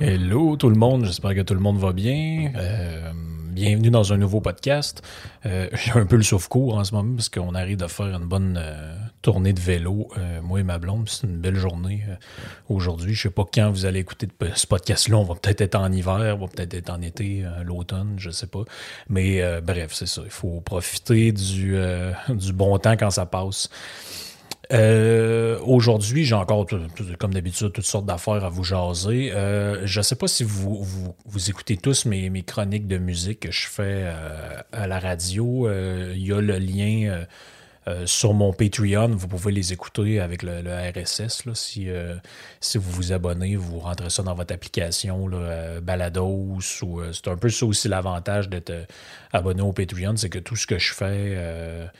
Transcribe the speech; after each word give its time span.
Hello 0.00 0.56
tout 0.56 0.70
le 0.70 0.74
monde, 0.74 1.04
j'espère 1.04 1.36
que 1.36 1.42
tout 1.42 1.54
le 1.54 1.60
monde 1.60 1.78
va 1.78 1.92
bien. 1.92 2.50
Euh, 2.56 3.12
bienvenue 3.52 3.90
dans 3.90 4.12
un 4.12 4.16
nouveau 4.16 4.40
podcast. 4.40 5.02
Euh, 5.46 5.68
J'ai 5.72 5.92
un 5.92 6.04
peu 6.04 6.16
le 6.16 6.24
souffle-court 6.24 6.76
en 6.76 6.82
ce 6.82 6.92
moment 6.92 7.14
parce 7.14 7.28
qu'on 7.28 7.54
arrive 7.54 7.76
de 7.76 7.86
faire 7.86 8.06
une 8.06 8.26
bonne 8.26 8.58
euh, 8.60 8.96
tournée 9.22 9.52
de 9.52 9.60
vélo, 9.60 10.08
euh, 10.18 10.42
moi 10.42 10.58
et 10.58 10.64
ma 10.64 10.78
blonde. 10.78 11.08
C'est 11.08 11.28
une 11.28 11.36
belle 11.36 11.54
journée 11.54 12.04
euh, 12.08 12.16
aujourd'hui. 12.68 13.14
Je 13.14 13.22
sais 13.22 13.30
pas 13.30 13.44
quand 13.44 13.70
vous 13.70 13.86
allez 13.86 14.00
écouter 14.00 14.26
ce 14.56 14.66
podcast-là. 14.66 15.16
On 15.16 15.22
va 15.22 15.36
peut-être 15.36 15.60
être 15.60 15.76
en 15.76 15.92
hiver, 15.92 16.38
on 16.40 16.44
va 16.44 16.48
peut-être 16.48 16.74
être 16.74 16.90
en 16.90 17.00
été, 17.00 17.44
l'automne, 17.62 18.14
je 18.16 18.30
sais 18.30 18.48
pas. 18.48 18.64
Mais 19.08 19.60
bref, 19.60 19.92
c'est 19.94 20.08
ça. 20.08 20.22
Il 20.24 20.30
faut 20.32 20.60
profiter 20.60 21.30
du, 21.30 21.76
du 22.30 22.52
bon 22.52 22.76
temps 22.78 22.96
quand 22.96 23.10
ça 23.10 23.26
passe. 23.26 23.70
Euh, 24.72 25.58
Aujourd'hui, 25.66 26.24
j'ai 26.24 26.34
encore, 26.34 26.66
comme 27.18 27.32
d'habitude, 27.32 27.72
toutes 27.72 27.84
sortes 27.84 28.06
d'affaires 28.06 28.44
à 28.44 28.48
vous 28.50 28.64
jaser. 28.64 29.32
Euh, 29.32 29.86
je 29.86 30.00
ne 30.00 30.02
sais 30.02 30.14
pas 30.14 30.28
si 30.28 30.44
vous, 30.44 30.84
vous, 31.24 31.50
écoutez 31.50 31.76
tous 31.76 32.04
mes, 32.04 32.42
chroniques 32.42 32.86
de 32.86 32.98
musique 32.98 33.40
que 33.40 33.50
je 33.50 33.66
fais 33.66 34.02
euh, 34.04 34.60
à 34.72 34.86
la 34.86 34.98
radio. 34.98 35.66
Euh, 35.66 36.12
Il 36.14 36.26
y 36.26 36.32
a 36.32 36.40
le 36.40 36.58
lien 36.58 37.24
sur 38.06 38.34
mon 38.34 38.52
Patreon. 38.52 39.08
Vous 39.08 39.28
pouvez 39.28 39.52
les 39.52 39.72
écouter 39.72 40.20
avec 40.20 40.42
le, 40.42 40.60
RSS. 40.60 41.52
Si, 41.54 41.88
si 42.60 42.78
vous 42.78 42.90
vous 42.90 43.12
abonnez, 43.12 43.56
vous 43.56 43.78
rentrez 43.78 44.10
ça 44.10 44.22
dans 44.22 44.34
votre 44.34 44.54
application 44.54 45.28
Balados. 45.82 46.58
C'est 46.60 47.28
un 47.28 47.36
peu 47.36 47.48
ça 47.48 47.66
aussi 47.66 47.88
l'avantage 47.88 48.48
d'être 48.48 48.72
abonné 49.32 49.62
au 49.62 49.72
Patreon, 49.72 50.16
c'est 50.16 50.30
que 50.30 50.38
tout 50.38 50.56
ce 50.56 50.66
que 50.66 50.78
je 50.78 50.92
fais... 50.92 51.90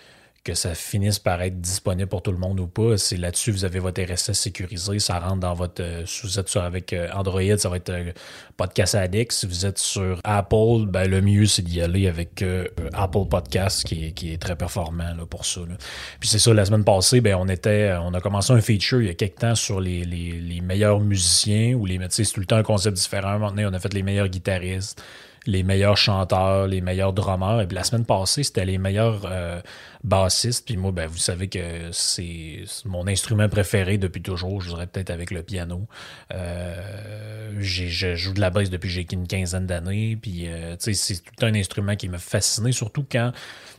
que 0.44 0.54
ça 0.54 0.74
finisse 0.74 1.18
par 1.18 1.40
être 1.40 1.58
disponible 1.60 2.08
pour 2.08 2.22
tout 2.22 2.30
le 2.30 2.36
monde 2.38 2.60
ou 2.60 2.66
pas. 2.66 2.98
C'est 2.98 3.16
là-dessus, 3.16 3.50
vous 3.50 3.64
avez 3.64 3.78
votre 3.78 4.02
RSS 4.02 4.32
sécurisé, 4.32 4.98
ça 4.98 5.18
rentre 5.18 5.40
dans 5.40 5.54
votre... 5.54 5.82
euh, 5.82 6.04
si 6.04 6.26
vous 6.26 6.38
êtes 6.38 6.48
sur, 6.48 6.62
avec 6.62 6.92
euh, 6.92 7.08
Android, 7.14 7.56
ça 7.56 7.70
va 7.70 7.76
être 7.76 7.88
euh, 7.88 8.12
Podcast 8.58 8.94
Addict. 8.94 9.32
Si 9.32 9.46
vous 9.46 9.64
êtes 9.64 9.78
sur 9.78 10.20
Apple, 10.22 10.86
ben, 10.86 11.08
le 11.08 11.22
mieux, 11.22 11.46
c'est 11.46 11.62
d'y 11.62 11.80
aller 11.80 12.06
avec 12.06 12.42
euh, 12.42 12.68
Apple 12.92 13.26
Podcast, 13.30 13.84
qui 13.84 14.06
est, 14.06 14.12
qui 14.12 14.34
est 14.34 14.38
très 14.40 14.54
performant 14.54 15.14
là, 15.16 15.24
pour 15.24 15.46
ça. 15.46 15.60
là. 15.60 15.76
Puis 16.20 16.28
c'est 16.28 16.38
ça, 16.38 16.52
la 16.52 16.66
semaine 16.66 16.84
passée, 16.84 17.22
ben, 17.22 17.36
on 17.36 17.48
était, 17.48 17.96
on 18.02 18.12
a 18.12 18.20
commencé 18.20 18.52
un 18.52 18.60
feature 18.60 19.00
il 19.00 19.06
y 19.06 19.10
a 19.10 19.14
quelques 19.14 19.38
temps 19.38 19.54
sur 19.54 19.80
les, 19.80 20.04
les, 20.04 20.32
les 20.32 20.60
meilleurs 20.60 21.00
musiciens, 21.00 21.72
ou 21.72 21.86
les, 21.86 21.98
sais, 22.10 22.24
c'est 22.24 22.34
tout 22.34 22.40
le 22.40 22.46
temps 22.46 22.56
un 22.56 22.62
concept 22.62 22.98
différent. 22.98 23.38
Donné, 23.40 23.64
on 23.64 23.72
a 23.72 23.78
fait 23.78 23.94
les 23.94 24.02
meilleurs 24.02 24.28
guitaristes 24.28 25.02
les 25.46 25.62
meilleurs 25.62 25.96
chanteurs, 25.96 26.66
les 26.66 26.80
meilleurs 26.80 27.12
drummers. 27.12 27.60
Et 27.60 27.66
puis 27.66 27.74
la 27.74 27.84
semaine 27.84 28.04
passée, 28.04 28.42
c'était 28.42 28.64
les 28.64 28.78
meilleurs 28.78 29.22
euh, 29.24 29.60
bassistes. 30.02 30.66
Puis 30.66 30.76
moi, 30.76 30.92
ben, 30.92 31.06
vous 31.06 31.18
savez 31.18 31.48
que 31.48 31.90
c'est 31.92 32.64
mon 32.84 33.06
instrument 33.06 33.48
préféré 33.48 33.98
depuis 33.98 34.22
toujours. 34.22 34.60
Je 34.60 34.70
dirais 34.70 34.86
peut-être 34.86 35.10
avec 35.10 35.30
le 35.30 35.42
piano. 35.42 35.86
Euh, 36.32 37.50
je 37.58 38.14
joue 38.14 38.34
de 38.34 38.40
la 38.40 38.50
basse 38.50 38.70
depuis 38.70 38.88
j'ai 38.88 39.06
une 39.12 39.26
quinzaine 39.26 39.66
d'années. 39.66 40.16
Puis 40.20 40.48
euh, 40.48 40.76
c'est 40.78 41.22
tout 41.22 41.44
un 41.44 41.54
instrument 41.54 41.96
qui 41.96 42.08
m'a 42.08 42.18
fasciné, 42.18 42.72
surtout 42.72 43.04
quand 43.10 43.32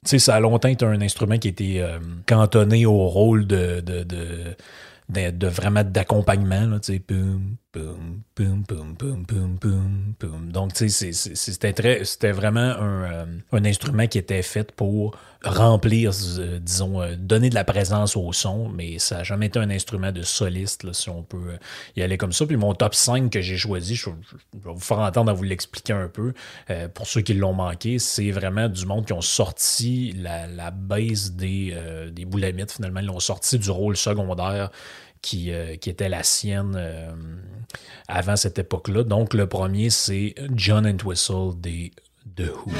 ça 0.03 0.35
a 0.35 0.39
longtemps 0.39 0.67
été 0.67 0.85
un 0.85 1.01
instrument 1.01 1.37
qui 1.37 1.47
était 1.47 1.79
euh, 1.79 1.99
cantonné 2.27 2.85
au 2.85 3.07
rôle 3.07 3.47
de, 3.47 3.81
de, 3.81 4.03
de 4.03 4.55
de, 5.09 5.29
de 5.29 5.47
vraiment 5.47 5.83
d'accompagnement, 5.83 6.65
là, 6.65 6.79
tu 6.79 6.93
sais, 6.93 7.01
Donc, 10.51 10.73
tu 10.73 10.89
sais, 10.89 11.11
c'était 11.11 12.31
vraiment 12.31 12.59
un, 12.59 13.03
euh, 13.03 13.25
un 13.51 13.65
instrument 13.65 14.07
qui 14.07 14.17
était 14.17 14.41
fait 14.41 14.71
pour 14.71 15.17
remplir, 15.43 16.11
euh, 16.39 16.59
disons, 16.59 17.01
euh, 17.01 17.15
donner 17.17 17.49
de 17.49 17.55
la 17.55 17.63
présence 17.63 18.15
au 18.15 18.31
son, 18.33 18.69
mais 18.69 18.97
ça 18.99 19.17
n'a 19.17 19.23
jamais 19.23 19.47
été 19.47 19.59
un 19.59 19.69
instrument 19.69 20.11
de 20.11 20.21
soliste, 20.21 20.91
si 20.93 21.09
on 21.09 21.23
peut 21.23 21.57
y 21.95 22.01
aller 22.01 22.17
comme 22.17 22.31
ça. 22.31 22.45
Puis 22.45 22.57
mon 22.57 22.73
top 22.73 22.95
5 22.95 23.29
que 23.29 23.41
j'ai 23.41 23.57
choisi, 23.57 23.95
je, 23.95 24.09
vais 24.09 24.15
vous 24.53 24.79
faire 24.79 24.99
entendre 24.99 25.31
à 25.31 25.33
vous 25.33 25.43
l'expliquer 25.43 25.93
un 25.93 26.07
peu, 26.07 26.33
pour 26.93 27.07
ceux 27.07 27.21
qui 27.21 27.33
l'ont 27.33 27.53
manqué, 27.53 27.99
c'est 27.99 28.31
vraiment 28.31 28.69
du 28.69 28.85
monde 28.85 29.05
qui 29.05 29.13
ont 29.13 29.21
sorti 29.21 30.13
la, 30.17 30.47
la 30.47 30.71
base 30.71 31.33
des, 31.33 31.77
des 32.11 32.25
boulamites, 32.25 32.71
finalement, 32.71 33.01
ils 33.01 33.05
l'ont 33.07 33.19
sorti 33.19 33.59
du 33.59 33.69
rôle 33.69 33.97
secondaire 33.97 34.71
qui, 35.25 35.51
euh, 35.51 35.75
qui 35.75 35.89
était 35.89 36.07
la 36.07 36.21
sienne 36.21 36.75
euh, 36.77 37.11
avant 38.07 38.35
cette 38.35 38.59
époque-là. 38.59 39.03
Donc, 39.03 39.33
le 39.33 39.47
premier, 39.47 39.89
c'est 39.89 40.35
John 40.53 40.85
Entwistle 40.85 41.59
des 41.59 41.91
The 42.35 42.51
Who. 42.51 42.71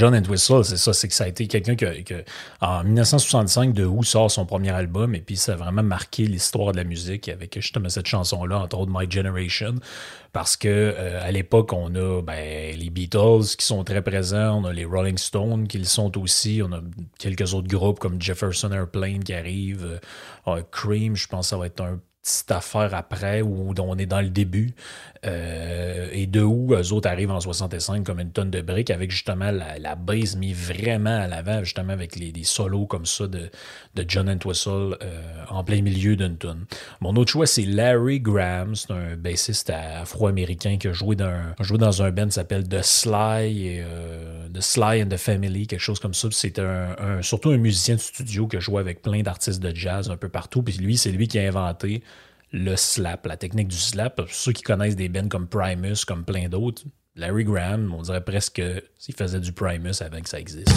John 0.00 0.14
Entwistle, 0.14 0.64
c'est 0.64 0.78
ça, 0.78 0.94
c'est 0.94 1.08
que 1.08 1.12
ça 1.12 1.24
a 1.24 1.26
été 1.26 1.46
quelqu'un 1.46 1.76
que, 1.76 2.24
en 2.62 2.84
1965, 2.84 3.74
The 3.74 3.80
Who 3.80 4.02
sort 4.02 4.30
son 4.30 4.46
premier 4.46 4.70
album, 4.70 5.14
et 5.14 5.20
puis 5.20 5.36
ça 5.36 5.52
a 5.52 5.56
vraiment 5.56 5.82
marqué 5.82 6.24
l'histoire 6.24 6.72
de 6.72 6.78
la 6.78 6.84
musique 6.84 7.28
avec 7.28 7.60
justement 7.60 7.90
cette 7.90 8.06
chanson-là, 8.06 8.60
entre 8.60 8.78
autres 8.78 8.90
My 8.94 9.10
Generation, 9.10 9.74
parce 10.32 10.56
que 10.56 10.68
euh, 10.68 11.22
à 11.22 11.30
l'époque, 11.32 11.74
on 11.74 11.94
a 11.96 12.22
ben, 12.22 12.74
les 12.78 12.88
Beatles 12.88 13.44
qui 13.58 13.66
sont 13.66 13.84
très 13.84 14.00
présents, 14.00 14.62
on 14.62 14.64
a 14.64 14.72
les 14.72 14.86
Rolling 14.86 15.18
Stones 15.18 15.68
qui 15.68 15.76
le 15.76 15.84
sont 15.84 16.16
aussi, 16.16 16.62
on 16.64 16.72
a 16.72 16.80
quelques 17.18 17.52
autres 17.52 17.68
groupes 17.68 17.98
comme 17.98 18.22
Jefferson 18.22 18.72
Airplane 18.72 19.22
qui 19.22 19.34
arrivent, 19.34 20.00
euh, 20.46 20.62
Cream, 20.70 21.14
je 21.14 21.26
pense 21.26 21.48
que 21.48 21.50
ça 21.50 21.56
va 21.58 21.66
être 21.66 21.82
un 21.82 22.00
petite 22.22 22.50
affaire 22.50 22.94
après 22.94 23.42
où 23.42 23.74
on 23.78 23.96
est 23.96 24.06
dans 24.06 24.20
le 24.20 24.30
début. 24.30 24.74
Euh, 25.26 26.08
et 26.12 26.26
de 26.26 26.40
où 26.40 26.72
eux 26.74 26.92
autres 26.94 27.06
arrivent 27.06 27.30
en 27.30 27.40
65 27.40 28.04
comme 28.04 28.20
une 28.20 28.32
tonne 28.32 28.50
de 28.50 28.62
briques 28.62 28.88
avec 28.88 29.10
justement 29.10 29.50
la, 29.50 29.78
la 29.78 29.94
base 29.94 30.34
mise 30.34 30.56
vraiment 30.56 31.14
à 31.14 31.26
l'avant, 31.26 31.62
justement 31.62 31.92
avec 31.92 32.16
les, 32.16 32.32
des 32.32 32.44
solos 32.44 32.86
comme 32.86 33.04
ça 33.04 33.26
de, 33.26 33.50
de 33.96 34.04
John 34.08 34.30
Entwistle 34.30 34.96
euh, 35.02 35.44
en 35.50 35.62
plein 35.62 35.82
milieu 35.82 36.16
d'une 36.16 36.38
tonne. 36.38 36.64
Mon 37.02 37.14
autre 37.16 37.30
choix, 37.30 37.46
c'est 37.46 37.66
Larry 37.66 38.20
Graham. 38.20 38.74
C'est 38.74 38.92
un 38.92 39.16
bassiste 39.16 39.68
afro-américain 39.68 40.78
qui 40.78 40.88
a 40.88 40.92
joué 40.92 41.16
dans, 41.16 41.54
dans 41.58 42.02
un 42.02 42.10
band 42.12 42.26
qui 42.26 42.32
s'appelle 42.32 42.66
The 42.66 42.80
Sly 42.82 43.80
euh, 43.80 44.48
The 44.54 44.62
Sly 44.62 45.02
and 45.02 45.08
the 45.08 45.18
Family, 45.18 45.66
quelque 45.66 45.80
chose 45.80 46.00
comme 46.00 46.14
ça. 46.14 46.28
C'est 46.30 46.60
surtout 47.20 47.50
un 47.50 47.58
musicien 47.58 47.96
de 47.96 48.00
studio 48.00 48.48
qui 48.48 48.56
a 48.56 48.78
avec 48.78 49.02
plein 49.02 49.20
d'artistes 49.20 49.60
de 49.60 49.74
jazz 49.74 50.08
un 50.10 50.16
peu 50.16 50.30
partout. 50.30 50.62
Puis 50.62 50.78
lui, 50.78 50.96
c'est 50.96 51.12
lui 51.12 51.28
qui 51.28 51.38
a 51.38 51.46
inventé 51.46 52.02
le 52.52 52.76
slap, 52.76 53.26
la 53.26 53.36
technique 53.36 53.68
du 53.68 53.76
slap. 53.76 54.16
Pour 54.16 54.30
ceux 54.30 54.52
qui 54.52 54.62
connaissent 54.62 54.96
des 54.96 55.08
bands 55.08 55.28
comme 55.28 55.46
Primus, 55.46 56.04
comme 56.06 56.24
plein 56.24 56.48
d'autres, 56.48 56.82
Larry 57.16 57.44
Graham, 57.44 57.94
on 57.96 58.02
dirait 58.02 58.24
presque 58.24 58.62
s'il 58.98 59.14
faisait 59.14 59.40
du 59.40 59.52
Primus 59.52 60.00
avant 60.00 60.20
que 60.20 60.28
ça 60.28 60.40
existe. 60.40 60.70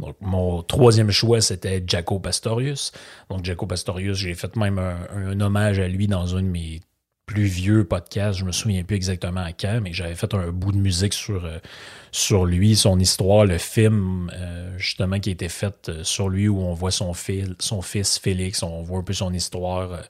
Donc, 0.00 0.16
mon 0.20 0.62
troisième 0.62 1.10
choix, 1.10 1.40
c'était 1.40 1.82
Jaco 1.86 2.18
Pastorius. 2.18 2.92
Donc, 3.28 3.44
Jaco 3.44 3.66
Pastorius, 3.66 4.16
j'ai 4.16 4.34
fait 4.34 4.56
même 4.56 4.78
un, 4.78 5.40
hommage 5.40 5.78
à 5.78 5.88
lui 5.88 6.06
dans 6.06 6.36
un 6.36 6.42
de 6.42 6.48
mes 6.48 6.80
plus 7.26 7.44
vieux 7.44 7.84
podcasts. 7.84 8.38
Je 8.38 8.44
me 8.44 8.52
souviens 8.52 8.82
plus 8.82 8.96
exactement 8.96 9.42
à 9.42 9.52
quand, 9.52 9.80
mais 9.82 9.92
j'avais 9.92 10.16
fait 10.16 10.34
un 10.34 10.50
bout 10.50 10.72
de 10.72 10.78
musique 10.78 11.14
sur, 11.14 11.44
euh, 11.44 12.46
lui, 12.46 12.74
son 12.74 12.98
histoire, 12.98 13.44
le 13.44 13.58
film, 13.58 14.30
euh, 14.34 14.76
justement, 14.78 15.20
qui 15.20 15.28
a 15.28 15.32
été 15.32 15.48
fait 15.48 15.88
euh, 15.88 16.02
sur 16.02 16.28
lui, 16.28 16.48
où 16.48 16.60
on 16.60 16.74
voit 16.74 16.90
son, 16.90 17.12
fils, 17.14 18.18
Félix, 18.18 18.62
on 18.62 18.82
voit 18.82 18.98
un 18.98 19.02
peu 19.02 19.12
son 19.12 19.32
histoire. 19.32 20.02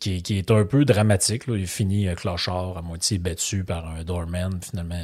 Qui, 0.00 0.22
est 0.30 0.50
un 0.52 0.64
peu 0.64 0.84
dramatique. 0.84 1.44
Il 1.48 1.66
finit 1.66 2.06
clochard 2.14 2.78
à 2.78 2.82
moitié 2.82 3.18
battu 3.18 3.64
par 3.64 3.88
un 3.88 4.04
doorman. 4.04 4.60
Finalement, 4.62 5.02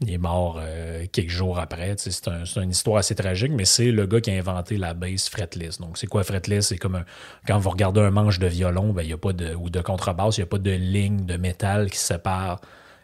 il 0.00 0.12
est 0.12 0.18
mort 0.18 0.58
euh, 0.60 1.06
quelques 1.10 1.30
jours 1.30 1.58
après. 1.58 1.94
C'est 1.96 2.28
une 2.56 2.70
histoire 2.70 2.98
assez 2.98 3.14
tragique, 3.14 3.52
mais 3.52 3.64
c'est 3.64 3.90
le 3.90 4.06
gars 4.06 4.20
qui 4.20 4.30
a 4.30 4.34
inventé 4.34 4.76
la 4.76 4.92
bass 4.92 5.28
fretless. 5.28 5.78
Donc, 5.78 5.96
c'est 5.96 6.06
quoi 6.06 6.22
fretless? 6.22 6.68
C'est 6.68 6.78
comme 6.78 7.04
quand 7.46 7.58
vous 7.58 7.70
regardez 7.70 8.00
un 8.00 8.10
manche 8.10 8.38
de 8.38 8.46
violon 8.46 8.92
ben, 8.92 9.02
y 9.02 9.12
a 9.12 9.18
pas 9.18 9.32
de, 9.32 9.54
ou 9.54 9.70
de 9.70 9.80
contrebasse, 9.80 10.36
il 10.36 10.40
n'y 10.40 10.44
a 10.44 10.48
pas 10.48 10.58
de 10.58 10.70
ligne 10.70 11.24
de 11.24 11.36
métal 11.36 11.90
qui 11.90 11.98
sépare 11.98 12.60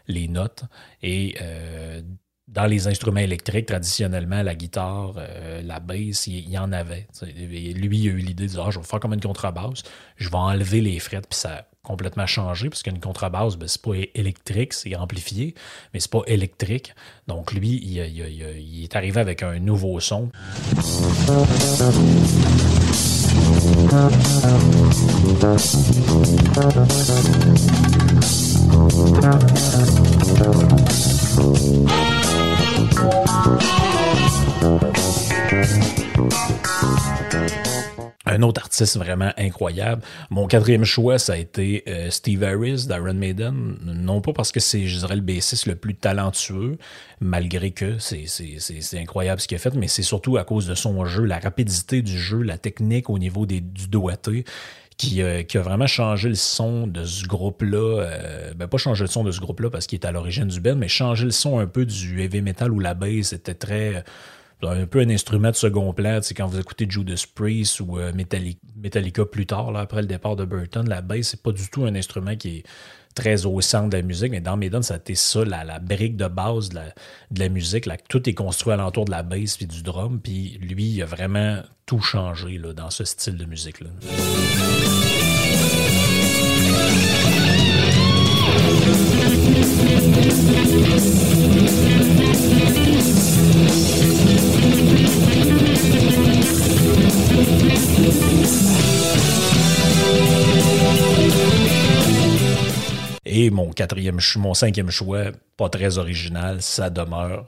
les 0.07 0.27
notes. 0.27 0.65
Et 1.01 1.35
euh, 1.41 2.01
dans 2.47 2.65
les 2.65 2.87
instruments 2.87 3.21
électriques, 3.21 3.65
traditionnellement, 3.65 4.43
la 4.43 4.53
guitare, 4.53 5.15
euh, 5.17 5.63
la 5.63 5.79
basse, 5.79 6.27
il, 6.27 6.47
y 6.47 6.59
en 6.59 6.71
avait. 6.71 7.07
lui, 7.35 7.99
il 7.99 8.07
a 8.07 8.11
eu 8.11 8.17
l'idée 8.17 8.45
de 8.45 8.49
dire 8.51 8.63
ah, 8.67 8.69
je 8.69 8.77
vais 8.77 8.85
faire 8.85 8.99
comme 8.99 9.13
une 9.13 9.21
contrebasse, 9.21 9.81
je 10.17 10.29
vais 10.29 10.35
enlever 10.35 10.81
les 10.81 10.99
frettes, 10.99 11.27
puis 11.27 11.39
ça 11.39 11.67
complètement 11.83 12.25
changé, 12.25 12.69
parce 12.69 12.81
qu'une 12.81 12.99
contrebasse, 12.99 13.57
ben, 13.57 13.67
c'est 13.67 13.81
pas 13.81 13.91
électrique, 14.15 14.73
c'est 14.73 14.95
amplifié, 14.95 15.53
mais 15.93 15.99
c'est 15.99 16.11
pas 16.11 16.21
électrique. 16.27 16.95
Donc 17.27 17.51
lui, 17.53 17.81
il, 17.83 17.97
il, 17.97 18.83
est 18.83 18.95
arrivé 18.95 19.19
avec 19.19 19.43
un 19.43 19.59
nouveau 19.59 19.99
son. 19.99 20.31
Un 38.25 38.41
autre 38.41 38.61
artiste 38.61 38.97
vraiment 38.97 39.31
incroyable. 39.37 40.01
Mon 40.29 40.47
quatrième 40.47 40.85
choix, 40.85 41.19
ça 41.19 41.33
a 41.33 41.37
été 41.37 41.83
euh, 41.87 42.09
Steve 42.09 42.43
Harris 42.43 42.85
d'Iron 42.87 43.13
Maiden. 43.13 43.75
Non 43.83 44.21
pas 44.21 44.31
parce 44.31 44.51
que 44.51 44.59
c'est, 44.59 44.87
je 44.87 44.99
dirais, 44.99 45.15
le 45.15 45.21
bassiste 45.21 45.65
le 45.65 45.75
plus 45.75 45.95
talentueux, 45.95 46.77
malgré 47.19 47.71
que 47.71 47.97
c'est, 47.99 48.25
incroyable 48.97 49.41
ce 49.41 49.47
qu'il 49.47 49.55
a 49.55 49.59
fait, 49.59 49.75
mais 49.75 49.87
c'est 49.87 50.03
surtout 50.03 50.37
à 50.37 50.45
cause 50.45 50.67
de 50.67 50.75
son 50.75 51.05
jeu, 51.05 51.25
la 51.25 51.39
rapidité 51.39 52.01
du 52.01 52.17
jeu, 52.17 52.41
la 52.41 52.57
technique 52.57 53.09
au 53.09 53.19
niveau 53.19 53.45
des, 53.45 53.59
du 53.59 53.87
doigté. 53.87 54.45
Qui, 54.95 55.23
euh, 55.23 55.41
qui, 55.41 55.57
a 55.57 55.61
vraiment 55.61 55.87
changé 55.87 56.29
le 56.29 56.35
son 56.35 56.85
de 56.85 57.03
ce 57.03 57.25
groupe-là. 57.25 58.03
Euh, 58.03 58.53
ben 58.53 58.67
pas 58.67 58.77
changé 58.77 59.03
le 59.05 59.09
son 59.09 59.23
de 59.23 59.31
ce 59.31 59.39
groupe-là 59.39 59.71
parce 59.71 59.87
qu'il 59.87 59.97
est 59.99 60.05
à 60.05 60.11
l'origine 60.11 60.45
du 60.45 60.61
band, 60.61 60.75
mais 60.75 60.87
changé 60.87 61.25
le 61.25 61.31
son 61.31 61.57
un 61.57 61.65
peu 61.65 61.83
du 61.83 62.21
heavy 62.21 62.43
metal 62.43 62.71
où 62.71 62.79
la 62.79 62.93
bass 62.93 63.33
était 63.33 63.55
très 63.55 64.03
un 64.61 64.85
peu 64.85 64.99
un 64.99 65.09
instrument 65.09 65.51
de 65.51 65.55
second 65.55 65.93
plan. 65.93 66.19
Quand 66.35 66.47
vous 66.47 66.59
écoutez 66.59 66.85
Judas 66.89 67.25
Priest 67.33 67.79
ou 67.79 67.99
euh, 67.99 68.11
Metallica, 68.13 69.25
plus 69.25 69.45
tard, 69.45 69.75
après 69.75 70.01
le 70.01 70.07
départ 70.07 70.35
de 70.35 70.45
Burton, 70.45 70.87
la 70.87 71.01
bass, 71.01 71.29
c'est 71.29 71.41
pas 71.41 71.51
du 71.51 71.69
tout 71.69 71.85
un 71.85 71.95
instrument 71.95 72.35
qui 72.35 72.57
est 72.57 72.63
très 73.15 73.45
au 73.45 73.61
centre 73.61 73.89
de 73.89 73.97
la 73.97 74.03
musique, 74.03 74.31
mais 74.31 74.41
dans 74.41 74.57
Maiden, 74.57 74.81
ça 74.81 74.95
a 74.95 74.97
été 74.97 75.15
ça, 75.15 75.45
la, 75.45 75.79
brique 75.79 76.17
de 76.17 76.27
base 76.27 76.69
de 76.69 76.79
la, 77.39 77.49
musique. 77.49 77.85
Là, 77.85 77.97
tout 78.09 78.27
est 78.27 78.33
construit 78.33 78.73
alentour 78.73 79.05
de 79.05 79.11
la 79.11 79.23
bass 79.23 79.57
et 79.61 79.65
du 79.65 79.83
drum, 79.83 80.19
puis 80.19 80.57
lui, 80.61 80.85
il 80.85 81.01
a 81.01 81.05
vraiment 81.05 81.61
tout 81.85 82.01
changé 82.01 82.57
là, 82.57 82.73
dans 82.73 82.89
ce 82.89 83.03
style 83.03 83.37
de 83.37 83.45
musique-là. 83.45 83.89
Quatrième, 103.73 104.19
mon 104.37 104.53
cinquième 104.53 104.89
choix, 104.89 105.25
pas 105.57 105.69
très 105.69 105.97
original, 105.97 106.61
ça 106.61 106.89
demeure 106.89 107.47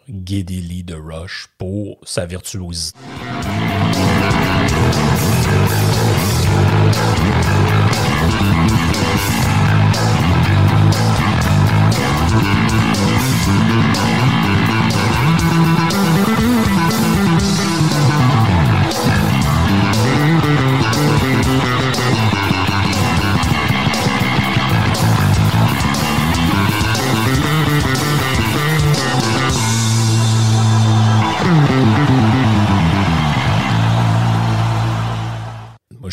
Lee 0.62 0.84
de 0.84 0.96
Rush 0.96 1.48
pour 1.58 2.00
sa 2.04 2.26
virtuosité. 2.26 3.00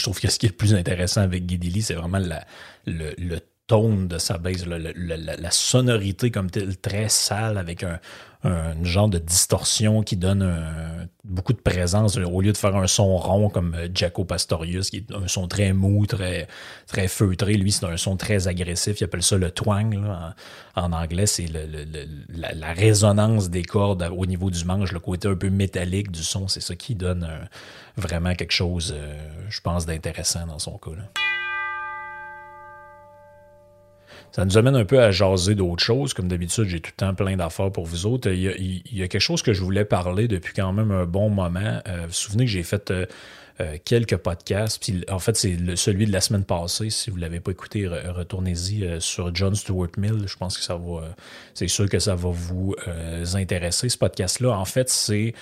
Je 0.02 0.06
trouve 0.06 0.20
que 0.20 0.28
ce 0.28 0.36
qui 0.36 0.46
est 0.46 0.48
le 0.48 0.56
plus 0.56 0.74
intéressant 0.74 1.20
avec 1.20 1.46
Guidili, 1.46 1.80
c'est 1.80 1.94
vraiment 1.94 2.18
le 2.86 3.38
de 3.80 4.18
sa 4.18 4.38
base, 4.38 4.66
la, 4.66 5.50
sonorité 5.50 6.30
comme 6.30 6.50
telle, 6.50 6.76
très 6.76 7.08
sale, 7.08 7.58
avec 7.58 7.84
un, 7.84 8.00
genre 8.82 9.08
de 9.08 9.18
distorsion 9.18 10.02
qui 10.02 10.16
donne 10.16 10.42
beaucoup 11.24 11.52
de 11.52 11.60
présence, 11.60 12.16
au 12.16 12.40
lieu 12.40 12.52
de 12.52 12.56
faire 12.56 12.74
un 12.76 12.86
son 12.86 13.16
rond 13.16 13.48
comme 13.48 13.74
euh, 13.74 13.88
Jaco 13.94 14.24
Pastorius, 14.24 14.90
qui 14.90 14.98
est 14.98 15.14
un 15.14 15.28
son 15.28 15.46
très 15.46 15.72
mou, 15.72 16.04
très, 16.06 16.48
très 16.86 17.06
feutré. 17.06 17.54
Lui, 17.54 17.70
c'est 17.70 17.86
un 17.86 17.96
son 17.96 18.16
très 18.16 18.48
agressif. 18.48 19.00
Il 19.00 19.04
appelle 19.04 19.22
ça 19.22 19.36
le 19.36 19.50
twang. 19.50 19.98
En, 20.74 20.92
anglais, 20.92 21.26
c'est 21.26 21.46
la, 21.48 22.72
résonance 22.72 23.50
des 23.50 23.62
cordes 23.62 24.02
au 24.16 24.26
niveau 24.26 24.50
du 24.50 24.64
manche, 24.64 24.92
le 24.92 25.00
côté 25.00 25.28
un 25.28 25.36
peu 25.36 25.50
métallique 25.50 26.10
du 26.10 26.22
son. 26.22 26.48
C'est 26.48 26.60
ça 26.60 26.74
qui 26.74 26.94
donne 26.94 27.28
vraiment 27.96 28.34
quelque 28.34 28.52
chose, 28.52 28.92
euh, 28.96 29.16
je 29.48 29.60
pense, 29.60 29.86
d'intéressant 29.86 30.46
dans 30.46 30.58
son 30.58 30.78
cas. 30.78 30.90
Ça 34.32 34.46
nous 34.46 34.56
amène 34.56 34.76
un 34.76 34.86
peu 34.86 35.00
à 35.00 35.10
jaser 35.10 35.54
d'autres 35.54 35.84
choses. 35.84 36.14
Comme 36.14 36.26
d'habitude, 36.26 36.64
j'ai 36.64 36.80
tout 36.80 36.90
le 36.96 37.06
temps 37.06 37.14
plein 37.14 37.36
d'affaires 37.36 37.70
pour 37.70 37.84
vous 37.84 38.06
autres. 38.06 38.30
Il 38.30 38.82
y, 38.90 39.02
a, 39.02 39.08
quelque 39.08 39.20
chose 39.20 39.42
que 39.42 39.52
je 39.52 39.62
voulais 39.62 39.84
parler 39.84 40.26
depuis 40.26 40.54
quand 40.54 40.72
même 40.72 40.90
un 40.90 41.04
bon 41.04 41.28
moment. 41.28 41.80
Euh, 41.86 42.00
vous 42.02 42.06
vous 42.06 42.12
souvenez 42.12 42.46
que 42.46 42.50
j'ai 42.50 42.62
fait 42.62 42.90
euh, 42.90 43.04
euh, 43.60 43.76
quelques 43.84 44.16
podcasts. 44.16 44.82
Puis, 44.82 45.04
en 45.10 45.18
fait, 45.18 45.36
c'est 45.36 45.76
celui 45.76 46.06
de 46.06 46.12
la 46.12 46.22
semaine 46.22 46.44
passée. 46.44 46.88
Si 46.88 47.10
vous 47.10 47.16
ne 47.16 47.20
l'avez 47.20 47.40
pas 47.40 47.50
écouté, 47.50 47.86
retournez-y 47.86 49.00
sur 49.00 49.34
John 49.34 49.54
Stuart 49.54 49.90
Mill. 49.98 50.24
Je 50.26 50.36
pense 50.38 50.56
que 50.56 50.64
ça 50.64 50.76
va. 50.76 51.14
c'est 51.52 51.68
sûr 51.68 51.86
que 51.90 51.98
ça 51.98 52.14
va 52.14 52.30
vous 52.30 52.74
intéresser, 53.34 53.90
ce 53.90 53.98
podcast-là. 53.98 54.56
En 54.56 54.64
fait, 54.64 54.88
c'est 54.88 55.34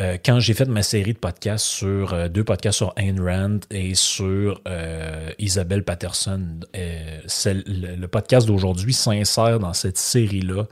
euh, 0.00 0.18
quand 0.22 0.38
j'ai 0.38 0.52
fait 0.52 0.66
ma 0.66 0.82
série 0.82 1.14
de 1.14 1.18
podcasts 1.18 1.64
sur 1.64 2.12
euh, 2.12 2.28
deux 2.28 2.44
podcasts 2.44 2.76
sur 2.76 2.92
Ayn 2.96 3.20
Rand 3.20 3.60
et 3.70 3.94
sur 3.94 4.60
euh, 4.68 5.30
Isabelle 5.38 5.82
Patterson, 5.82 6.60
le, 6.74 8.06
podcast 8.06 8.46
d'aujourd'hui 8.46 8.92
s'insère 8.92 9.58
dans 9.58 9.72
cette 9.72 9.96
série-là, 9.96 10.64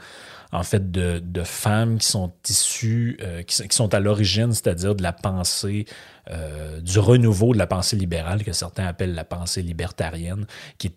en 0.52 0.62
fait, 0.62 0.90
de, 0.90 1.42
femmes 1.44 1.98
qui 1.98 2.06
sont 2.06 2.32
issues, 2.48 3.18
qui, 3.46 3.56
sont 3.70 3.94
à 3.94 4.00
l'origine, 4.00 4.52
c'est-à-dire 4.52 4.94
de 4.94 5.02
la 5.02 5.12
pensée 5.12 5.86
du 6.82 6.98
renouveau 6.98 7.52
de 7.52 7.58
la 7.58 7.66
pensée 7.66 7.96
libérale, 7.96 8.42
que 8.42 8.52
certains 8.52 8.86
appellent 8.86 9.14
la 9.14 9.24
pensée 9.24 9.62
libertarienne, 9.62 10.46
qui, 10.78 10.92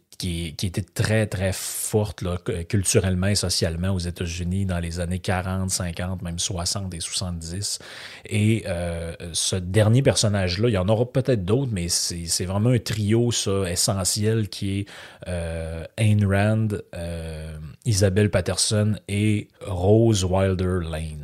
était 0.62 0.82
très, 0.82 1.28
très 1.28 1.52
forte 1.54 2.24
culturellement 2.68 3.28
et 3.28 3.36
socialement 3.36 3.92
aux 3.92 4.00
États-Unis 4.00 4.66
dans 4.66 4.80
les 4.80 5.00
années 5.00 5.20
40, 5.20 5.70
50, 5.70 6.22
même 6.22 6.40
60 6.40 6.94
et 6.94 7.00
70. 7.00 7.80
Et 8.26 8.64
euh, 8.68 9.16
ce 9.34 9.56
dernier 9.56 10.02
personnage-là, 10.02 10.70
il 10.70 10.74
y 10.74 10.78
en 10.78 10.90
aura 10.90 11.06
peut-être 11.06 11.46
d'autres, 11.46 11.72
mais 11.72 11.88
c'est 11.88 12.46
vraiment 12.46 12.70
un 12.72 12.80
trio 12.80 13.32
essentiel 13.68 14.50
qui 14.50 14.80
est 14.80 14.86
euh, 15.28 15.86
Ayn 15.98 16.26
Rand, 16.26 16.68
euh, 16.96 17.58
Isabelle 17.86 18.30
Patterson 18.30 18.96
et 19.08 19.48
Rose 19.66 20.26
Wilder 20.26 20.80
Lane. 20.90 21.19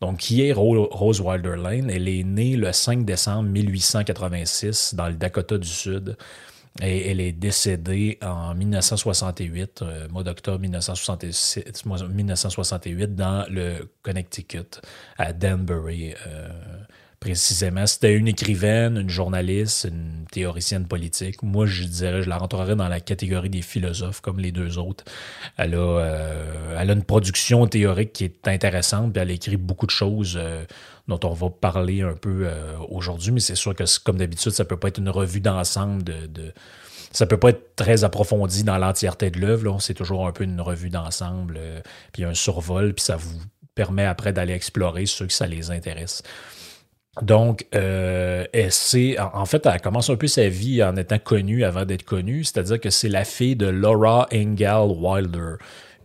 Donc, 0.00 0.18
qui 0.18 0.42
est 0.42 0.52
Rose 0.52 1.20
Wilder 1.20 1.56
Lane? 1.56 1.90
Elle 1.90 2.08
est 2.08 2.22
née 2.24 2.56
le 2.56 2.72
5 2.72 3.04
décembre 3.04 3.48
1886 3.48 4.94
dans 4.94 5.08
le 5.08 5.14
Dakota 5.14 5.58
du 5.58 5.68
Sud. 5.68 6.16
Et 6.80 7.10
elle 7.10 7.20
est 7.20 7.32
décédée 7.32 8.18
en 8.22 8.54
1968, 8.54 9.82
euh, 9.82 10.08
mois 10.10 10.22
d'octobre 10.22 10.60
1968, 10.60 13.16
dans 13.16 13.44
le 13.50 13.88
Connecticut, 14.02 14.80
à 15.16 15.32
Danbury. 15.32 16.14
Euh, 16.26 16.48
précisément. 17.20 17.86
C'était 17.86 18.14
une 18.14 18.28
écrivaine, 18.28 18.96
une 18.96 19.10
journaliste, 19.10 19.88
une 19.90 20.24
théoricienne 20.30 20.86
politique. 20.86 21.42
Moi, 21.42 21.66
je 21.66 21.84
dirais, 21.84 22.22
je 22.22 22.28
la 22.28 22.38
rentrerais 22.38 22.76
dans 22.76 22.88
la 22.88 23.00
catégorie 23.00 23.50
des 23.50 23.62
philosophes, 23.62 24.20
comme 24.20 24.38
les 24.38 24.52
deux 24.52 24.78
autres. 24.78 25.04
Elle 25.56 25.74
a, 25.74 25.78
euh, 25.78 26.78
elle 26.78 26.90
a 26.90 26.92
une 26.92 27.02
production 27.02 27.66
théorique 27.66 28.12
qui 28.12 28.24
est 28.24 28.46
intéressante, 28.46 29.12
puis 29.12 29.22
elle 29.22 29.30
écrit 29.30 29.56
beaucoup 29.56 29.86
de 29.86 29.90
choses 29.90 30.38
euh, 30.40 30.64
dont 31.08 31.20
on 31.24 31.32
va 31.32 31.50
parler 31.50 32.02
un 32.02 32.14
peu 32.14 32.42
euh, 32.44 32.76
aujourd'hui, 32.88 33.32
mais 33.32 33.40
c'est 33.40 33.56
sûr 33.56 33.74
que, 33.74 33.84
comme 34.04 34.18
d'habitude, 34.18 34.52
ça 34.52 34.64
peut 34.64 34.76
pas 34.76 34.88
être 34.88 34.98
une 34.98 35.10
revue 35.10 35.40
d'ensemble 35.40 36.04
de, 36.04 36.26
de 36.26 36.52
ça 37.10 37.24
peut 37.24 37.38
pas 37.38 37.50
être 37.50 37.74
très 37.74 38.04
approfondi 38.04 38.64
dans 38.64 38.76
l'entièreté 38.76 39.30
de 39.30 39.40
l'œuvre. 39.40 39.80
C'est 39.80 39.94
toujours 39.94 40.26
un 40.26 40.32
peu 40.32 40.44
une 40.44 40.60
revue 40.60 40.90
d'ensemble, 40.90 41.58
puis 42.12 42.24
un 42.24 42.34
survol, 42.34 42.92
puis 42.92 43.02
ça 43.02 43.16
vous 43.16 43.40
permet 43.74 44.04
après 44.04 44.34
d'aller 44.34 44.52
explorer 44.52 45.06
ceux 45.06 45.26
que 45.26 45.32
ça 45.32 45.46
les 45.46 45.70
intéresse. 45.70 46.22
Donc, 47.22 47.66
euh, 47.74 48.44
en 49.32 49.46
fait, 49.46 49.66
elle 49.66 49.80
commence 49.80 50.10
un 50.10 50.16
peu 50.16 50.26
sa 50.26 50.48
vie 50.48 50.82
en 50.82 50.96
étant 50.96 51.18
connue 51.18 51.64
avant 51.64 51.84
d'être 51.84 52.04
connue, 52.04 52.44
c'est-à-dire 52.44 52.80
que 52.80 52.90
c'est 52.90 53.08
la 53.08 53.24
fille 53.24 53.56
de 53.56 53.66
Laura 53.66 54.28
Engel 54.32 54.96
Wilder, 54.96 55.56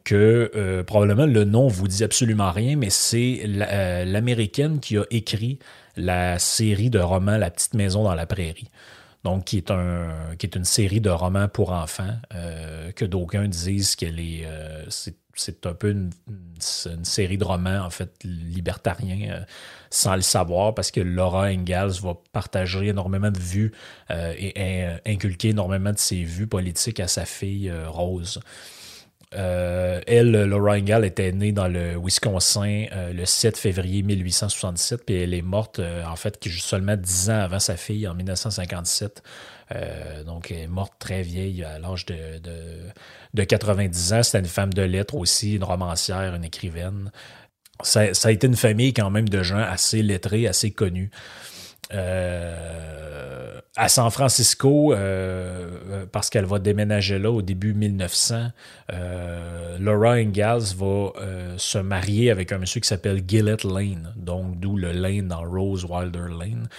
que 0.04 0.52
euh, 0.56 0.84
probablement 0.84 1.26
le 1.26 1.44
nom 1.44 1.68
vous 1.68 1.88
dit 1.88 2.04
absolument 2.04 2.52
rien, 2.52 2.76
mais 2.76 2.90
c'est 2.90 3.42
euh, 3.46 4.06
l'américaine 4.06 4.80
qui 4.80 4.98
a 4.98 5.04
écrit 5.12 5.60
la 5.96 6.40
série 6.40 6.90
de 6.90 7.00
romans 7.00 7.38
La 7.38 7.52
petite 7.52 7.76
maison 7.76 8.04
dans 8.04 8.16
la 8.16 8.26
prairie. 8.26 8.70
Donc, 9.24 9.46
qui 9.46 9.58
est, 9.58 9.72
un, 9.72 10.10
qui 10.38 10.48
est 10.48 10.56
une 10.56 10.66
série 10.66 11.00
de 11.00 11.10
romans 11.10 11.48
pour 11.48 11.72
enfants 11.72 12.18
que 12.94 13.06
d'aucuns 13.06 13.48
disent 13.48 13.96
qu'elle 13.96 14.20
est, 14.20 14.46
un 15.66 15.74
peu 15.74 15.92
une, 15.92 16.12
série 17.04 17.38
de 17.38 17.44
romans, 17.44 17.84
en 17.84 17.90
fait, 17.90 18.12
libertariens, 18.24 19.32
euh, 19.32 19.40
sans 19.90 20.16
le 20.16 20.22
savoir, 20.22 20.74
parce 20.74 20.92
que 20.92 21.02
Laura 21.02 21.46
Ingalls 21.46 22.00
va 22.02 22.16
partager 22.32 22.88
énormément 22.88 23.32
de 23.32 23.40
vues 23.40 23.72
euh, 24.12 24.34
et 24.38 24.54
euh, 24.86 24.98
inculquer 25.06 25.50
énormément 25.50 25.92
de 25.92 25.98
ses 25.98 26.24
vues 26.24 26.48
politiques 26.48 27.00
à 27.00 27.08
sa 27.08 27.26
fille 27.26 27.72
Rose. 27.88 28.40
Elle, 29.36 30.32
Laura 30.32 30.74
Ingalls, 30.74 31.06
était 31.06 31.32
née 31.32 31.52
dans 31.52 31.68
le 31.68 31.98
Wisconsin 31.98 32.86
le 33.14 33.26
7 33.26 33.58
février 33.58 34.04
1867, 34.04 35.06
puis 35.06 35.16
elle 35.16 35.34
est 35.34 35.42
morte, 35.42 35.80
en 35.80 36.16
fait, 36.16 36.38
seulement 36.50 36.96
dix 36.96 37.30
ans 37.30 37.40
avant 37.40 37.60
sa 37.60 37.78
fille, 37.78 38.08
en 38.08 38.16
1957. 38.16 39.24
Euh, 39.72 40.24
donc, 40.24 40.52
elle 40.52 40.60
est 40.60 40.68
morte 40.68 40.94
très 41.00 41.22
vieille, 41.22 41.64
à 41.64 41.80
l'âge 41.80 42.06
de, 42.06 42.40
de, 43.34 43.44
90 43.44 44.14
ans. 44.14 44.24
C'était 44.24 44.40
une 44.40 44.46
femme 44.46 44.74
de 44.74 44.82
lettres 44.82 45.16
aussi, 45.16 45.56
une 45.56 45.64
romancière, 45.64 46.36
une 46.36 46.44
écrivaine. 46.44 47.12
Ça, 47.82 48.14
ça, 48.14 48.30
a 48.30 48.32
été 48.32 48.48
une 48.48 48.56
famille 48.56 48.94
quand 48.94 49.10
même 49.10 49.28
de 49.28 49.44
gens 49.44 49.58
assez 49.58 50.04
lettrés, 50.04 50.48
assez 50.48 50.72
connus. 50.72 51.10
Euh, 51.94 53.60
à 53.76 53.90
San 53.90 54.12
Francisco, 54.12 54.94
euh, 54.94 55.80
euh, 55.90 56.06
parce 56.12 56.30
qu'elle 56.30 56.46
va 56.46 56.60
déménager 56.60 57.18
là 57.18 57.32
au 57.32 57.42
début 57.42 57.74
1900, 57.74 58.50
Laura 59.80 60.12
Ingalls 60.12 60.76
va 60.78 61.14
se 61.58 61.80
marier 61.80 62.30
avec 62.30 62.52
un 62.52 62.60
monsieur 62.60 62.80
qui 62.80 62.88
s'appelle 62.88 63.24
Gillette 63.28 63.64
Lane, 63.64 64.14
donc 64.16 64.60
d'où 64.60 64.78
le 64.78 64.92
Lane 64.92 65.28
dans 65.28 65.42
Rose 65.42 65.86
Wilder 65.90 66.28
Lane. 66.40 66.70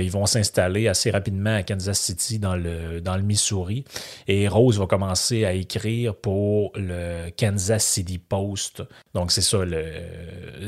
ils 0.00 0.10
vont 0.10 0.26
s'installer 0.26 0.88
assez 0.88 1.12
rapidement 1.12 1.54
à 1.54 1.62
Kansas 1.62 2.00
City 2.00 2.40
dans 2.40 2.56
le, 2.56 3.00
dans 3.00 3.16
le 3.16 3.22
Missouri 3.22 3.84
et 4.26 4.48
Rose 4.48 4.80
va 4.80 4.86
commencer 4.86 5.44
à 5.44 5.52
écrire 5.52 6.16
pour 6.16 6.72
le 6.74 7.30
Kansas 7.38 7.84
City 7.84 8.18
Post. 8.18 8.82
Donc 9.14 9.30
c'est 9.30 9.40
ça, 9.40 9.64
le, 9.64 9.84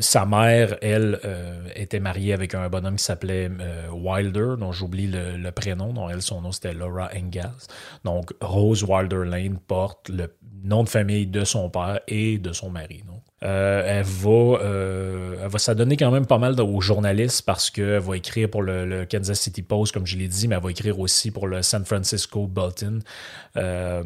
sa 0.00 0.24
mère, 0.24 0.76
elle, 0.82 1.18
était 1.74 2.00
mariée 2.00 2.32
avec 2.32 2.54
un 2.54 2.68
bonhomme 2.68 2.96
qui 2.96 3.04
s'appelait 3.04 3.50
euh, 3.76 3.90
Wilder, 3.90 4.54
dont 4.58 4.72
j'oublie 4.72 5.06
le, 5.06 5.50
prénom, 5.50 5.92
dont 5.92 6.08
elle, 6.08 6.22
son 6.22 6.40
nom 6.40 6.52
c'était 6.52 6.74
Laura 6.74 7.10
Engels. 7.14 7.68
Donc 8.04 8.32
Rose 8.40 8.84
Wilder 8.84 9.24
Lane 9.24 9.58
porte 9.58 10.08
le 10.08 10.34
nom 10.64 10.82
de 10.82 10.88
famille 10.88 11.26
de 11.26 11.44
son 11.44 11.70
père 11.70 12.00
et 12.08 12.38
de 12.38 12.52
son 12.52 12.70
mari. 12.70 13.02
Euh, 13.42 13.82
elle 13.84 14.04
va, 14.04 14.30
euh, 14.30 15.25
elle 15.46 15.52
va 15.52 15.60
s'adonner 15.60 15.96
quand 15.96 16.10
même 16.10 16.26
pas 16.26 16.38
mal 16.38 16.60
aux 16.60 16.80
journalistes 16.80 17.42
parce 17.42 17.70
qu'elle 17.70 18.00
va 18.00 18.16
écrire 18.16 18.50
pour 18.50 18.62
le, 18.62 19.04
Kansas 19.04 19.38
City 19.38 19.62
Post, 19.62 19.94
comme 19.94 20.04
je 20.04 20.16
l'ai 20.16 20.26
dit, 20.26 20.48
mais 20.48 20.56
elle 20.56 20.62
va 20.62 20.72
écrire 20.72 20.98
aussi 20.98 21.30
pour 21.30 21.46
le 21.46 21.62
San 21.62 21.84
Francisco 21.84 22.48
Bulletin. 22.48 22.98
Euh, 23.56 24.02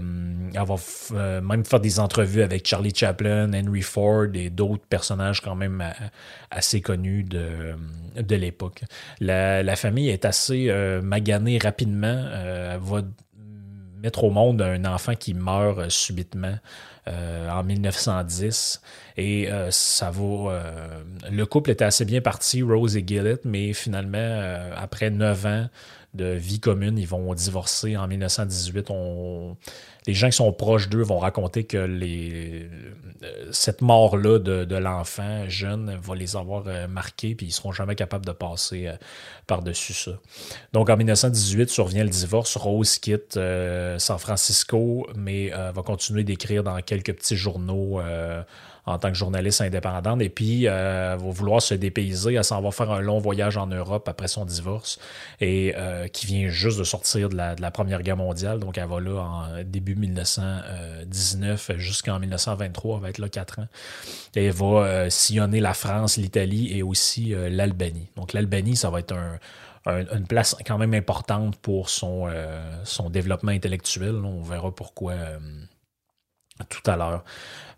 elle 0.55 0.67
va 0.67 1.41
même 1.41 1.65
faire 1.65 1.81
des 1.81 1.99
entrevues 1.99 2.43
avec 2.43 2.69
Charlie 2.69 2.95
Chaplin, 2.95 3.51
Henry 3.55 3.81
Ford 3.81 4.27
et 4.35 4.51
d'autres 4.51 4.85
personnages 4.87 5.41
quand 5.41 5.55
même 5.55 5.83
assez 6.51 6.83
connus 6.83 7.25
de, 7.25 7.75
de 8.21 8.37
l'époque. 8.37 8.83
La, 9.19 9.77
famille 9.77 10.11
est 10.11 10.27
assez 10.27 10.71
maganée 11.03 11.57
rapidement. 11.57 12.27
elle 12.35 12.81
va 12.81 13.01
mettre 14.03 14.25
au 14.25 14.31
monde 14.31 14.61
un 14.61 14.85
enfant 14.85 15.15
qui 15.15 15.33
meurt 15.33 15.89
subitement. 15.89 16.57
Euh, 17.11 17.51
en 17.51 17.65
1910. 17.65 18.81
Et 19.17 19.51
euh, 19.51 19.71
ça 19.71 20.11
va. 20.11 20.23
Euh, 20.23 21.03
le 21.31 21.47
couple 21.47 21.71
était 21.71 21.85
assez 21.85 22.05
bien 22.05 22.21
parti, 22.21 22.63
Rose 22.63 22.97
et 22.97 23.05
Gillett, 23.07 23.45
mais 23.45 23.73
finalement, 23.73 24.55
après 24.77 25.11
neuf 25.11 25.45
ans 25.47 25.69
de 26.15 26.27
vie 26.27 26.61
commune, 26.61 26.99
ils 26.99 27.07
vont 27.07 27.33
divorcer 27.35 27.97
en 27.97 28.07
1918. 28.07 28.91
On, 28.91 29.57
les 30.11 30.15
gens 30.15 30.29
qui 30.29 30.37
sont 30.37 30.53
proches 30.53 30.89
d'eux 30.89 31.03
vont 31.03 31.21
raconter 31.21 31.63
que 31.63 31.79
les, 31.79 32.69
cette 33.53 33.81
mort-là 33.81 34.41
de, 34.41 34.77
l'enfant 34.77 35.49
jeune 35.49 35.97
va 36.03 36.17
les 36.17 36.35
avoir 36.35 36.65
marqués, 36.89 37.37
puis 37.37 37.47
ils 37.47 37.51
ne 37.51 37.55
seront 37.55 37.71
jamais 37.71 37.95
capables 37.95 38.27
de 38.27 38.33
passer 38.33 38.91
par-dessus 39.47 39.95
ça. 39.95 40.13
Donc 40.73 40.91
en 40.91 40.97
1918 40.97 41.71
survient 41.71 42.03
le 42.03 42.11
divorce. 42.11 42.57
Rose 42.57 42.99
quitte 42.99 43.39
San 43.99 44.19
Francisco, 44.19 45.07
mais 45.15 45.51
va 45.51 45.83
continuer 45.83 46.25
d'écrire 46.25 46.65
dans 46.65 46.81
quelques 46.83 47.15
petits 47.15 47.37
journaux 47.37 48.01
euh, 48.01 48.43
en 48.87 48.99
tant 48.99 49.09
que 49.09 49.17
journaliste 49.17 49.61
indépendante. 49.61 50.23
Et 50.23 50.29
puis, 50.29 50.67
euh, 50.67 51.17
va 51.19 51.31
vouloir 51.31 51.63
se 51.63 51.75
dépayser. 51.75 52.35
Elle 52.35 52.45
s'en 52.45 52.61
va 52.61 52.71
faire 52.71 52.91
un 52.91 53.01
long 53.01 53.19
voyage 53.19 53.57
en 53.57 53.67
Europe 53.67 54.09
après 54.09 54.29
son 54.29 54.45
divorce 54.45 54.99
et 55.41 55.75
euh, 55.77 56.09
qui 56.09 56.27
vient 56.27 56.49
juste 56.49 56.79
de 56.79 56.85
sortir 56.85 57.29
de 57.29 57.37
la, 57.37 57.71
Première 57.71 58.03
Guerre 58.03 58.17
mondiale. 58.17 58.59
Donc, 58.59 58.79
elle 58.79 58.89
va 58.89 59.01
là 59.01 59.21
en 59.21 59.63
début 59.65 59.95
1919 59.95 61.73
jusqu'en 61.77 62.19
1923. 62.19 62.97
Elle 62.97 63.03
va 63.03 63.09
être 63.11 63.19
là 63.19 63.29
quatre 63.29 63.61
ans. 63.61 63.69
Et 64.35 64.47
elle 64.47 64.53
va 64.53 65.09
sillonner 65.09 65.61
la 65.61 65.73
France, 65.73 66.17
l'Italie 66.17 66.77
et 66.77 66.83
aussi 66.83 67.33
l'Albanie. 67.37 68.09
Donc, 68.17 68.33
l'Albanie, 68.33 68.77
ça 68.77 68.91
va 68.91 68.99
être 68.99 69.15
une 69.87 70.27
place 70.27 70.57
quand 70.67 70.79
même 70.79 70.95
importante 70.95 71.57
pour 71.57 71.89
son 71.89 72.29
développement 73.09 73.53
intellectuel. 73.53 74.17
On 74.17 74.43
verra 74.43 74.75
pourquoi 74.75 75.15
tout 76.69 76.89
à 76.91 76.97
l'heure. 76.97 77.25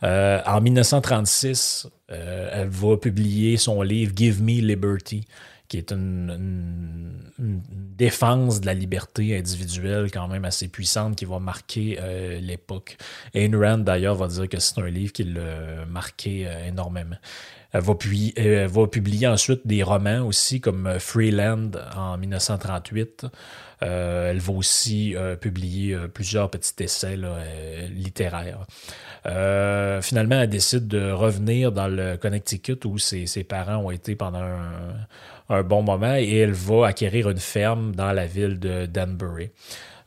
Euh, 0.02 0.40
en 0.46 0.60
1936, 0.60 1.88
euh, 2.10 2.50
elle 2.52 2.68
va 2.68 2.96
publier 2.96 3.56
son 3.56 3.82
livre 3.82 4.12
Give 4.16 4.42
Me 4.42 4.60
Liberty, 4.60 5.26
qui 5.72 5.78
est 5.78 5.90
une, 5.90 7.08
défense 7.38 8.60
de 8.60 8.66
la 8.66 8.74
liberté 8.74 9.38
individuelle 9.38 10.10
quand 10.10 10.28
même 10.28 10.44
assez 10.44 10.68
puissante 10.68 11.16
qui 11.16 11.24
va 11.24 11.38
marquer 11.38 11.98
euh, 11.98 12.38
l'époque. 12.40 12.98
Ayn 13.32 13.56
Rand, 13.56 13.78
d'ailleurs, 13.78 14.14
va 14.14 14.28
dire 14.28 14.50
que 14.50 14.60
c'est 14.60 14.78
un 14.78 14.90
livre 14.90 15.14
qui 15.14 15.24
l'a 15.24 15.86
marqué 15.88 16.46
énormément. 16.66 17.16
Elle 17.72 17.80
va, 17.80 17.94
puis, 17.94 18.34
elle 18.36 18.66
va 18.66 18.86
publier 18.86 19.26
ensuite 19.26 19.66
des 19.66 19.82
romans 19.82 20.26
aussi 20.26 20.60
comme 20.60 20.98
Freeland 20.98 21.70
en 21.96 22.18
1938. 22.18 23.24
Euh, 23.82 24.30
elle 24.30 24.38
va 24.38 24.52
aussi 24.52 25.16
euh, 25.16 25.34
publier 25.34 25.94
euh, 25.94 26.06
plusieurs 26.06 26.50
petits 26.50 26.74
essais 26.84 27.16
littéraires. 27.90 28.66
finalement, 30.02 30.40
elle 30.40 30.50
décide 30.50 30.86
de 30.86 31.10
revenir 31.10 31.72
dans 31.72 31.88
le 31.88 32.16
Connecticut 32.16 32.78
où 32.84 32.98
ses, 32.98 33.26
ses 33.26 33.44
parents 33.44 33.78
ont 33.78 33.90
été 33.90 34.14
pendant 34.14 34.42
un, 34.42 34.94
un, 35.52 35.62
bon 35.62 35.82
moment 35.82 36.16
et 36.16 36.36
elle 36.38 36.52
va 36.52 36.86
acquérir 36.86 37.30
une 37.30 37.38
ferme 37.38 37.94
dans 37.94 38.12
la 38.12 38.26
ville 38.26 38.58
de 38.58 38.86
Danbury 38.86 39.50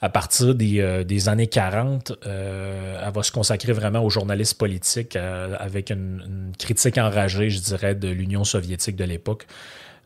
à 0.02 0.10
partir 0.10 0.54
des, 0.54 1.04
des, 1.04 1.30
années 1.30 1.48
40, 1.48 2.14
euh, 2.28 3.02
elle 3.04 3.14
va 3.14 3.24
se 3.24 3.32
consacrer 3.32 3.74
vraiment 3.74 4.04
au 4.04 4.10
journalisme 4.10 4.58
politique 4.58 5.16
euh, 5.16 5.56
avec 5.60 5.90
une, 5.90 6.52
critique 6.60 6.98
enragée, 7.00 7.50
je 7.50 7.60
dirais, 7.60 7.96
de 7.96 8.08
l'Union 8.10 8.44
soviétique 8.44 8.96
de 8.96 9.04
l'époque. 9.04 9.48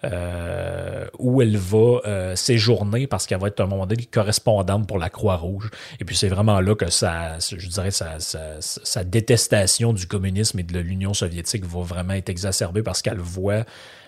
Euh, 0.06 1.08
où 1.18 1.42
elle 1.42 1.58
va 1.58 2.00
euh, 2.08 2.34
séjourner 2.34 3.06
parce 3.06 3.28
qu'elle 3.28 3.42
va 3.42 3.50
être 3.50 3.60
un 3.60 3.66
moment 3.66 3.86
donné 3.86 4.06
correspondante 4.06 4.88
pour 4.88 4.98
la 4.98 5.10
Croix-Rouge. 5.10 5.70
Et 6.00 6.06
puis 6.06 6.16
c'est 6.16 6.30
vraiment 6.30 6.62
là 6.62 6.74
que 6.74 6.86
je 6.86 7.68
dirais, 7.68 7.92
sa, 7.92 8.18
sa, 8.22 9.04
détestation 9.04 9.92
du 9.92 10.08
communisme 10.08 10.58
et 10.60 10.64
de 10.64 10.80
l'Union 10.80 11.14
soviétique 11.14 11.66
va 11.66 11.82
vraiment 11.82 12.14
être 12.14 12.30
exacerbée 12.30 12.82
parce 12.82 13.02
qu'elle 13.02 13.20
voit 13.20 13.66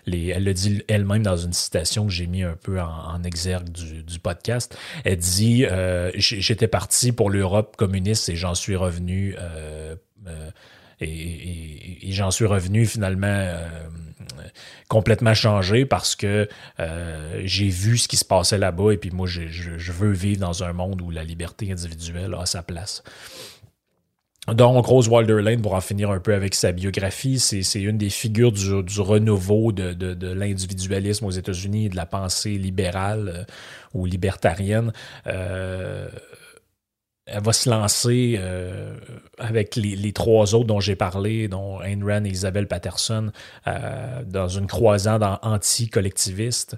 elle 0.07 0.43
le 0.43 0.53
dit 0.53 0.83
elle-même 0.87 1.23
dans 1.23 1.37
une 1.37 1.53
citation 1.53 2.05
que 2.05 2.11
j'ai 2.11 2.27
mis 2.27 2.43
un 2.43 2.55
peu 2.55 2.79
en, 2.81 3.23
exergue 3.23 3.69
du, 3.69 4.19
podcast. 4.19 4.77
Elle 5.03 5.17
dit 5.17 5.65
euh, 5.65 6.11
J'étais 6.15 6.67
parti 6.67 7.11
pour 7.11 7.29
l'Europe 7.29 7.75
communiste 7.77 8.29
et 8.29 8.35
j'en 8.35 8.55
suis 8.55 8.75
revenu. 8.75 9.35
Euh, 9.37 9.95
euh, 10.27 10.51
et, 10.99 12.11
j'en 12.11 12.29
suis 12.29 12.45
revenu 12.45 12.85
finalement 12.85 13.47
complètement 14.89 15.33
changé 15.33 15.85
parce 15.85 16.15
que 16.15 16.47
j'ai 17.43 17.69
vu 17.69 17.97
ce 17.97 18.07
qui 18.07 18.17
se 18.17 18.25
passait 18.25 18.57
là-bas 18.57 18.91
et 18.91 18.97
puis 18.97 19.09
moi, 19.09 19.27
je, 19.27 19.91
veux 19.91 20.11
vivre 20.11 20.41
dans 20.41 20.63
un 20.63 20.73
monde 20.73 21.01
où 21.01 21.09
la 21.09 21.23
liberté 21.23 21.71
individuelle 21.71 22.35
a 22.37 22.45
sa 22.45 22.61
place. 22.61 23.03
Donc, 24.47 24.87
Rose 24.87 25.07
Wilder 25.07 25.57
pour 25.61 25.75
en 25.75 25.81
finir 25.81 26.09
un 26.09 26.19
peu 26.19 26.33
avec 26.33 26.55
sa 26.55 26.71
biographie, 26.71 27.39
c'est 27.39 27.81
une 27.81 27.99
des 27.99 28.09
figures 28.09 28.51
du, 28.51 28.99
renouveau 28.99 29.71
de, 29.71 30.33
l'individualisme 30.33 31.25
aux 31.25 31.31
États-Unis 31.31 31.85
et 31.85 31.89
de 31.89 31.95
la 31.95 32.07
pensée 32.07 32.57
libérale 32.57 33.29
euh, 33.29 33.43
ou 33.93 34.07
libertarienne. 34.07 34.93
Euh, 35.27 36.09
elle 37.27 37.43
va 37.43 37.53
se 37.53 37.69
lancer 37.69 38.35
euh, 38.39 38.97
avec 39.37 39.75
les, 39.75 40.11
trois 40.11 40.55
autres 40.55 40.65
dont 40.65 40.79
j'ai 40.79 40.95
parlé, 40.95 41.47
dont 41.47 41.79
Ayn 41.79 42.03
Rand 42.03 42.25
et 42.25 42.29
Isabelle 42.29 42.67
Patterson, 42.67 43.31
dans 44.25 44.47
une 44.47 44.65
croisade 44.65 45.23
anti-collectiviste. 45.43 46.77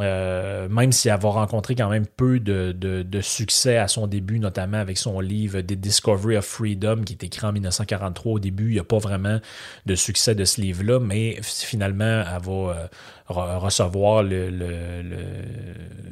Euh, 0.00 0.68
même 0.68 0.90
si 0.90 1.08
elle 1.08 1.20
va 1.20 1.30
rencontrer 1.30 1.74
quand 1.74 1.88
même 1.88 2.06
peu 2.06 2.40
de, 2.40 3.20
succès 3.20 3.76
à 3.76 3.88
son 3.88 4.06
début, 4.06 4.38
notamment 4.38 4.78
avec 4.78 4.98
son 4.98 5.20
livre 5.20 5.60
The 5.60 5.74
Discovery 5.74 6.36
of 6.36 6.44
Freedom, 6.44 7.02
qui 7.04 7.12
est 7.12 7.24
écrit 7.24 7.46
en 7.46 7.52
1943 7.52 8.32
au 8.32 8.38
début, 8.38 8.70
il 8.70 8.74
n'y 8.74 8.78
a 8.80 8.84
pas 8.84 8.98
vraiment 8.98 9.38
de 9.86 9.94
succès 9.94 10.34
de 10.34 10.44
ce 10.44 10.60
livre-là, 10.60 10.98
mais 10.98 11.38
finalement, 11.42 12.04
elle 12.04 12.42
va 12.42 12.88
recevoir 13.28 14.22
le, 14.22 14.50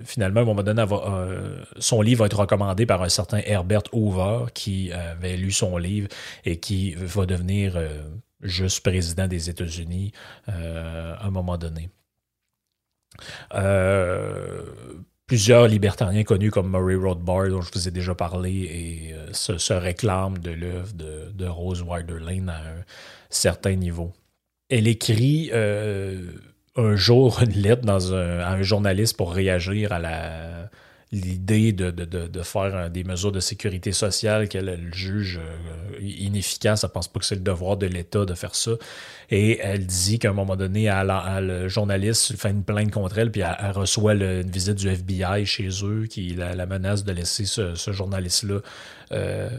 Finalement, 0.04 0.40
à 0.40 0.42
un 0.42 0.46
moment 0.46 0.62
donné, 0.62 0.84
euh, 0.90 1.64
son 1.78 2.02
livre 2.02 2.20
va 2.20 2.26
être 2.26 2.38
recommandé 2.38 2.86
par 2.86 3.02
un 3.02 3.08
certain 3.08 3.40
Herbert 3.44 3.82
Hoover 3.92 4.46
qui 4.54 4.92
avait 4.92 5.36
lu 5.36 5.52
son 5.52 5.76
livre 5.76 6.08
et 6.44 6.58
qui 6.58 6.94
va 6.94 7.26
devenir 7.26 7.76
euh, 7.76 8.02
juste 8.40 8.80
président 8.80 9.28
des 9.28 9.48
États-Unis 9.48 10.12
euh, 10.48 11.14
à 11.18 11.26
un 11.26 11.30
moment 11.30 11.56
donné. 11.56 11.90
Plusieurs 15.26 15.68
libertariens 15.68 16.24
connus 16.24 16.50
comme 16.50 16.70
Murray 16.70 16.94
Rothbard, 16.94 17.48
dont 17.48 17.62
je 17.62 17.70
vous 17.72 17.88
ai 17.88 17.90
déjà 17.90 18.14
parlé, 18.14 18.50
et, 18.50 19.14
se, 19.32 19.72
réclament 19.72 20.38
de 20.38 20.50
l'œuvre 20.50 20.92
de, 20.94 21.46
Rose 21.46 21.82
Wilder 21.82 22.18
Lane 22.20 22.48
à 22.48 22.58
un 22.58 22.84
certain 23.30 23.74
niveau. 23.74 24.12
Elle 24.68 24.88
écrit 24.88 25.50
un 25.52 26.96
jour 26.96 27.40
une 27.42 27.52
lettre 27.52 27.82
dans 27.82 28.12
à 28.12 28.52
un 28.52 28.62
journaliste 28.62 29.16
pour 29.16 29.32
réagir 29.32 29.92
à 29.92 29.98
la 29.98 30.70
l'idée 31.12 31.72
de, 31.72 31.90
de, 31.90 32.06
de, 32.06 32.26
de, 32.26 32.42
faire 32.42 32.90
des 32.90 33.04
mesures 33.04 33.32
de 33.32 33.40
sécurité 33.40 33.92
sociale 33.92 34.48
qu'elle 34.48 34.88
juge 34.94 35.38
euh, 35.38 36.00
inefficaces. 36.00 36.84
Elle 36.84 36.90
pense 36.90 37.08
pas 37.08 37.20
que 37.20 37.26
c'est 37.26 37.34
le 37.34 37.42
devoir 37.42 37.76
de 37.76 37.86
l'État 37.86 38.24
de 38.24 38.34
faire 38.34 38.54
ça. 38.54 38.72
Et 39.30 39.58
elle 39.60 39.86
dit 39.86 40.18
qu'à 40.18 40.30
un 40.30 40.32
moment 40.32 40.56
donné, 40.56 40.90
le 40.90 41.68
journaliste 41.68 42.34
fait 42.36 42.50
une 42.50 42.64
plainte 42.64 42.90
contre 42.90 43.18
elle, 43.18 43.30
puis 43.30 43.42
elle, 43.42 43.72
reçoit 43.72 44.14
une 44.14 44.50
visite 44.50 44.76
du 44.76 44.88
FBI 44.88 45.44
chez 45.44 45.68
eux 45.84 46.06
qui 46.08 46.30
la, 46.30 46.54
la 46.54 46.66
menace 46.66 47.04
de 47.04 47.12
laisser 47.12 47.44
ce, 47.44 47.74
ce 47.74 47.92
journaliste-là 47.92 48.60
euh, 49.12 49.50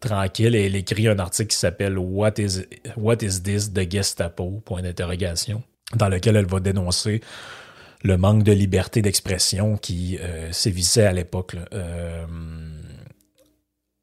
tranquille. 0.00 0.54
Et 0.54 0.66
elle 0.66 0.76
écrit 0.76 1.06
un 1.06 1.18
article 1.18 1.50
qui 1.50 1.56
s'appelle 1.56 1.98
What 1.98 2.34
is, 2.38 2.62
What 2.96 3.16
is 3.20 3.42
this 3.42 3.72
the 3.72 3.90
Gestapo? 3.90 4.62
Point 4.64 4.82
d'interrogation 4.82 5.62
dans 5.94 6.08
lequel 6.08 6.36
elle 6.36 6.46
va 6.46 6.60
dénoncer 6.60 7.20
le 8.02 8.16
manque 8.16 8.42
de 8.42 8.52
liberté 8.52 9.02
d'expression 9.02 9.76
qui 9.76 10.18
euh, 10.20 10.50
sévissait 10.52 11.04
à 11.04 11.12
l'époque. 11.12 11.56
Euh, 11.72 12.24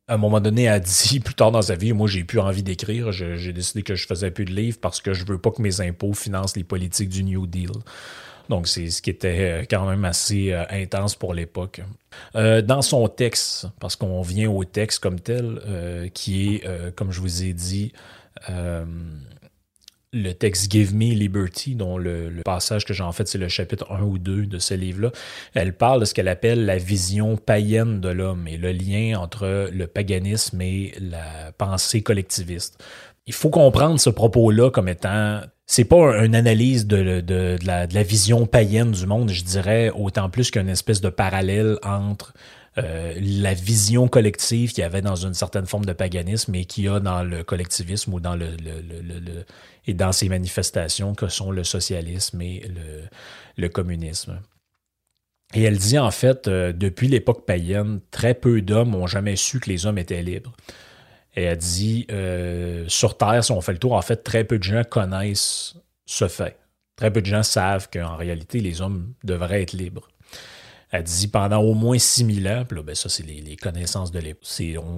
à 0.07 0.15
un 0.15 0.17
moment 0.17 0.39
donné, 0.39 0.67
a 0.67 0.79
dit 0.79 1.19
plus 1.23 1.33
tard 1.35 1.51
dans 1.51 1.61
sa 1.61 1.75
vie, 1.75 1.93
moi 1.93 2.07
j'ai 2.07 2.23
plus 2.23 2.39
envie 2.39 2.63
d'écrire, 2.63 3.11
j'ai 3.11 3.53
décidé 3.53 3.83
que 3.83 3.95
je 3.95 4.07
faisais 4.07 4.31
plus 4.31 4.45
de 4.45 4.53
livres 4.53 4.79
parce 4.81 5.01
que 5.01 5.13
je 5.13 5.25
veux 5.25 5.37
pas 5.37 5.51
que 5.51 5.61
mes 5.61 5.81
impôts 5.81 6.13
financent 6.13 6.55
les 6.55 6.63
politiques 6.63 7.09
du 7.09 7.23
New 7.23 7.45
Deal. 7.45 7.71
Donc 8.47 8.67
c'est 8.67 8.89
ce 8.89 9.03
qui 9.03 9.11
était 9.11 9.41
euh, 9.41 9.65
quand 9.69 9.87
même 9.87 10.05
assez 10.05 10.53
intense 10.53 11.15
pour 11.15 11.33
l'époque. 11.33 11.81
dans 12.33 12.81
son 12.81 13.07
texte, 13.07 13.67
parce 13.79 13.95
qu'on 13.95 14.21
vient 14.21 14.49
au 14.49 14.63
texte 14.63 14.99
comme 14.99 15.19
tel, 15.19 15.61
qui 16.13 16.55
est, 16.55 16.95
comme 16.95 17.11
je 17.11 17.19
vous 17.19 17.43
ai 17.43 17.53
dit, 17.53 17.93
le 20.11 20.33
texte 20.33 20.71
Give 20.71 20.95
Me 20.95 21.13
Liberty, 21.13 21.75
dont 21.75 21.97
le, 21.97 22.41
passage 22.43 22.85
que 22.85 22.93
j'ai 22.93 23.03
en 23.03 23.11
fait, 23.11 23.27
c'est 23.27 23.37
le 23.37 23.47
chapitre 23.47 23.91
1 23.91 24.01
ou 24.01 24.17
2 24.17 24.45
de 24.45 24.57
ce 24.57 24.73
livre-là, 24.73 25.11
elle 25.53 25.73
parle 25.73 25.99
de 25.99 26.05
ce 26.05 26.13
qu'elle 26.13 26.27
appelle 26.27 26.65
la 26.65 26.77
vision 26.77 27.37
païenne 27.37 28.01
de 28.01 28.09
l'homme 28.09 28.47
et 28.47 28.57
le 28.57 28.71
lien 28.71 29.19
entre 29.19 29.69
le 29.71 29.87
paganisme 29.87 30.61
et 30.61 30.93
la 30.99 31.51
pensée 31.57 32.01
collectiviste. 32.01 32.83
Il 33.27 33.33
faut 33.33 33.51
comprendre 33.51 33.99
ce 33.99 34.09
propos-là 34.09 34.71
comme 34.71 34.87
étant 34.87 35.41
c'est 35.67 35.85
pas 35.85 36.25
une 36.25 36.33
analyse 36.33 36.87
de, 36.87 37.21
de, 37.21 37.55
la, 37.63 37.85
vision 38.01 38.47
païenne 38.47 38.89
du 38.89 39.05
monde, 39.05 39.29
je 39.29 39.43
dirais, 39.43 39.91
autant 39.91 40.27
plus 40.27 40.49
qu'une 40.49 40.67
espèce 40.67 40.99
de 40.99 41.09
parallèle 41.09 41.77
entre 41.83 42.33
euh, 42.79 43.13
la 43.21 43.53
vision 43.53 44.07
collective 44.07 44.71
qu'il 44.71 44.81
y 44.81 44.85
avait 44.85 45.01
dans 45.01 45.15
une 45.15 45.33
certaine 45.33 45.65
forme 45.65 45.85
de 45.85 45.93
paganisme 45.93 46.55
et 46.55 46.65
qu'il 46.65 46.85
y 46.85 46.87
a 46.87 46.99
dans 46.99 47.23
le 47.23 47.43
collectivisme 47.43 48.13
ou 48.13 48.19
dans 48.19 48.35
le, 48.35 48.55
et 49.87 49.93
dans 49.93 50.11
ces 50.11 50.29
manifestations 50.29 51.15
que 51.15 51.27
sont 51.27 51.51
le 51.51 51.63
socialisme 51.63 52.41
et 52.41 52.63
le, 53.57 53.69
communisme. 53.69 54.39
Et 55.53 55.63
elle 55.63 55.77
dit 55.77 55.97
en 55.97 56.11
fait, 56.11 56.47
euh, 56.47 56.71
depuis 56.73 57.07
l'époque 57.07 57.45
païenne, 57.45 58.01
très 58.11 58.33
peu 58.33 58.61
d'hommes 58.61 58.95
ont 58.95 59.07
jamais 59.07 59.35
su 59.35 59.59
que 59.59 59.69
les 59.69 59.85
hommes 59.85 59.97
étaient 59.97 60.21
libres. 60.21 60.53
Et 61.35 61.43
elle 61.43 61.57
dit, 61.57 62.05
euh, 62.11 62.85
sur 62.87 63.17
Terre, 63.17 63.43
si 63.43 63.51
on 63.51 63.61
fait 63.61 63.73
le 63.73 63.77
tour, 63.77 63.93
en 63.93 64.01
fait, 64.01 64.17
très 64.17 64.43
peu 64.43 64.57
de 64.57 64.63
gens 64.63 64.83
connaissent 64.83 65.75
ce 66.05 66.27
fait. 66.27 66.57
Très 66.95 67.11
peu 67.11 67.21
de 67.21 67.25
gens 67.25 67.43
savent 67.43 67.89
qu'en 67.91 68.15
réalité, 68.15 68.59
les 68.59 68.81
hommes 68.81 69.13
devraient 69.23 69.61
être 69.61 69.73
libres. 69.73 70.09
Elle 70.91 71.03
dit 71.03 71.27
pendant 71.27 71.59
au 71.59 71.75
moins 71.75 71.99
6000 71.99 72.47
ans, 72.47 72.63
puis 72.67 72.77
là, 72.77 72.83
ben 72.83 72.95
ça, 72.95 73.09
c'est 73.09 73.23
les, 73.23 73.55
connaissances 73.55 74.11
de 74.11 74.19
l'époque. 74.19 74.47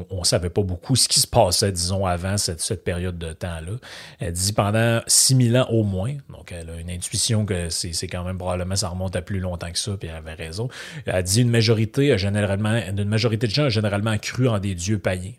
On 0.10 0.20
ne 0.20 0.24
savait 0.24 0.50
pas 0.50 0.62
beaucoup 0.62 0.96
ce 0.96 1.10
qui 1.10 1.20
se 1.20 1.28
passait, 1.28 1.72
disons, 1.72 2.06
avant 2.06 2.38
cette, 2.38 2.84
période 2.84 3.18
de 3.18 3.34
temps-là. 3.34 3.74
Elle 4.20 4.34
dit 4.34 4.54
pendant 4.54 5.02
6000 5.08 5.58
ans 5.58 5.68
au 5.70 5.84
moins, 5.84 6.16
donc 6.30 6.52
elle 6.52 6.70
a 6.70 6.80
une 6.80 6.90
intuition 6.90 7.46
que 7.46 7.70
c'est 7.70 8.08
quand 8.08 8.24
même 8.24 8.38
probablement 8.38 8.76
ça 8.76 8.88
remonte 8.90 9.16
à 9.16 9.22
plus 9.22 9.40
longtemps 9.40 9.72
que 9.72 9.80
ça, 9.80 9.98
puis 9.98 10.08
elle 10.08 10.16
avait 10.16 10.34
raison. 10.34 10.70
Elle 11.06 11.24
dit 11.24 11.42
une 11.42 11.50
majorité, 11.50 12.18
généralement, 12.18 12.80
une 12.88 13.04
majorité 13.04 13.48
de 13.48 13.52
gens 13.52 13.66
a 13.66 13.70
généralement 13.70 14.18
cru 14.18 14.48
en 14.48 14.60
des 14.60 14.76
dieux 14.76 15.00
païens. 15.00 15.34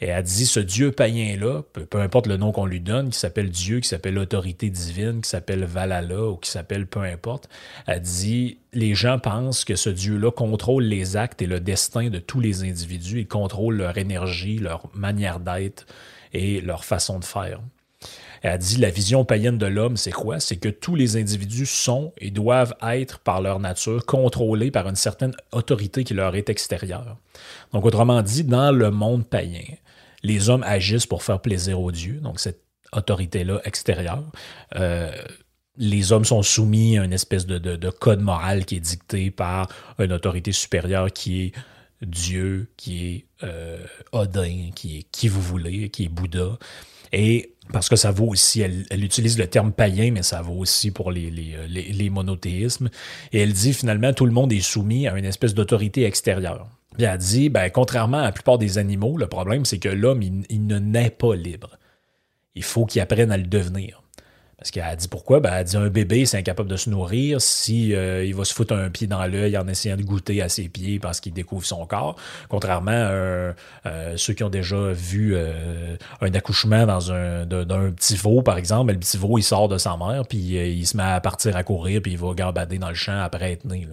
Et 0.00 0.06
elle 0.06 0.22
dit 0.22 0.46
ce 0.46 0.60
Dieu 0.60 0.92
païen-là, 0.92 1.62
peu, 1.72 2.00
importe 2.00 2.26
le 2.26 2.36
nom 2.36 2.52
qu'on 2.52 2.66
lui 2.66 2.80
donne, 2.80 3.10
qui 3.10 3.18
s'appelle 3.18 3.50
Dieu, 3.50 3.80
qui 3.80 3.88
s'appelle 3.88 4.18
autorité 4.18 4.70
divine, 4.70 5.20
qui 5.20 5.28
s'appelle 5.28 5.64
Valhalla 5.64 6.30
ou 6.30 6.36
qui 6.36 6.50
s'appelle 6.50 6.86
peu 6.86 7.00
importe, 7.00 7.48
elle 7.86 8.00
dit 8.00 8.58
les 8.72 8.94
gens 8.94 9.18
pensent 9.18 9.64
que 9.64 9.76
ce 9.76 9.90
Dieu-là 9.90 10.30
contrôle 10.30 10.84
les 10.84 11.16
actes 11.16 11.42
et 11.42 11.46
le 11.46 11.60
destin 11.60 12.10
de 12.10 12.18
tous 12.18 12.40
les 12.40 12.64
individus, 12.64 13.20
il 13.20 13.28
contrôle 13.28 13.76
leur 13.76 13.96
énergie, 13.98 14.58
leur 14.58 14.90
manière 14.94 15.40
d'être 15.40 15.86
et 16.32 16.60
leur 16.60 16.84
façon 16.84 17.18
de 17.18 17.24
faire. 17.24 17.60
Elle 18.46 18.58
dit 18.58 18.76
la 18.76 18.90
vision 18.90 19.24
païenne 19.24 19.56
de 19.56 19.64
l'homme, 19.64 19.96
c'est 19.96 20.10
quoi? 20.10 20.38
C'est 20.38 20.58
que 20.58 20.68
tous 20.68 20.96
les 20.96 21.16
individus 21.16 21.64
sont 21.64 22.12
et 22.18 22.30
doivent 22.30 22.74
être, 22.82 23.20
par 23.20 23.40
leur 23.40 23.58
nature, 23.58 24.04
contrôlés 24.04 24.70
par 24.70 24.86
une 24.86 24.96
certaine 24.96 25.34
autorité 25.50 26.04
qui 26.04 26.12
leur 26.12 26.36
est 26.36 26.50
extérieure. 26.50 27.16
Donc, 27.72 27.86
autrement 27.86 28.20
dit, 28.20 28.44
dans 28.44 28.70
le 28.70 28.90
monde 28.90 29.26
païen, 29.26 29.64
les 30.24 30.48
hommes 30.48 30.64
agissent 30.64 31.06
pour 31.06 31.22
faire 31.22 31.40
plaisir 31.40 31.80
aux 31.80 31.92
dieux. 31.92 32.18
Donc, 32.20 32.40
cette 32.40 32.64
autorité-là 32.92 33.60
extérieure. 33.64 34.24
Euh, 34.76 35.12
les 35.76 36.12
hommes 36.12 36.24
sont 36.24 36.42
soumis 36.42 36.98
à 36.98 37.04
une 37.04 37.12
espèce 37.12 37.46
de, 37.46 37.58
de, 37.58 37.90
code 37.90 38.20
moral 38.20 38.64
qui 38.64 38.76
est 38.76 38.80
dicté 38.80 39.30
par 39.30 39.68
une 39.98 40.12
autorité 40.12 40.52
supérieure 40.52 41.12
qui 41.12 41.42
est 41.42 41.52
Dieu, 42.02 42.70
qui 42.76 43.06
est 43.06 43.26
euh, 43.42 43.84
Odin, 44.12 44.70
qui 44.74 44.98
est 44.98 45.02
qui 45.10 45.28
vous 45.28 45.40
voulez, 45.40 45.88
qui 45.90 46.04
est 46.04 46.08
Bouddha. 46.08 46.58
Et 47.12 47.54
parce 47.72 47.88
que 47.88 47.96
ça 47.96 48.10
vaut 48.10 48.26
aussi, 48.26 48.60
elle, 48.60 49.04
utilise 49.04 49.38
le 49.38 49.46
terme 49.46 49.72
païen, 49.72 50.10
mais 50.12 50.22
ça 50.22 50.42
vaut 50.42 50.54
aussi 50.58 50.90
pour 50.90 51.10
les, 51.10 51.30
les, 51.30 51.56
les, 51.68 52.10
monothéismes. 52.10 52.90
Et 53.32 53.40
elle 53.40 53.52
dit 53.52 53.72
finalement, 53.72 54.12
tout 54.12 54.26
le 54.26 54.32
monde 54.32 54.52
est 54.52 54.60
soumis 54.60 55.08
à 55.08 55.16
une 55.16 55.24
espèce 55.24 55.54
d'autorité 55.54 56.04
extérieure. 56.04 56.68
Puis 56.94 57.04
elle 57.04 57.18
dit, 57.18 57.48
ben, 57.48 57.70
contrairement 57.70 58.18
à 58.18 58.24
la 58.24 58.32
plupart 58.32 58.58
des 58.58 58.78
animaux, 58.78 59.16
le 59.18 59.26
problème, 59.26 59.64
c'est 59.64 59.78
que 59.78 59.88
l'homme, 59.88 60.22
il, 60.22 60.66
ne 60.66 60.78
naît 60.78 61.10
pas 61.10 61.34
libre. 61.34 61.70
Il 62.54 62.62
faut 62.62 62.86
qu'il 62.86 63.00
apprenne 63.00 63.32
à 63.32 63.36
le 63.36 63.44
devenir. 63.44 64.00
Parce 64.56 64.70
qu'elle 64.70 64.96
dit 64.96 65.08
pourquoi? 65.08 65.40
Ben, 65.40 65.52
elle 65.52 65.64
dit 65.64 65.76
un 65.76 65.88
bébé, 65.88 66.24
c'est 66.24 66.38
incapable 66.38 66.70
de 66.70 66.76
se 66.76 66.88
nourrir 66.88 67.40
si 67.40 67.94
euh, 67.94 68.32
va 68.34 68.44
se 68.44 68.54
foutre 68.54 68.72
un 68.72 68.88
pied 68.88 69.06
dans 69.06 69.26
l'œil 69.26 69.58
en 69.58 69.66
essayant 69.66 69.96
de 69.96 70.02
goûter 70.02 70.40
à 70.40 70.48
ses 70.48 70.68
pieds 70.68 70.98
parce 71.00 71.20
qu'il 71.20 71.34
découvre 71.34 71.66
son 71.66 71.84
corps. 71.84 72.16
Contrairement 72.48 72.92
à 72.92 73.10
euh, 73.10 73.52
ceux 74.16 74.32
qui 74.32 74.44
ont 74.44 74.48
déjà 74.48 74.92
vu 74.92 75.34
euh, 75.34 75.96
un 76.20 76.32
accouchement 76.32 76.86
dans 76.86 77.12
un 77.12 77.44
d'un 77.44 77.90
petit 77.90 78.14
veau, 78.14 78.40
par 78.40 78.56
exemple, 78.56 78.86
ben, 78.86 78.92
le 78.94 79.00
petit 79.00 79.18
veau, 79.18 79.36
il 79.36 79.42
sort 79.42 79.68
de 79.68 79.76
sa 79.76 79.96
mère, 79.96 80.22
puis 80.26 80.38
il 80.38 80.86
se 80.86 80.96
met 80.96 81.02
à 81.02 81.20
partir 81.20 81.56
à 81.56 81.64
courir, 81.64 82.00
puis 82.00 82.12
il 82.12 82.18
va 82.18 82.32
gambader 82.32 82.78
dans 82.78 82.88
le 82.88 82.94
champ 82.94 83.20
après 83.20 83.52
être 83.52 83.64
né. 83.64 83.86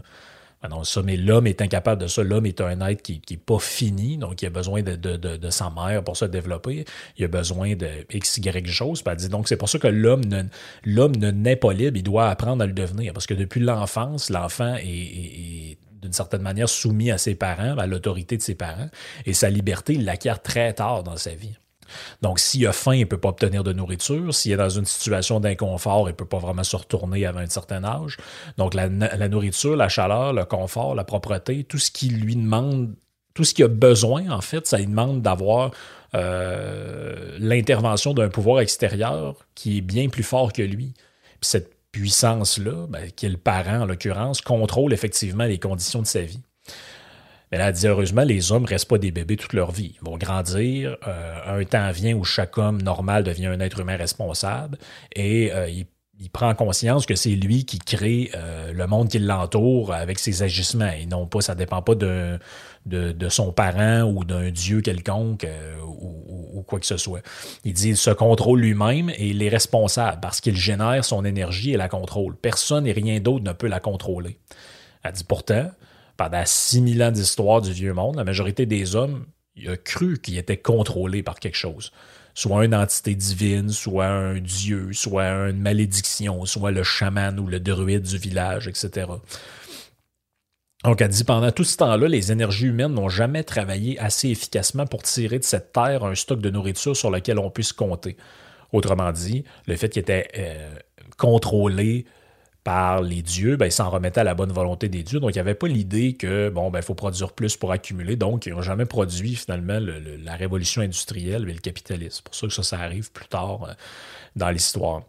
Non, 0.70 0.84
ça, 0.84 1.02
mais 1.02 1.18
l'homme 1.18 1.48
est 1.48 1.62
incapable 1.62 2.02
de 2.04 2.08
ça. 2.08 2.22
L'homme 2.24 2.46
est 2.46 2.62
un 2.62 2.80
être 2.88 3.02
qui 3.02 3.22
n'est 3.30 3.38
pas 3.38 3.58
fini, 3.58 4.18
donc 4.18 4.42
il 4.42 4.46
a 4.46 4.50
besoin 4.52 4.84
de, 4.84 4.96
de, 4.96 5.18
de, 5.18 5.50
sa 5.50 5.72
mère 5.72 6.04
pour 6.04 6.16
se 6.16 6.26
développer. 6.26 6.86
Il 7.18 7.26
a 7.26 7.28
besoin 7.28 7.76
de 7.76 7.88
X, 8.12 8.38
Y 8.38 8.68
choses. 8.68 9.04
dit, 9.18 9.30
donc, 9.30 9.48
c'est 9.48 9.58
pour 9.58 9.70
ça 9.70 9.80
que 9.80 9.88
l'homme 9.88 10.24
ne, 10.26 10.44
l'homme 10.86 11.16
ne 11.16 11.32
naît 11.32 11.56
pas 11.56 11.74
libre, 11.74 11.98
il 11.98 12.04
doit 12.04 12.30
apprendre 12.30 12.64
à 12.64 12.68
le 12.68 12.74
devenir. 12.74 13.12
Parce 13.14 13.26
que 13.26 13.34
depuis 13.34 13.60
l'enfance, 13.60 14.30
l'enfant 14.30 14.76
est, 14.76 15.78
d'une 16.02 16.14
certaine 16.14 16.42
manière 16.42 16.70
soumis 16.70 17.10
à 17.10 17.18
ses 17.18 17.34
parents, 17.34 17.78
à 17.78 17.88
l'autorité 17.88 18.38
de 18.38 18.42
ses 18.44 18.56
parents, 18.56 18.90
et 19.26 19.34
sa 19.34 19.50
liberté, 19.50 19.94
il 19.94 20.06
l'acquiert 20.06 20.42
très 20.42 20.74
tard 20.74 21.04
dans 21.04 21.18
sa 21.18 21.34
vie. 21.34 21.56
Donc, 22.22 22.40
s'il 22.40 22.66
a 22.68 22.74
faim, 22.74 22.96
il 22.96 23.02
ne 23.02 23.06
peut 23.06 23.18
pas 23.18 23.30
obtenir 23.30 23.64
de 23.64 23.74
nourriture. 23.74 24.34
S'il 24.34 24.52
est 24.52 24.58
dans 24.58 24.70
une 24.70 24.86
situation 24.86 25.40
d'inconfort, 25.40 26.08
il 26.08 26.12
ne 26.12 26.16
peut 26.16 26.26
pas 26.26 26.40
vraiment 26.40 26.64
se 26.64 26.76
retourner 26.76 27.26
avant 27.26 27.40
un 27.40 27.48
certain 27.48 27.84
âge. 27.84 28.18
Donc, 28.58 28.74
la, 28.74 28.90
nourriture, 28.90 29.76
la 29.76 29.90
chaleur, 29.90 30.34
le 30.34 30.46
confort, 30.46 30.96
la 30.96 31.04
propreté, 31.04 31.64
tout 31.64 31.80
ce 31.80 31.92
qui 31.92 32.10
lui 32.10 32.36
demande, 32.36 32.94
tout 33.34 33.44
ce 33.44 33.54
qu'il 33.54 33.66
a 33.66 33.70
besoin, 33.70 34.30
en 34.30 34.42
fait, 34.42 34.68
ça 34.68 34.78
lui 34.78 34.88
demande 34.88 35.22
d'avoir 35.22 35.72
euh, 36.14 37.38
l'intervention 37.40 38.14
d'un 38.14 38.30
pouvoir 38.30 38.60
extérieur 38.60 39.36
qui 39.56 39.78
est 39.78 39.82
bien 39.82 40.10
plus 40.10 40.24
fort 40.24 40.52
que 40.52 40.62
lui. 40.62 40.94
Cette 41.42 41.74
puissance-là, 41.92 42.88
ben, 42.88 43.12
qui 43.12 43.26
est 43.26 43.30
le 43.30 43.38
parent 43.38 43.82
en 43.82 43.86
l'occurrence, 43.86 44.42
contrôle 44.42 44.94
effectivement 44.94 45.46
les 45.46 45.60
conditions 45.60 46.02
de 46.02 46.08
sa 46.08 46.22
vie. 46.22 46.42
Mais 47.52 47.58
là, 47.58 47.72
dit 47.72 47.86
heureusement, 47.88 48.24
les 48.24 48.52
hommes 48.52 48.64
ne 48.64 48.68
restent 48.68 48.88
pas 48.88 48.98
des 48.98 49.12
bébés 49.12 49.36
toute 49.36 49.54
leur 49.54 49.72
vie. 49.72 49.96
Ils 50.02 50.06
vont 50.06 50.18
grandir. 50.18 50.98
Euh, 51.06 51.60
un 51.60 51.64
temps 51.66 51.92
vient 51.92 52.16
où 52.16 52.24
chaque 52.24 52.58
homme 52.58 52.82
normal 52.82 53.24
devient 53.24 53.48
un 53.48 53.60
être 53.60 53.80
humain 53.80 53.98
responsable 53.98 54.78
et 55.16 55.52
euh, 55.52 55.70
il, 55.70 55.86
prend 56.32 56.54
conscience 56.54 57.08
que 57.08 57.16
c'est 57.16 57.32
lui 57.32 57.66
qui 57.66 57.80
crée 57.80 58.30
euh, 58.36 58.72
le 58.72 58.86
monde 58.86 59.10
qui 59.10 59.18
l'entoure 59.18 59.92
avec 59.92 60.20
ses 60.20 60.44
agissements. 60.44 60.92
Et 60.92 61.08
non 61.08 61.26
pas, 61.26 61.42
ça 61.42 61.56
ne 61.56 61.58
dépend 61.58 61.82
pas 61.82 61.96
de, 61.96 62.38
de, 62.86 63.30
son 63.30 63.52
parent 63.52 64.04
ou 64.04 64.24
d'un 64.24 64.52
dieu 64.52 64.82
quelconque 64.82 65.48
ou, 65.84 66.60
ou, 66.60 66.62
quoi 66.62 66.80
que 66.80 66.86
ce 66.86 66.98
soit. 66.98 67.22
Il 67.66 67.74
dit 67.74 67.90
il 67.90 67.98
se 67.98 68.12
contrôle 68.12 68.62
lui-même 68.62 69.10
et 69.10 69.30
il 69.30 69.42
est 69.42 69.50
responsable 69.50 70.20
parce 70.22 70.42
qu'il 70.42 70.56
génère 70.56 71.04
son 71.04 71.26
énergie 71.26 71.74
et 71.74 71.78
la 71.78 71.90
contrôle. 71.90 72.36
Personne 72.38 72.86
et 72.86 72.92
rien 72.92 73.20
d'autre 73.20 73.44
ne 73.44 73.54
peut 73.54 73.68
la 73.68 73.80
contrôler. 73.80 74.38
Elle 75.04 75.14
dit 75.14 75.24
pourtant, 75.24 75.72
pendant 76.22 76.46
6000 76.46 77.02
ans 77.02 77.12
d'histoire 77.12 77.62
du 77.62 77.74
vieux 77.74 77.94
monde, 77.94 78.16
la 78.16 78.24
majorité 78.24 78.68
des 78.68 78.96
hommes 78.96 79.26
il 79.56 79.68
a 79.70 79.76
cru 79.76 80.20
qu'ils 80.20 80.38
étaient 80.38 80.58
contrôlés 80.58 81.24
par 81.24 81.40
quelque 81.40 81.58
chose. 81.58 81.92
Soit 82.36 82.64
une 82.64 82.76
entité 82.76 83.16
divine, 83.16 83.70
soit 83.70 84.06
un 84.06 84.40
dieu, 84.40 84.94
soit 84.94 85.50
une 85.50 85.60
malédiction, 85.60 86.46
soit 86.46 86.70
le 86.70 86.84
chaman 86.84 87.40
ou 87.40 87.48
le 87.48 87.60
druide 87.60 88.04
du 88.04 88.18
village, 88.20 88.68
etc. 88.68 89.08
Donc, 90.84 91.02
elle 91.02 91.10
dit, 91.10 91.24
pendant 91.24 91.52
tout 91.52 91.64
ce 91.64 91.78
temps-là, 91.78 92.08
les 92.08 92.32
énergies 92.32 92.68
humaines 92.68 92.94
n'ont 92.94 93.10
jamais 93.10 93.44
travaillé 93.44 94.00
assez 94.00 94.30
efficacement 94.30 94.86
pour 94.86 95.02
tirer 95.02 95.40
de 95.40 95.44
cette 95.44 95.74
terre 95.74 96.04
un 96.04 96.14
stock 96.14 96.40
de 96.40 96.52
nourriture 96.52 96.96
sur 96.96 97.10
lequel 97.10 97.40
on 97.40 97.50
puisse 97.50 97.74
compter. 97.74 98.16
Autrement 98.72 99.12
dit, 99.12 99.44
le 99.66 99.76
fait 99.76 99.90
qu'il 99.90 100.02
était 100.02 100.28
euh, 100.38 100.70
contrôlé 101.18 102.06
par 102.64 103.02
les 103.02 103.22
dieux, 103.22 103.56
ben, 103.56 103.66
ils 103.66 103.72
s'en 103.72 103.90
remettaient 103.90 104.22
à 104.22 104.24
la 104.24 104.36
bonne 104.36 104.52
volonté 104.52 104.88
des 104.88 105.04
dieux. 105.04 105.20
Donc, 105.20 105.32
il 105.32 105.38
n'y 105.38 105.42
avait 105.42 105.56
pas 105.56 105.68
l'idée 105.68 106.14
que, 106.14 106.50
bon, 106.50 106.70
ben, 106.70 106.80
il 106.80 106.86
faut 106.86 106.94
produire 106.94 107.34
plus 107.34 107.58
pour 107.58 107.72
accumuler. 107.72 108.16
Donc, 108.16 108.46
ils 108.46 108.54
n'ont 108.54 108.62
jamais 108.62 108.86
produit, 108.86 109.36
finalement, 109.36 109.80
la 110.24 110.36
révolution 110.36 110.82
industrielle 110.82 111.50
et 111.50 111.54
le 111.54 111.60
capitalisme. 111.60 112.10
C'est 112.10 112.24
pour 112.24 112.36
ça 112.36 112.48
que 112.48 112.68
ça, 112.68 112.80
arrive 112.80 113.12
plus 113.12 113.26
tard 113.26 113.64
euh, 113.64 113.74
dans 114.36 114.50
l'histoire. 114.50 115.04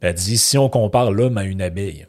Elle 0.00 0.14
dit, 0.14 0.38
si 0.38 0.56
on 0.56 0.68
compare 0.70 1.12
l'homme 1.12 1.36
à 1.36 1.44
une 1.44 1.60
abeille, 1.60 2.06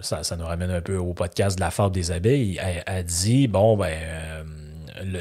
ça, 0.00 0.22
nous 0.36 0.44
ramène 0.44 0.70
un 0.70 0.80
peu 0.80 0.96
au 0.96 1.14
podcast 1.14 1.56
de 1.56 1.60
la 1.60 1.70
fable 1.70 1.94
des 1.94 2.10
abeilles, 2.10 2.60
elle, 2.86 3.04
dit, 3.04 3.46
bon, 3.46 3.76
ben, 3.76 3.96
euh, 3.96 4.42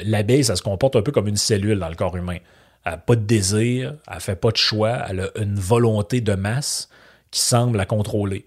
l'abeille, 0.04 0.44
ça 0.44 0.56
se 0.56 0.64
comporte 0.64 0.96
un 0.96 1.02
peu 1.02 1.12
comme 1.12 1.28
une 1.28 1.38
cellule 1.38 1.80
dans 1.80 1.90
le 1.90 1.96
corps 1.96 2.18
humain. 2.18 2.38
Elle 2.86 2.94
n'a 2.94 2.98
pas 2.98 3.16
de 3.16 3.22
désir, 3.22 3.96
elle 4.08 4.16
ne 4.16 4.20
fait 4.20 4.36
pas 4.36 4.52
de 4.52 4.58
choix, 4.58 5.06
elle 5.10 5.20
a 5.22 5.30
une 5.40 5.56
volonté 5.56 6.20
de 6.20 6.34
masse 6.34 6.90
qui 7.32 7.40
semble 7.40 7.78
la 7.78 7.86
contrôler. 7.86 8.46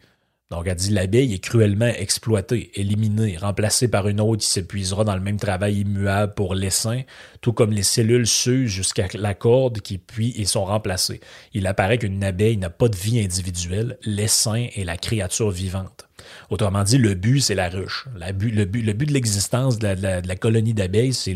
Donc, 0.51 0.69
elle 0.69 0.77
dit 0.77 0.91
l'abeille 0.91 1.35
est 1.35 1.41
cruellement 1.41 1.87
exploitée, 1.89 2.71
éliminée, 2.79 3.37
remplacée 3.37 3.89
par 3.89 4.07
une 4.07 4.21
autre 4.21 4.43
qui 4.43 4.49
s'épuisera 4.49 5.03
dans 5.03 5.17
le 5.17 5.21
même 5.21 5.41
travail 5.41 5.81
immuable 5.81 6.35
pour 6.35 6.55
l'essaim, 6.55 7.03
tout 7.41 7.53
comme 7.53 7.73
les 7.73 7.83
cellules 7.83 8.29
s'usent 8.29 8.71
jusqu'à 8.71 9.09
la 9.15 9.35
corde 9.35 9.81
qui 9.81 9.99
puis 9.99 10.33
et 10.37 10.45
sont 10.45 10.65
remplacées. 10.65 11.21
Il 11.53 11.67
apparaît 11.67 11.99
qu'une 11.99 12.23
abeille 12.23 12.59
n'a 12.59 12.71
pas 12.71 12.89
de 12.89 12.95
vie 12.95 13.19
individuelle, 13.19 13.99
l'essaim 14.05 14.69
est 14.77 14.85
la 14.85 14.97
créature 14.97 15.51
vivante. 15.51 16.07
Autrement 16.49 16.85
dit, 16.85 16.99
le 16.99 17.15
but, 17.15 17.41
c'est 17.41 17.57
la 17.57 17.69
ruche. 17.69 18.07
le, 18.17 18.33
but, 18.65 19.07
de 19.07 19.13
l'existence 19.13 19.81
de, 19.81 19.89
la, 19.89 20.37
colonie 20.37 20.75
d'abeilles, 20.75 21.13
c'est 21.13 21.35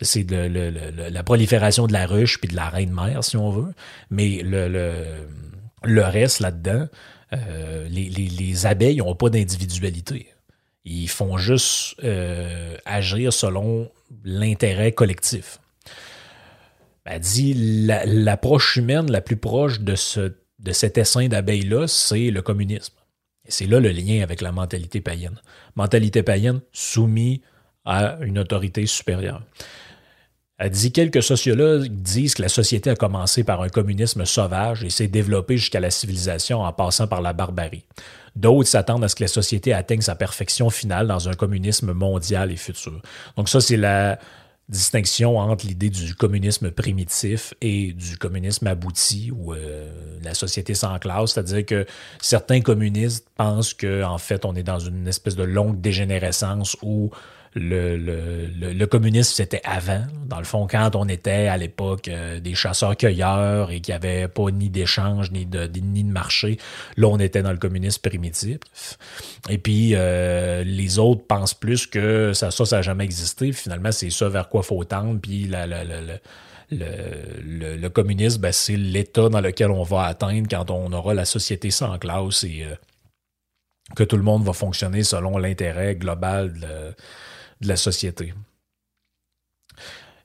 la 0.00 1.22
prolifération 1.22 1.86
de 1.86 1.92
la 1.92 2.06
ruche 2.06 2.40
puis 2.40 2.48
de 2.48 2.56
la 2.56 2.68
reine-mère, 2.68 3.22
si 3.22 3.36
on 3.36 3.50
veut. 3.50 3.72
Mais 4.10 4.42
le 4.42 6.02
reste 6.02 6.40
là-dedans, 6.40 6.88
euh, 7.48 7.88
les, 7.88 8.66
abeilles 8.66 8.98
n'ont 8.98 9.14
pas 9.14 9.30
d'individualité. 9.30 10.28
Ils 10.84 11.08
font 11.08 11.38
juste 11.38 11.96
euh, 12.04 12.76
agir 12.84 13.32
selon 13.32 13.90
l'intérêt 14.24 14.92
collectif. 14.92 15.60
Elle 17.04 17.20
dit 17.20 17.54
l'approche 17.84 18.76
humaine 18.76 19.10
la 19.10 19.20
plus 19.20 19.36
proche 19.36 19.80
de, 19.80 19.94
ce, 19.94 20.32
de 20.58 20.72
cet 20.72 20.98
essaim 20.98 21.28
d'abeilles-là, 21.28 21.86
c'est 21.86 22.30
le 22.30 22.42
communisme. 22.42 22.94
C'est 23.46 23.66
là 23.66 23.78
le 23.78 23.90
lien 23.90 24.22
avec 24.22 24.40
la 24.40 24.52
mentalité 24.52 25.00
païenne. 25.00 25.40
Mentalité 25.76 26.22
païenne 26.22 26.60
soumise 26.72 27.40
à 27.84 28.16
une 28.22 28.38
autorité 28.38 28.86
supérieure. 28.86 29.42
Elle 30.56 30.70
dit 30.70 30.92
quelques 30.92 31.22
sociologues 31.22 31.88
disent 31.88 32.34
que 32.34 32.42
la 32.42 32.48
société 32.48 32.88
a 32.88 32.94
commencé 32.94 33.42
par 33.42 33.62
un 33.62 33.68
communisme 33.68 34.24
sauvage 34.24 34.84
et 34.84 34.90
s'est 34.90 35.08
développée 35.08 35.56
jusqu'à 35.56 35.80
la 35.80 35.90
civilisation 35.90 36.62
en 36.62 36.72
passant 36.72 37.08
par 37.08 37.22
la 37.22 37.32
barbarie. 37.32 37.84
D'autres 38.36 38.68
s'attendent 38.68 39.02
à 39.02 39.08
ce 39.08 39.16
que 39.16 39.24
la 39.24 39.28
société 39.28 39.72
atteigne 39.72 40.00
sa 40.00 40.14
perfection 40.14 40.70
finale 40.70 41.08
dans 41.08 41.28
un 41.28 41.34
communisme 41.34 41.92
mondial 41.92 42.52
et 42.52 42.56
futur. 42.56 43.02
Donc 43.36 43.48
ça, 43.48 43.60
c'est 43.60 43.76
la 43.76 44.18
distinction 44.68 45.38
entre 45.38 45.66
l'idée 45.66 45.90
du 45.90 46.14
communisme 46.14 46.70
primitif 46.70 47.52
et 47.60 47.92
du 47.92 48.16
communisme 48.16 48.66
abouti 48.66 49.30
ou 49.30 49.52
euh, 49.52 49.90
la 50.22 50.34
société 50.34 50.74
sans 50.74 50.98
classe, 50.98 51.32
c'est-à-dire 51.32 51.66
que 51.66 51.86
certains 52.20 52.60
communistes 52.62 53.28
pensent 53.36 53.74
que 53.74 54.02
en 54.02 54.16
fait 54.16 54.44
on 54.46 54.54
est 54.54 54.62
dans 54.62 54.78
une 54.78 55.06
espèce 55.06 55.36
de 55.36 55.42
longue 55.42 55.80
dégénérescence 55.80 56.78
où 56.80 57.10
le, 57.54 57.96
le, 57.96 58.72
le, 58.72 58.86
communisme, 58.86 59.32
c'était 59.32 59.60
avant. 59.64 60.02
Dans 60.26 60.38
le 60.38 60.44
fond, 60.44 60.66
quand 60.66 60.96
on 60.96 61.08
était 61.08 61.46
à 61.46 61.56
l'époque 61.56 62.08
euh, 62.08 62.40
des 62.40 62.54
chasseurs-cueilleurs 62.54 63.70
et 63.70 63.80
qu'il 63.80 63.92
n'y 63.92 63.96
avait 63.96 64.26
pas 64.26 64.50
ni 64.50 64.70
d'échange, 64.70 65.30
ni 65.30 65.46
de, 65.46 65.70
ni 65.80 66.02
de 66.02 66.10
marché, 66.10 66.58
là, 66.96 67.06
on 67.08 67.18
était 67.18 67.42
dans 67.42 67.52
le 67.52 67.58
communisme 67.58 68.02
primitif. 68.02 68.58
Et 69.48 69.58
puis, 69.58 69.92
euh, 69.94 70.64
les 70.64 70.98
autres 70.98 71.24
pensent 71.26 71.54
plus 71.54 71.86
que 71.86 72.32
ça, 72.32 72.50
ça, 72.50 72.64
n'a 72.76 72.82
jamais 72.82 73.04
existé. 73.04 73.52
Finalement, 73.52 73.92
c'est 73.92 74.10
ça 74.10 74.28
vers 74.28 74.48
quoi 74.48 74.64
faut 74.64 74.82
tendre. 74.82 75.20
Puis, 75.20 75.44
la, 75.44 75.66
le, 76.70 77.76
le, 77.76 77.88
communisme, 77.88 78.40
ben, 78.40 78.52
c'est 78.52 78.76
l'état 78.76 79.28
dans 79.28 79.40
lequel 79.40 79.70
on 79.70 79.84
va 79.84 80.04
atteindre 80.06 80.48
quand 80.50 80.70
on 80.72 80.92
aura 80.92 81.14
la 81.14 81.24
société 81.24 81.70
sans 81.70 81.98
classe 81.98 82.42
et 82.42 82.64
euh, 82.64 82.74
que 83.94 84.02
tout 84.02 84.16
le 84.16 84.22
monde 84.24 84.42
va 84.42 84.52
fonctionner 84.52 85.04
selon 85.04 85.38
l'intérêt 85.38 85.94
global 85.94 86.58
de, 86.58 86.94
de 87.60 87.68
la 87.68 87.76
société. 87.76 88.34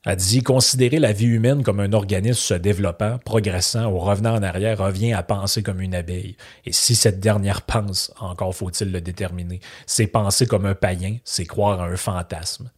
Elle 0.06 0.16
dit 0.16 0.44
considérer 0.44 0.98
la 0.98 1.12
vie 1.12 1.26
humaine 1.26 1.62
comme 1.62 1.82
un 1.82 1.92
organisme 1.92 2.40
se 2.40 2.54
développant, 2.54 3.18
progressant 3.18 3.92
ou 3.92 4.00
revenant 4.00 4.36
en 4.36 4.44
arrière 4.44 4.78
revient 4.78 5.12
à 5.12 5.24
penser 5.24 5.62
comme 5.62 5.82
une 5.82 5.94
abeille. 5.94 6.38
Et 6.66 6.72
si 6.72 6.96
cette 6.96 7.20
dernière 7.20 7.64
pense, 7.64 8.14
encore 8.20 8.56
faut-il 8.56 8.92
le 8.92 9.02
déterminer, 9.02 9.60
c'est 9.86 10.08
penser 10.08 10.48
comme 10.48 10.66
un 10.66 10.76
païen, 10.76 11.18
c'est 11.26 11.46
croire 11.46 11.82
à 11.82 11.88
un 11.88 11.98
fantasme. 11.98 12.72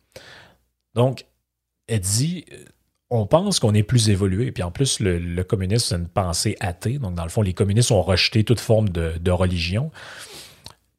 Donc, 0.96 1.26
elle 1.88 2.00
dit 2.00 2.46
on 3.12 3.28
pense 3.28 3.60
qu'on 3.60 3.74
est 3.74 3.84
plus 3.84 4.10
évolué. 4.10 4.52
Puis 4.52 4.64
en 4.64 4.72
plus, 4.72 5.00
le, 5.00 5.44
communisme, 5.44 5.86
c'est 5.90 5.96
une 5.96 6.08
pensée 6.08 6.56
athée. 6.60 6.98
Donc, 6.98 7.14
dans 7.14 7.24
le 7.24 7.30
fond, 7.30 7.42
les 7.42 7.54
communistes 7.54 7.92
ont 7.92 8.02
rejeté 8.02 8.44
toute 8.44 8.62
forme 8.62 8.90
de 8.90 9.32
religion. 9.32 9.92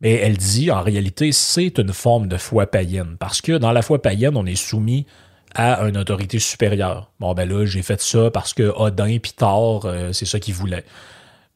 Mais 0.03 0.15
elle 0.15 0.37
dit, 0.37 0.71
en 0.71 0.83
réalité, 0.83 1.31
c'est 1.33 1.79
une 1.79 1.93
forme 1.93 2.27
de 2.27 2.37
foi 2.37 2.67
païenne. 2.67 3.17
Parce 3.19 3.41
que 3.41 3.53
dans 3.53 3.73
la 3.73 3.83
foi 3.83 4.03
païenne, 4.03 4.37
on 4.37 4.45
est 4.45 4.57
soumis 4.57 5.07
à 5.55 5.83
une 5.83 5.97
autorité 5.97 6.39
supérieure. 6.39 7.11
Bon, 7.21 7.35
ben 7.35 7.49
là, 7.49 7.65
j'ai 7.67 7.83
fait 7.83 8.01
ça 8.01 8.31
parce 8.31 8.53
que 8.53 8.73
Odin 8.75 9.19
Thor, 9.37 9.87
euh, 9.87 10.13
c'est 10.13 10.27
ça 10.27 10.41
qu'ils 10.41 10.55
voulaient. 10.55 10.85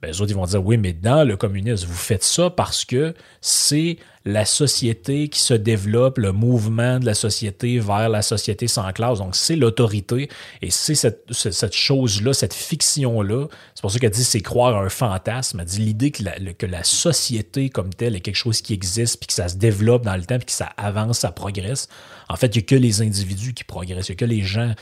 Ben, 0.03 0.09
les 0.09 0.21
autres, 0.21 0.31
ils 0.31 0.37
vont 0.37 0.45
dire, 0.45 0.63
oui, 0.63 0.77
mais 0.77 0.93
dans 0.93 1.27
le 1.27 1.39
communisme, 1.39 1.87
vous 1.87 1.95
faites 1.95 2.23
ça 2.23 2.51
parce 2.51 2.85
que 2.85 3.15
c'est 3.41 3.97
la 4.27 4.45
société 4.45 5.29
qui 5.29 5.41
se 5.41 5.55
développe, 5.55 6.19
le 6.19 6.33
mouvement 6.33 6.99
de 6.99 7.07
la 7.07 7.15
société 7.15 7.79
vers 7.79 8.11
la 8.11 8.21
société 8.21 8.69
sans 8.69 8.93
classe. 8.93 9.21
Donc, 9.21 9.35
c'est 9.35 9.57
l'autorité 9.57 10.29
et 10.61 10.71
c'est 10.71 10.95
cette, 10.95 11.75
chose-là, 11.75 12.35
cette 12.35 12.53
fiction-là. 12.53 13.47
C'est 13.75 13.81
pour 13.81 13.91
ça 13.91 13.99
qu'elle 13.99 14.11
dit 14.11 14.25
c'est 14.25 14.43
croire 14.43 14.77
à 14.77 14.81
un 14.81 14.91
fantasme. 14.91 15.61
Elle 15.61 15.67
dit 15.67 15.79
l'idée 15.79 16.11
que 16.11 16.25
la, 16.25 16.33
que 16.53 16.67
la 16.67 16.85
société 16.85 17.71
comme 17.71 17.95
telle 17.95 18.17
est 18.17 18.21
quelque 18.21 18.35
chose 18.35 18.61
qui 18.61 18.75
existe 18.75 19.19
puis 19.19 19.29
que 19.29 19.33
ça 19.33 19.49
se 19.49 19.57
développe 19.57 20.05
dans 20.05 20.17
le 20.17 20.25
temps 20.25 20.37
puis 20.37 20.47
que 20.47 20.53
ça 20.53 20.73
avance, 20.77 21.21
ça 21.21 21.33
progresse. 21.33 21.89
En 22.29 22.37
fait, 22.37 22.49
il 22.49 22.59
n'y 22.59 22.65
a 22.65 22.67
que 22.67 22.75
les 22.75 23.01
individus 23.01 23.55
qui 23.55 23.65
progressent. 23.65 24.09
Il 24.09 24.13
n'y 24.13 24.17
a 24.17 24.19
que 24.19 24.25
les 24.27 24.43
gens. 24.43 24.75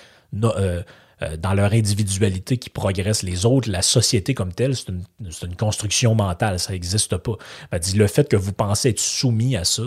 Euh, 0.43 0.83
euh, 1.23 1.37
dans 1.37 1.55
leur 1.55 1.73
individualité 1.73 2.59
qui 2.59 2.71
progressent. 2.71 3.23
Les 3.23 3.47
autres, 3.47 3.71
la 3.71 3.83
société 3.83 4.35
comme 4.35 4.53
telle, 4.53 4.75
c'est 4.77 4.89
une, 4.89 5.57
construction 5.57 6.15
mentale, 6.15 6.59
ça 6.59 6.73
n'existe 6.73 7.17
pas. 7.17 7.37
Dit 7.79 7.97
le 7.97 8.07
fait 8.07 8.29
que 8.29 8.37
vous 8.37 8.53
pensez 8.53 8.91
être 8.91 9.01
soumis 9.01 9.57
à 9.57 9.65
ça, 9.65 9.85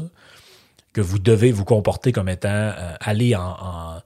que 0.94 1.02
vous 1.02 1.20
devez 1.20 1.52
vous 1.52 1.66
comporter 1.66 2.12
comme 2.12 2.30
étant 2.30 2.50
euh, 2.50 2.94
aller 3.02 3.36
en, 3.36 4.02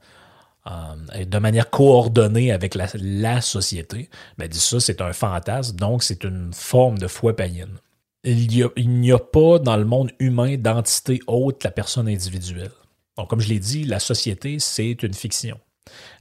de 1.24 1.38
manière 1.38 1.70
coordonnée 1.70 2.52
avec 2.52 2.76
la, 2.76 3.40
société, 3.40 4.08
ben 4.38 4.52
ça, 4.52 4.78
c'est 4.78 5.00
un 5.00 5.12
fantasme, 5.12 5.76
donc 5.76 6.02
c'est 6.02 6.24
une 6.24 6.52
forme 6.52 6.98
de 6.98 7.08
foi 7.08 7.34
païenne. 7.34 7.78
Il 8.24 8.46
n'y 8.46 9.10
a, 9.10 9.16
a, 9.16 9.18
pas 9.18 9.58
dans 9.58 9.76
le 9.76 9.84
monde 9.84 10.12
humain 10.20 10.56
d'entité 10.56 11.20
haute 11.26 11.64
la 11.64 11.72
personne 11.72 12.08
individuelle. 12.08 12.70
Donc, 13.16 13.28
comme 13.28 13.40
je 13.40 13.48
l'ai 13.48 13.58
dit, 13.58 13.84
la 13.84 13.98
société, 13.98 14.58
c'est 14.60 15.02
une 15.02 15.14
fiction. 15.14 15.58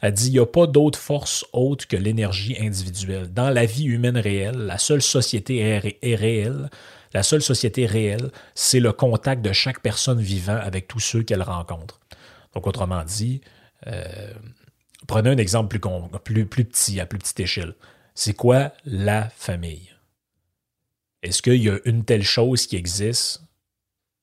Elle 0.02 0.14
dit 0.14 0.28
il 0.28 0.34
n'y 0.34 0.40
a 0.40 0.46
pas 0.46 0.68
d'autre 0.68 1.00
force 1.00 1.46
haute 1.54 1.86
que 1.86 1.96
l'énergie 1.96 2.58
individuelle. 2.60 3.32
Dans 3.32 3.50
la 3.50 3.66
vie 3.66 3.86
humaine 3.86 4.18
réelle, 4.18 4.58
la 4.58 4.78
seule 4.78 5.02
société 5.02 5.60
est, 5.60 6.16
réelle. 6.16 6.70
La 7.14 7.24
seule 7.24 7.42
société 7.42 7.86
réelle, 7.86 8.32
c'est 8.56 8.80
le 8.80 8.94
contact 8.94 9.42
de 9.42 9.52
chaque 9.52 9.82
personne 9.82 10.20
vivant 10.20 10.58
avec 10.58 10.88
tous 10.88 11.00
ceux 11.00 11.24
qu'elle 11.24 11.44
rencontre. 11.44 12.00
Donc, 12.54 12.68
autrement 12.68 13.04
dit, 13.04 13.42
euh, 13.88 14.34
prenez 15.08 15.30
un 15.30 15.38
exemple 15.38 15.78
plus, 16.24 16.46
plus, 16.46 16.66
petit, 16.66 17.00
à 17.00 17.06
plus 17.06 17.20
petite 17.20 17.40
échelle. 17.40 17.76
C'est 18.16 18.34
quoi 18.34 18.72
la 18.86 19.30
famille? 19.30 19.90
Est-ce 21.22 21.42
qu'il 21.42 21.62
y 21.62 21.70
a 21.70 21.78
une 21.86 22.04
telle 22.04 22.24
chose 22.24 22.66
qui 22.66 22.76
existe 22.78 23.44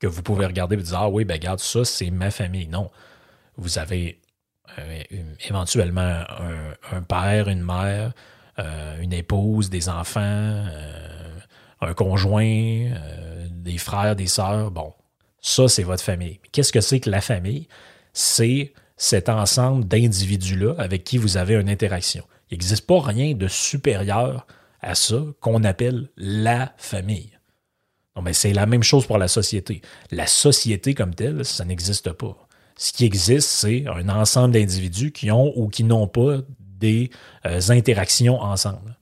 que 0.00 0.06
vous 0.06 0.22
pouvez 0.22 0.46
regarder 0.46 0.76
et 0.76 0.82
dire 0.82 0.98
Ah 0.98 1.08
oui, 1.08 1.24
ben 1.24 1.34
regarde, 1.34 1.60
ça, 1.60 1.84
c'est 1.84 2.10
ma 2.10 2.30
famille? 2.30 2.66
Non. 2.66 2.90
Vous 3.56 3.78
avez 3.78 4.18
éventuellement 5.48 6.22
un, 6.92 7.02
père, 7.02 7.48
une 7.48 7.62
mère, 7.62 8.12
euh, 8.58 9.00
une 9.00 9.12
épouse, 9.12 9.70
des 9.70 9.88
enfants, 9.88 10.20
euh, 10.20 11.38
un 11.80 11.94
conjoint, 11.94 12.90
des 13.50 13.78
frères, 13.78 14.16
des 14.16 14.26
sœurs. 14.26 14.70
Bon, 14.70 14.92
ça, 15.40 15.68
c'est 15.68 15.82
votre 15.82 16.02
famille. 16.02 16.40
Qu'est-ce 16.52 16.72
que 16.72 16.80
c'est 16.80 17.00
que 17.00 17.10
la 17.10 17.20
famille? 17.20 17.68
C'est 18.12 18.72
cet 18.96 19.28
ensemble 19.28 19.86
d'individus-là 19.86 20.74
avec 20.78 21.04
qui 21.04 21.18
vous 21.18 21.36
avez 21.36 21.54
une 21.54 21.70
interaction. 21.70 22.24
Il 22.50 22.54
n'existe 22.54 22.86
pas 22.86 23.00
rien 23.00 23.34
de 23.34 23.46
supérieur 23.46 24.46
à 24.80 24.94
ça 24.94 25.22
qu'on 25.40 25.64
appelle 25.64 26.08
la 26.16 26.72
famille. 26.76 27.38
Non, 28.16 28.22
mais 28.22 28.32
c'est 28.32 28.52
la 28.52 28.66
même 28.66 28.82
chose 28.82 29.06
pour 29.06 29.18
la 29.18 29.28
société. 29.28 29.80
La 30.10 30.26
société 30.26 30.94
comme 30.94 31.14
telle, 31.14 31.44
ça 31.44 31.64
n'existe 31.64 32.12
pas. 32.12 32.47
Ce 32.78 32.92
qui 32.92 33.04
existe, 33.04 33.48
c'est 33.48 33.86
un 33.88 34.08
ensemble 34.08 34.54
d'individus 34.54 35.10
qui 35.10 35.30
ont 35.32 35.52
ou 35.56 35.68
qui 35.68 35.82
n'ont 35.82 36.06
pas 36.06 36.38
des 36.60 37.10
euh, 37.44 37.60
interactions 37.70 38.40
ensemble. 38.40 38.96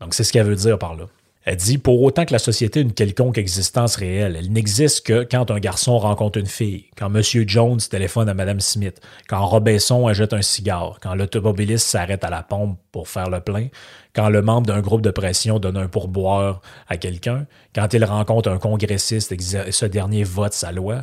Donc, 0.00 0.12
c'est 0.12 0.24
ce 0.24 0.32
qu'elle 0.32 0.46
veut 0.46 0.56
dire 0.56 0.78
par 0.78 0.96
là. 0.96 1.06
Elle 1.46 1.56
dit 1.56 1.78
Pour 1.78 2.02
autant 2.02 2.24
que 2.24 2.32
la 2.32 2.40
société 2.40 2.80
ait 2.80 2.82
une 2.82 2.92
quelconque 2.92 3.38
existence 3.38 3.94
réelle, 3.94 4.34
elle 4.36 4.50
n'existe 4.50 5.06
que 5.06 5.22
quand 5.22 5.52
un 5.52 5.60
garçon 5.60 5.96
rencontre 5.96 6.40
une 6.40 6.46
fille, 6.46 6.86
quand 6.96 7.06
M. 7.06 7.22
Jones 7.22 7.78
téléphone 7.78 8.28
à 8.28 8.34
Mme 8.34 8.58
Smith, 8.58 9.00
quand 9.28 9.46
Robinson 9.46 10.08
achète 10.08 10.32
un 10.32 10.42
cigare, 10.42 10.98
quand 11.00 11.14
l'automobiliste 11.14 11.86
s'arrête 11.86 12.24
à 12.24 12.30
la 12.30 12.42
pompe 12.42 12.80
pour 12.90 13.08
faire 13.08 13.30
le 13.30 13.38
plein, 13.38 13.68
quand 14.12 14.28
le 14.28 14.42
membre 14.42 14.66
d'un 14.66 14.80
groupe 14.80 15.02
de 15.02 15.12
pression 15.12 15.60
donne 15.60 15.76
un 15.76 15.86
pourboire 15.86 16.62
à 16.88 16.96
quelqu'un, 16.96 17.46
quand 17.72 17.94
il 17.94 18.04
rencontre 18.04 18.50
un 18.50 18.58
congressiste 18.58 19.30
et 19.30 19.38
ce 19.70 19.86
dernier 19.86 20.24
vote 20.24 20.52
sa 20.52 20.72
loi, 20.72 21.02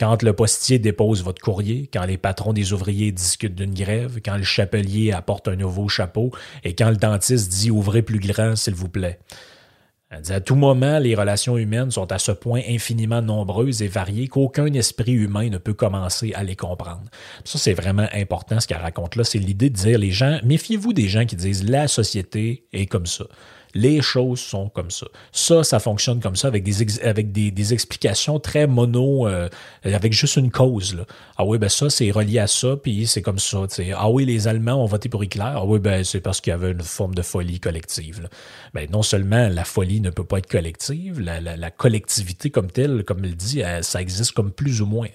quand 0.00 0.22
le 0.22 0.32
postier 0.32 0.78
dépose 0.78 1.22
votre 1.22 1.42
courrier, 1.42 1.90
quand 1.92 2.06
les 2.06 2.16
patrons 2.16 2.54
des 2.54 2.72
ouvriers 2.72 3.12
discutent 3.12 3.56
d'une 3.56 3.74
grève, 3.74 4.20
quand 4.24 4.38
le 4.38 4.42
chapelier 4.42 5.12
apporte 5.12 5.48
un 5.48 5.56
nouveau 5.56 5.88
chapeau 5.88 6.30
et 6.64 6.74
quand 6.74 6.88
le 6.88 6.96
dentiste 6.96 7.52
dit 7.52 7.70
ouvrez 7.70 8.00
plus 8.00 8.20
grand 8.20 8.56
s'il 8.56 8.74
vous 8.74 8.88
plaît. 8.88 9.18
Elle 10.14 10.20
dit, 10.20 10.32
à 10.34 10.40
tout 10.40 10.56
moment, 10.56 10.98
les 10.98 11.14
relations 11.14 11.56
humaines 11.56 11.90
sont 11.90 12.12
à 12.12 12.18
ce 12.18 12.32
point 12.32 12.60
infiniment 12.68 13.22
nombreuses 13.22 13.80
et 13.80 13.88
variées 13.88 14.28
qu'aucun 14.28 14.70
esprit 14.74 15.12
humain 15.12 15.48
ne 15.48 15.56
peut 15.56 15.72
commencer 15.72 16.34
à 16.34 16.44
les 16.44 16.54
comprendre. 16.54 17.04
Ça, 17.44 17.58
c'est 17.58 17.72
vraiment 17.72 18.06
important 18.12 18.60
ce 18.60 18.66
qu'elle 18.66 18.82
raconte 18.82 19.16
là. 19.16 19.24
C'est 19.24 19.38
l'idée 19.38 19.70
de 19.70 19.74
dire 19.74 19.98
les 19.98 20.10
gens, 20.10 20.38
méfiez-vous 20.44 20.92
des 20.92 21.08
gens 21.08 21.24
qui 21.24 21.36
disent 21.36 21.64
la 21.64 21.88
société 21.88 22.66
est 22.74 22.84
comme 22.84 23.06
ça. 23.06 23.24
Les 23.74 24.02
choses 24.02 24.40
sont 24.40 24.68
comme 24.68 24.90
ça. 24.90 25.06
Ça, 25.32 25.64
ça 25.64 25.78
fonctionne 25.78 26.20
comme 26.20 26.36
ça 26.36 26.48
avec 26.48 26.62
des, 26.62 27.00
avec 27.00 27.32
des, 27.32 27.72
explications 27.72 28.38
très 28.38 28.66
mono, 28.66 29.26
euh, 29.26 29.48
avec 29.84 30.12
juste 30.12 30.36
une 30.36 30.50
cause. 30.50 30.94
Là. 30.94 31.04
Ah 31.36 31.44
oui, 31.44 31.58
ben 31.58 31.68
ça, 31.68 31.88
c'est 31.88 32.10
relié 32.10 32.38
à 32.38 32.46
ça, 32.46 32.76
puis 32.76 33.06
c'est 33.06 33.22
comme 33.22 33.38
ça. 33.38 33.66
Ah 33.96 34.10
oui, 34.10 34.24
les 34.24 34.48
Allemands 34.48 34.82
ont 34.82 34.86
voté 34.86 35.08
pour 35.08 35.24
Hitler. 35.24 35.44
Ah 35.44 35.64
oui, 35.64 35.78
ben 35.78 36.04
c'est 36.04 36.20
parce 36.20 36.40
qu'il 36.40 36.50
y 36.50 36.54
avait 36.54 36.72
une 36.72 36.82
forme 36.82 37.14
de 37.14 37.22
folie 37.22 37.60
collective. 37.60 38.28
Ben, 38.74 38.88
non 38.90 39.02
seulement 39.02 39.48
la 39.48 39.64
folie 39.64 40.00
ne 40.00 40.10
peut 40.10 40.24
pas 40.24 40.38
être 40.38 40.50
collective, 40.50 41.20
la, 41.20 41.40
la 41.40 41.70
collectivité 41.70 42.50
comme 42.50 42.70
telle, 42.70 43.04
comme 43.04 43.24
il 43.24 43.36
dit, 43.36 43.62
ça 43.80 44.00
existe 44.00 44.32
comme 44.32 44.52
plus 44.52 44.80
ou 44.82 44.86
moins 44.86 45.08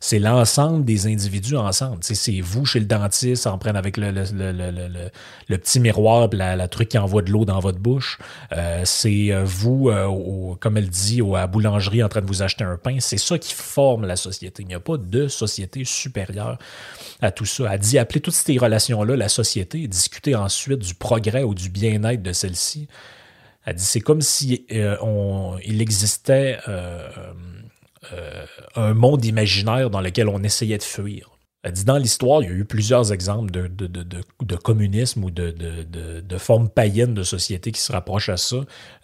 c'est 0.00 0.18
l'ensemble 0.18 0.84
des 0.84 1.06
individus 1.06 1.56
ensemble. 1.56 1.98
C'est 2.02 2.40
vous 2.40 2.64
chez 2.64 2.80
le 2.80 2.86
dentiste 2.86 3.46
en 3.46 3.58
prenant 3.58 3.78
avec 3.78 3.96
le, 3.96 4.10
le, 4.10 5.58
petit 5.58 5.80
miroir, 5.80 6.28
la, 6.32 6.68
truc 6.68 6.90
qui 6.90 6.98
envoie 6.98 7.22
de 7.22 7.30
l'eau 7.30 7.44
dans 7.44 7.60
votre 7.60 7.78
bouche. 7.78 8.18
Euh, 8.52 8.82
c'est 8.84 9.32
euh, 9.32 9.44
vous, 9.44 9.88
euh, 9.88 10.54
comme 10.60 10.76
elle 10.76 10.88
dit, 10.88 11.20
à 11.22 11.40
la 11.40 11.46
boulangerie 11.46 12.02
en 12.02 12.08
train 12.08 12.20
de 12.20 12.26
vous 12.26 12.42
acheter 12.42 12.64
un 12.64 12.76
pain. 12.76 12.96
C'est 13.00 13.18
ça 13.18 13.38
qui 13.38 13.54
forme 13.54 14.06
la 14.06 14.16
société. 14.16 14.62
Il 14.62 14.68
n'y 14.68 14.74
a 14.74 14.80
pas 14.80 14.96
de 14.96 15.28
société 15.28 15.84
supérieure 15.84 16.58
à 17.20 17.30
tout 17.30 17.46
ça. 17.46 17.64
Elle 17.70 17.80
dit 17.80 17.98
appeler 17.98 18.20
toutes 18.20 18.34
ces 18.34 18.58
relations-là 18.58 19.16
la 19.16 19.28
société 19.28 19.82
et 19.82 19.88
discuter 19.88 20.34
ensuite 20.34 20.80
du 20.80 20.94
progrès 20.94 21.42
ou 21.42 21.54
du 21.54 21.68
bien-être 21.68 22.22
de 22.22 22.32
celle-ci. 22.32 22.88
Elle 23.66 23.76
dit 23.76 23.84
c'est 23.84 24.00
comme 24.00 24.20
si 24.20 24.66
il 24.70 25.80
existait 25.80 26.58
euh, 28.12 28.46
un 28.76 28.94
monde 28.94 29.24
imaginaire 29.24 29.90
dans 29.90 30.00
lequel 30.00 30.28
on 30.28 30.42
essayait 30.42 30.78
de 30.78 30.82
fuir. 30.82 31.34
Elle 31.64 31.72
dit 31.72 31.86
dans 31.86 31.96
l'histoire, 31.96 32.42
il 32.42 32.50
y 32.50 32.52
a 32.52 32.54
eu 32.54 32.66
plusieurs 32.66 33.10
exemples 33.10 33.50
de, 33.50 34.56
communisme 34.56 35.24
ou 35.24 35.30
de, 35.30 36.36
formes 36.36 36.68
païennes 36.68 37.14
de 37.14 37.22
société 37.22 37.72
qui 37.72 37.80
se 37.80 37.90
rapprochent 37.90 38.28
à 38.28 38.36
ça, 38.36 38.56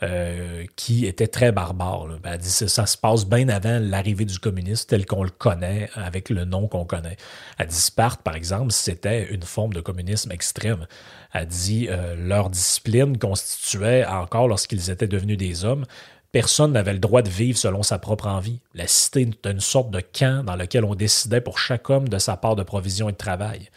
euh, 0.02 0.66
qui 0.76 1.06
étaient 1.06 1.26
très 1.26 1.52
barbares. 1.52 2.06
Elle 2.22 2.38
dit 2.38 2.50
ça, 2.50 2.68
ça 2.68 2.84
se 2.84 2.98
passe 2.98 3.24
bien 3.24 3.48
avant 3.48 3.78
l'arrivée 3.80 4.26
du 4.26 4.38
communisme 4.38 4.86
tel 4.86 5.06
qu'on 5.06 5.24
le 5.24 5.30
connaît, 5.30 5.88
avec 5.94 6.28
le 6.28 6.44
nom 6.44 6.68
qu'on 6.68 6.84
connaît. 6.84 7.16
Elle 7.56 7.68
dit 7.68 7.74
Sparte, 7.74 8.20
par 8.20 8.36
exemple, 8.36 8.72
c'était 8.72 9.32
une 9.32 9.42
forme 9.42 9.72
de 9.72 9.80
communisme 9.80 10.30
extrême. 10.30 10.86
Elle 11.32 11.46
dit 11.46 11.86
euh, 11.88 12.14
leur 12.14 12.50
discipline 12.50 13.16
constituait, 13.16 14.04
encore 14.04 14.48
lorsqu'ils 14.48 14.90
étaient 14.90 15.08
devenus 15.08 15.38
des 15.38 15.64
hommes, 15.64 15.86
Personne 16.32 16.72
n'avait 16.72 16.92
le 16.92 17.00
droit 17.00 17.22
de 17.22 17.28
vivre 17.28 17.58
selon 17.58 17.82
sa 17.82 17.98
propre 17.98 18.28
envie. 18.28 18.60
La 18.74 18.86
cité 18.86 19.22
était 19.22 19.50
une 19.50 19.60
sorte 19.60 19.90
de 19.90 20.00
camp 20.00 20.44
dans 20.44 20.54
lequel 20.54 20.84
on 20.84 20.94
décidait 20.94 21.40
pour 21.40 21.58
chaque 21.58 21.90
homme 21.90 22.08
de 22.08 22.18
sa 22.18 22.36
part 22.36 22.54
de 22.54 22.62
provision 22.62 23.08
et 23.08 23.12
de 23.12 23.16
travail. 23.16 23.68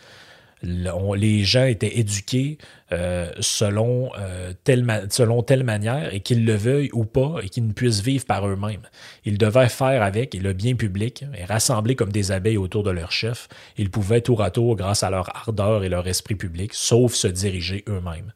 les 0.62 1.44
gens 1.44 1.66
étaient 1.66 1.98
éduqués 1.98 2.60
euh, 2.92 3.32
selon, 3.39 4.12
euh, 4.20 4.54
telle 4.63 5.08
selon 5.10 5.42
telle 5.42 5.63
manière 5.63 6.13
et 6.13 6.20
qu'ils 6.20 6.46
le 6.46 6.54
veuillent 6.54 6.92
ou 6.94 7.06
pas 7.06 7.38
et 7.42 7.50
qu'ils 7.50 7.66
ne 7.66 7.74
puissent 7.74 8.02
vivre 8.04 8.26
par 8.26 8.48
eux-mêmes. 8.48 8.88
Ils 9.26 9.39
devaient 9.39 9.68
faire 9.68 10.04
avec 10.04 10.36
et 10.36 10.39
le 10.39 10.54
bien 10.54 10.76
public 10.76 11.26
et 11.36 11.46
rassembler 11.46 11.96
comme 11.96 12.12
des 12.12 12.32
abeilles 12.32 12.58
autour 12.58 12.84
de 12.84 12.92
leur 12.92 13.12
chef. 13.12 13.50
Ils 13.78 13.89
pouvaient 13.89 14.22
tour 14.22 14.44
à 14.44 14.52
tour, 14.52 14.76
grâce 14.76 15.02
à 15.02 15.10
leur 15.10 15.36
ardeur 15.36 15.84
et 15.84 15.89
leur 15.89 16.08
esprit 16.08 16.36
public, 16.36 16.76
sauf 16.76 17.16
se 17.16 17.28
diriger 17.28 17.84
eux-mêmes. 17.89 18.32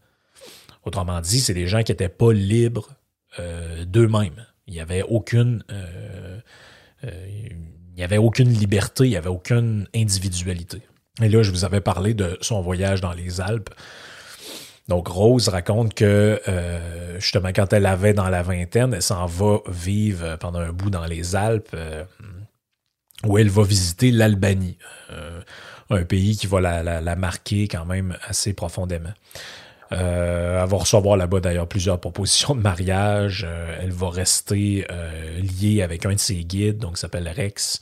Autrement 0.85 1.21
dit, 1.21 1.39
c'est 1.39 1.53
des 1.53 1.67
gens 1.67 1.83
qui 1.83 1.91
n'étaient 1.91 2.09
pas 2.09 2.33
libres 2.33 2.96
d'eux-mêmes. 3.85 4.45
Il 4.67 4.73
n'y 4.73 4.79
avait 4.79 5.03
aucune 5.03 5.63
il 7.03 8.01
n'y 8.01 8.03
avait 8.03 8.17
aucune 8.17 8.49
liberté, 8.49 9.05
il 9.05 9.09
n'y 9.09 9.17
avait 9.17 9.27
aucune 9.27 9.87
individualité. 9.95 10.81
Et 11.19 11.29
là, 11.29 11.41
je 11.41 11.49
vous 11.49 11.65
avais 11.65 11.81
parlé 11.81 12.13
de 12.13 12.37
son 12.41 12.61
voyage 12.61 13.01
dans 13.01 13.13
les 13.13 13.41
Alpes. 13.41 13.71
Donc, 14.87 15.07
Rose 15.07 15.49
raconte 15.49 15.95
que, 15.95 16.39
euh, 16.47 17.19
justement, 17.19 17.49
quand 17.49 17.73
elle 17.73 17.87
avait 17.87 18.13
dans 18.13 18.29
la 18.29 18.43
vingtaine, 18.43 18.93
elle 18.93 19.01
s'en 19.01 19.25
va 19.25 19.57
vivre 19.67 20.37
pendant 20.37 20.59
un 20.59 20.71
bout 20.71 20.89
dans 20.89 21.05
les 21.05 21.35
Alpes, 21.35 21.71
euh, 21.73 22.03
où 23.25 23.37
elle 23.37 23.49
va 23.49 23.63
visiter 23.63 24.11
l'Albanie, 24.11 24.77
euh, 25.11 25.41
un 25.89 26.03
pays 26.03 26.37
qui 26.37 26.45
va 26.45 26.61
la, 26.61 27.15
marquer 27.15 27.67
quand 27.67 27.85
même 27.85 28.15
assez 28.27 28.53
profondément. 28.53 29.13
Elle 29.91 30.67
va 30.67 30.77
recevoir 30.77 31.17
là-bas 31.17 31.39
d'ailleurs 31.39 31.67
plusieurs 31.67 31.99
propositions 31.99 32.55
de 32.55 32.61
mariage. 32.61 33.47
elle 33.81 33.91
va 33.91 34.09
rester 34.09 34.85
liée 35.61 35.81
avec 35.81 36.05
un 36.05 36.13
de 36.13 36.19
ses 36.19 36.43
guides, 36.43 36.77
donc 36.77 36.97
s'appelle 36.97 37.27
Rex 37.29 37.81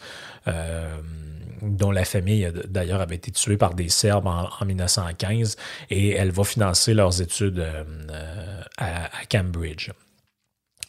dont 1.62 1.91
la 1.91 2.06
famille 2.06 2.52
d'ailleurs 2.68 3.02
avait 3.02 3.15
été 3.15 3.32
tuée 3.32 3.58
par 3.58 3.74
des 3.74 3.89
Serbes 3.89 4.28
en, 4.28 4.65
1915, 4.65 5.58
et 5.89 6.12
elle 6.12 6.32
va 6.32 6.44
financer 6.44 6.94
leurs 6.94 7.22
études 7.22 7.60
euh, 7.60 8.62
à, 8.78 9.10
Cambridge. 9.32 9.91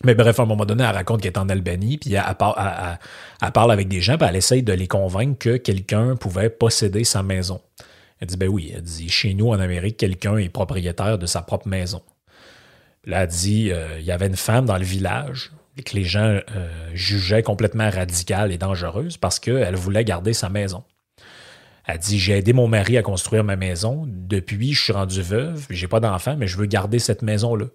Mais 0.05 0.15
bref, 0.15 0.39
à 0.39 0.43
un 0.43 0.47
moment 0.47 0.67
donné, 0.67 0.85
elle 0.85 0.95
raconte 0.95 1.23
qu'elle 1.23 1.33
est 1.33 1.39
en 1.39 1.49
Albanie, 1.49 1.99
puis 1.99 2.15
elle, 2.15 2.35
parle 2.37 3.73
avec 3.73 3.89
des 3.89 4.01
gens, 4.01 4.19
puis 4.19 4.29
elle 4.29 4.37
essaye 4.37 4.63
de 4.63 4.73
les 4.73 4.87
convaincre 4.87 5.39
que 5.39 5.57
quelqu'un 5.57 6.17
pouvait 6.17 6.51
posséder 6.51 7.05
sa 7.05 7.23
maison. 7.23 7.61
Elle 8.21 8.29
dit, 8.29 8.37
ben 8.37 8.49
oui, 8.49 8.73
elle 8.75 8.83
dit, 8.83 9.09
chez 9.09 9.35
nous 9.35 9.49
en 9.49 9.61
Amérique, 9.61 9.97
quelqu'un 9.97 10.39
est 10.39 10.49
propriétaire 10.49 11.19
de 11.19 11.27
sa 11.27 11.43
propre 11.43 11.69
maison. 11.69 12.03
Là, 13.05 13.23
elle 13.23 13.29
dit, 13.29 13.71
euh, 13.71 13.99
il 13.99 14.05
y 14.05 14.11
avait 14.11 14.27
une 14.27 14.37
femme 14.37 14.67
dans 14.67 14.79
le 14.79 14.85
village 14.85 15.53
que 15.85 15.95
les 15.95 16.05
gens 16.05 16.39
euh, 16.55 16.91
jugeaient 16.95 17.43
complètement 17.43 17.91
radicale 17.91 18.53
et 18.53 18.59
dangereuse 18.59 19.17
parce 19.17 19.39
qu'elle 19.39 19.77
voulait 19.77 20.05
garder 20.05 20.33
sa 20.33 20.49
maison. 20.49 20.85
Elle 21.87 21.99
dit 21.99 22.19
J'ai 22.19 22.39
aidé 22.39 22.53
mon 22.53 22.67
mari 22.67 22.97
à 22.97 23.03
construire 23.03 23.45
ma 23.45 23.57
maison. 23.57 24.05
Depuis, 24.07 24.73
je 24.73 24.83
suis 24.83 24.93
rendu 24.93 25.23
veuve, 25.23 25.67
j'ai 25.71 25.87
pas 25.87 26.01
d'enfant, 26.01 26.37
mais 26.37 26.47
je 26.47 26.57
veux 26.57 26.67
garder 26.67 26.99
cette 26.99 27.23
maison-là. 27.23 27.67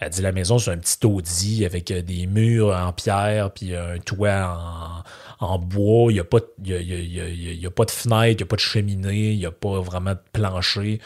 Elle 0.00 0.10
dit 0.10 0.22
La 0.22 0.32
maison, 0.32 0.58
c'est 0.58 0.70
un 0.70 0.78
petit 0.78 0.98
taudis 0.98 1.64
avec 1.64 1.90
euh, 1.90 2.02
des 2.02 2.26
murs 2.26 2.74
en 2.74 2.92
pierre, 2.92 3.52
puis 3.52 3.76
un 3.76 3.98
toit 3.98 5.04
en, 5.38 5.58
bois. 5.58 6.10
Il 6.10 6.14
n'y 6.14 6.20
a, 6.20 6.24
pas, 6.24 6.38
y 6.64 7.66
a, 7.66 7.70
pas 7.70 7.84
de 7.84 7.90
fenêtre, 7.90 8.32
il 8.32 8.36
n'y 8.36 8.42
a 8.42 8.46
pas 8.46 8.56
de 8.56 8.60
cheminée, 8.60 9.32
il 9.32 9.38
n'y 9.38 9.46
a 9.46 9.52
pas 9.52 9.80
vraiment 9.80 10.12
de 10.12 10.20
plancher. 10.32 11.00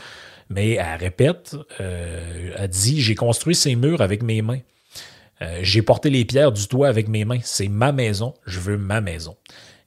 Mais 0.50 0.72
elle 0.72 1.00
répète 1.00 1.56
euh, 1.80 2.52
Elle 2.56 2.68
dit 2.68 3.00
J'ai 3.00 3.14
construit 3.14 3.54
ces 3.54 3.74
murs 3.74 4.00
avec 4.00 4.22
mes 4.22 4.42
mains. 4.42 4.60
Euh, 5.42 5.58
j'ai 5.62 5.82
porté 5.82 6.10
les 6.10 6.24
pierres 6.24 6.52
du 6.52 6.68
toit 6.68 6.88
avec 6.88 7.08
mes 7.08 7.24
mains. 7.24 7.40
C'est 7.42 7.68
ma 7.68 7.92
maison. 7.92 8.34
Je 8.46 8.60
veux 8.60 8.78
ma 8.78 9.00
maison. 9.00 9.36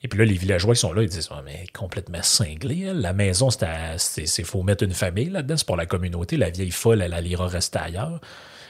Et 0.03 0.07
puis 0.07 0.19
là, 0.19 0.25
les 0.25 0.35
villageois 0.35 0.75
qui 0.75 0.81
sont 0.81 0.93
là, 0.93 1.01
ils 1.01 1.09
disent 1.09 1.29
mais 1.45 1.65
complètement 1.73 2.21
cinglé. 2.21 2.91
La 2.93 3.13
maison, 3.13 3.49
c'est 3.49 4.43
faut 4.43 4.63
mettre 4.63 4.83
une 4.83 4.93
famille 4.93 5.29
là-dedans. 5.29 5.57
C'est 5.57 5.65
pour 5.65 5.77
la 5.77 5.85
communauté. 5.85 6.37
La 6.37 6.49
vieille 6.49 6.71
folle, 6.71 7.01
elle, 7.01 7.15
elle 7.17 7.27
ira 7.27 7.47
rester 7.47 7.79
ailleurs. 7.79 8.19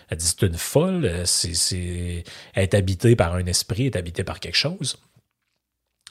Elle 0.10 0.18
dit 0.18 0.26
c'est 0.26 0.46
une 0.46 0.58
folle. 0.58 1.06
Euh, 1.06 1.26
c'est 1.26 2.24
elle 2.54 2.64
est 2.64 2.74
habitée 2.74 3.16
par 3.16 3.36
un 3.36 3.46
esprit, 3.46 3.88
elle 3.88 3.96
est 3.96 3.98
habitée 3.98 4.24
par 4.24 4.40
quelque 4.40 4.58
chose. 4.58 4.98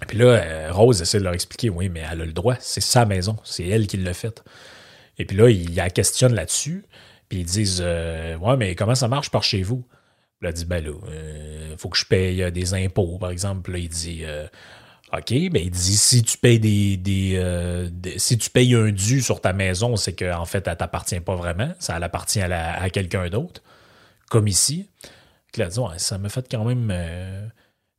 Et 0.03 0.07
puis 0.07 0.19
là, 0.19 0.27
euh, 0.27 0.73
Rose 0.73 1.01
essaie 1.01 1.19
de 1.19 1.25
leur 1.25 1.33
expliquer 1.33 1.71
oui, 1.71 1.89
mais 1.89 2.01
elle 2.01 2.21
a 2.21 2.27
le 2.27 2.33
droit. 2.33 2.57
C'est 2.61 2.83
sa 2.83 3.07
maison. 3.07 3.37
C'est 3.45 3.67
elle 3.67 3.87
qui 3.87 3.97
l'a 3.97 4.15
faite. 4.15 4.45
Et 5.19 5.25
puis 5.25 5.37
là, 5.37 5.49
il 5.49 5.75
la 5.75 5.89
questionne 5.91 6.35
là-dessus. 6.35 6.85
Puis 7.29 7.41
ils 7.41 7.47
disent 7.47 7.81
Ouais, 7.81 8.57
mais 8.59 8.75
comment 8.75 8.95
ça 8.95 9.09
marche 9.09 9.31
par 9.31 9.43
chez 9.43 9.63
vous? 9.63 9.85
a 10.45 10.53
dit, 10.53 10.65
ben 10.65 10.85
là, 10.85 10.93
euh, 11.09 11.77
faut 11.79 11.89
que 11.89 11.97
je 11.97 12.05
paye 12.05 12.43
euh, 12.43 12.51
des 12.51 12.75
impôts, 12.75 13.19
par 13.19 13.31
exemple. 13.31 13.73
Là, 13.73 13.79
il 13.79 13.89
dit, 13.89 14.23
euh, 14.25 14.47
OK, 15.13 15.31
ben 15.31 15.63
il 15.63 15.71
dit, 15.71 15.97
si 15.97 16.23
tu 16.23 16.37
payes 16.37 16.59
des, 16.59 17.91
si 18.17 18.39
tu 18.39 18.51
payes 18.51 18.75
un 18.75 18.91
dû 18.91 19.23
sur 19.23 19.41
ta 19.41 19.53
maison, 19.53 19.97
c'est 19.97 20.15
qu'en 20.15 20.45
fait, 20.45 20.67
elle 20.69 20.77
t'appartient 20.77 21.21
pas 21.21 21.37
vraiment. 21.37 21.73
Ça 21.79 21.97
elle 21.97 22.03
appartient 22.03 22.41
à, 22.41 22.91
quelqu'un 22.91 23.29
d'autre, 23.29 23.63
comme 24.31 24.49
ici. 24.49 24.89
Là, 25.57 25.69
dit, 25.69 25.81
ça 25.97 26.19
me 26.19 26.29
fait 26.29 26.47
quand 26.51 26.65
même 26.65 26.93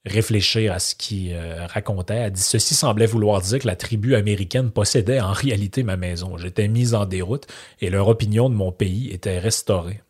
réfléchir 0.05 0.73
à 0.73 0.79
ce 0.79 0.93
qu'il 0.93 1.35
racontait. 1.67 2.15
Elle 2.15 2.31
dit, 2.31 2.41
ceci 2.41 2.75
semblait 2.75 3.07
vouloir 3.07 3.41
dire 3.41 3.59
que 3.59 3.67
la 3.67 3.75
tribu 3.75 4.15
américaine 4.15 4.69
possédait 4.69 5.19
en 5.19 5.31
réalité 5.31 5.81
ma 5.83 5.97
maison. 5.97 6.37
J'étais 6.37 6.67
mise 6.67 6.93
en 6.93 7.05
déroute 7.05 7.47
et 7.81 7.89
leur 7.89 8.07
opinion 8.09 8.49
de 8.49 8.55
mon 8.55 8.71
pays 8.71 9.09
était 9.11 9.39
restaurée 9.39 10.01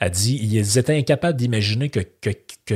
a 0.00 0.10
dit 0.10 0.38
ils 0.40 0.78
étaient 0.78 0.96
incapables 0.96 1.36
d'imaginer 1.36 1.88
que, 1.88 2.00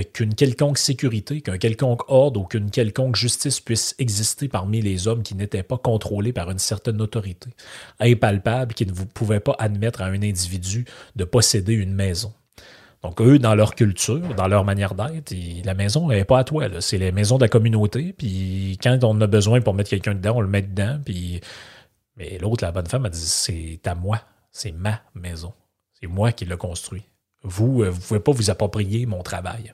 qu'une 0.02 0.34
quelconque 0.34 0.78
sécurité, 0.78 1.40
qu'un 1.40 1.58
quelconque 1.58 2.02
ordre 2.08 2.40
ou 2.40 2.44
qu'une 2.44 2.70
quelconque 2.70 3.16
justice 3.16 3.60
puisse 3.60 3.94
exister 3.98 4.48
parmi 4.48 4.80
les 4.80 5.06
hommes 5.06 5.22
qui 5.22 5.34
n'étaient 5.34 5.62
pas 5.62 5.78
contrôlés 5.78 6.32
par 6.32 6.50
une 6.50 6.58
certaine 6.58 7.00
autorité, 7.00 7.50
impalpable, 8.00 8.74
qui 8.74 8.86
ne 8.86 8.92
pouvaient 8.92 9.40
pas 9.40 9.54
admettre 9.58 10.02
à 10.02 10.06
un 10.06 10.22
individu 10.22 10.84
de 11.14 11.24
posséder 11.24 11.74
une 11.74 11.94
maison. 11.94 12.32
Donc, 13.02 13.20
eux, 13.20 13.38
dans 13.40 13.56
leur 13.56 13.74
culture, 13.74 14.34
dans 14.36 14.46
leur 14.46 14.64
manière 14.64 14.94
d'être, 14.94 15.34
la 15.64 15.74
maison 15.74 16.08
n'est 16.08 16.24
pas 16.24 16.38
à 16.38 16.44
toi. 16.44 16.68
C'est 16.80 16.98
les 16.98 17.10
maisons 17.10 17.36
de 17.36 17.42
la 17.42 17.48
communauté. 17.48 18.12
Puis 18.12 18.78
quand 18.80 19.02
on 19.02 19.20
a 19.20 19.26
besoin 19.26 19.60
pour 19.60 19.74
mettre 19.74 19.90
quelqu'un 19.90 20.14
dedans, 20.14 20.34
on 20.36 20.40
le 20.40 20.48
met 20.48 20.62
dedans. 20.62 21.00
Puis... 21.04 21.40
Mais 22.16 22.38
l'autre, 22.38 22.62
la 22.62 22.70
bonne 22.70 22.86
femme, 22.86 23.06
a 23.06 23.08
dit 23.08 23.18
c'est 23.18 23.80
à 23.86 23.94
moi. 23.94 24.20
C'est 24.52 24.70
ma 24.70 25.00
maison. 25.14 25.52
C'est 26.00 26.06
moi 26.06 26.30
qui 26.30 26.44
l'ai 26.44 26.56
construit. 26.56 27.02
Vous, 27.42 27.82
euh, 27.82 27.92
ne 27.92 27.96
pouvez 27.96 28.20
pas 28.20 28.32
vous 28.32 28.50
approprier 28.50 29.06
mon 29.06 29.22
travail. 29.22 29.72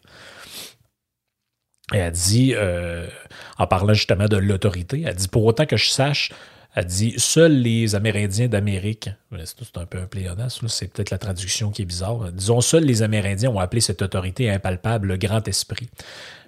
Et 1.94 1.98
elle 1.98 2.12
dit, 2.12 2.52
euh, 2.54 3.06
en 3.56 3.66
parlant 3.66 3.94
justement 3.94 4.28
de 4.28 4.36
l'autorité, 4.36 5.04
elle 5.06 5.14
dit, 5.14 5.28
pour 5.28 5.44
autant 5.44 5.66
que 5.66 5.76
je 5.76 5.88
sache, 5.88 6.32
elle 6.74 6.84
dit 6.84 7.14
Seuls 7.16 7.60
les 7.62 7.94
Amérindiens 7.94 8.46
d'Amérique, 8.46 9.10
c'est 9.44 9.78
un 9.78 9.86
peu 9.86 9.98
un 9.98 10.06
pléonasme, 10.06 10.68
c'est 10.68 10.88
peut-être 10.88 11.10
la 11.10 11.18
traduction 11.18 11.70
qui 11.70 11.82
est 11.82 11.86
bizarre. 11.86 12.30
Disons, 12.30 12.60
seuls 12.60 12.84
les 12.84 13.02
Amérindiens 13.02 13.50
ont 13.50 13.58
appelé 13.58 13.80
cette 13.80 14.02
autorité 14.02 14.50
impalpable 14.50 15.08
le 15.08 15.16
Grand 15.16 15.46
Esprit. 15.48 15.88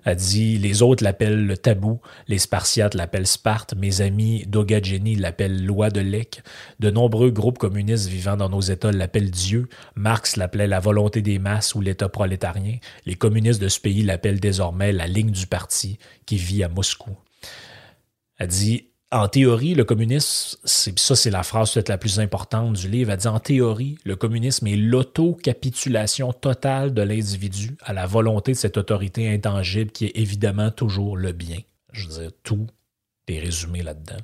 Elle 0.05 0.17
dit 0.17 0.59
Les 0.59 0.83
autres 0.83 1.05
l'appellent 1.05 1.47
le 1.47 1.57
tabou, 1.57 2.01
les 2.29 2.39
Spartiates 2.39 2.95
l'appellent 2.95 3.27
Sparte, 3.27 3.75
mes 3.75 4.01
amis 4.01 4.45
d'Ogageni 4.47 5.17
l'appellent 5.17 5.65
loi 5.65 5.91
de 5.91 6.01
Lec, 6.01 6.43
de 6.79 6.91
nombreux 6.91 7.31
groupes 7.31 7.59
communistes 7.59 8.09
vivant 8.09 8.37
dans 8.37 8.49
nos 8.49 8.61
États 8.61 8.93
l'appellent 8.93 9.31
Dieu, 9.31 9.69
Marx 9.95 10.37
l'appelait 10.37 10.67
la 10.67 10.81
volonté 10.81 11.23
des 11.23 11.39
masses 11.39 11.75
ou 11.75 11.81
l'État 11.81 12.09
prolétarien, 12.09 12.79
les 13.07 13.15
communistes 13.15 13.61
de 13.61 13.69
ce 13.69 13.81
pays 13.81 14.03
l'appellent 14.03 14.41
désormais 14.41 14.93
la 14.93 15.07
ligne 15.07 15.31
du 15.31 15.47
parti 15.47 15.99
qui 16.27 16.37
vit 16.37 16.63
à 16.63 16.69
Moscou. 16.69 17.17
Elle 18.39 18.49
dit 18.49 18.90
en 19.13 19.27
théorie, 19.27 19.75
le 19.75 19.85
communisme, 19.85 20.57
ça, 20.65 21.17
c'est 21.17 21.31
la 21.31 21.43
phrase 21.43 21.73
peut-être 21.73 21.89
la 21.89 21.99
plus 21.99 22.21
importante 22.21 22.75
du 22.75 22.89
livre. 22.89 23.11
Elle 23.11 23.19
dit 23.19 23.27
en 23.27 23.41
théorie, 23.41 23.99
le 24.05 24.15
communisme 24.15 24.69
est 24.69 24.77
l'autocapitulation 24.77 26.33
totale 26.33 26.95
de 26.95 27.03
l'individu 27.03 27.77
à 27.83 27.93
la 27.93 28.07
volonté 28.07 28.53
de 28.53 28.57
cette 28.57 28.77
autorité 28.77 29.33
intangible 29.33 29.91
qui 29.91 30.07
est 30.07 30.17
évidemment 30.17 30.71
toujours 30.71 31.17
le 31.17 31.33
bien. 31.33 31.59
Je 31.93 32.07
veux 32.07 32.21
dire, 32.21 32.31
tout 32.45 32.69
est 33.27 33.41
résumé 33.41 33.83
là-dedans. 33.83 34.23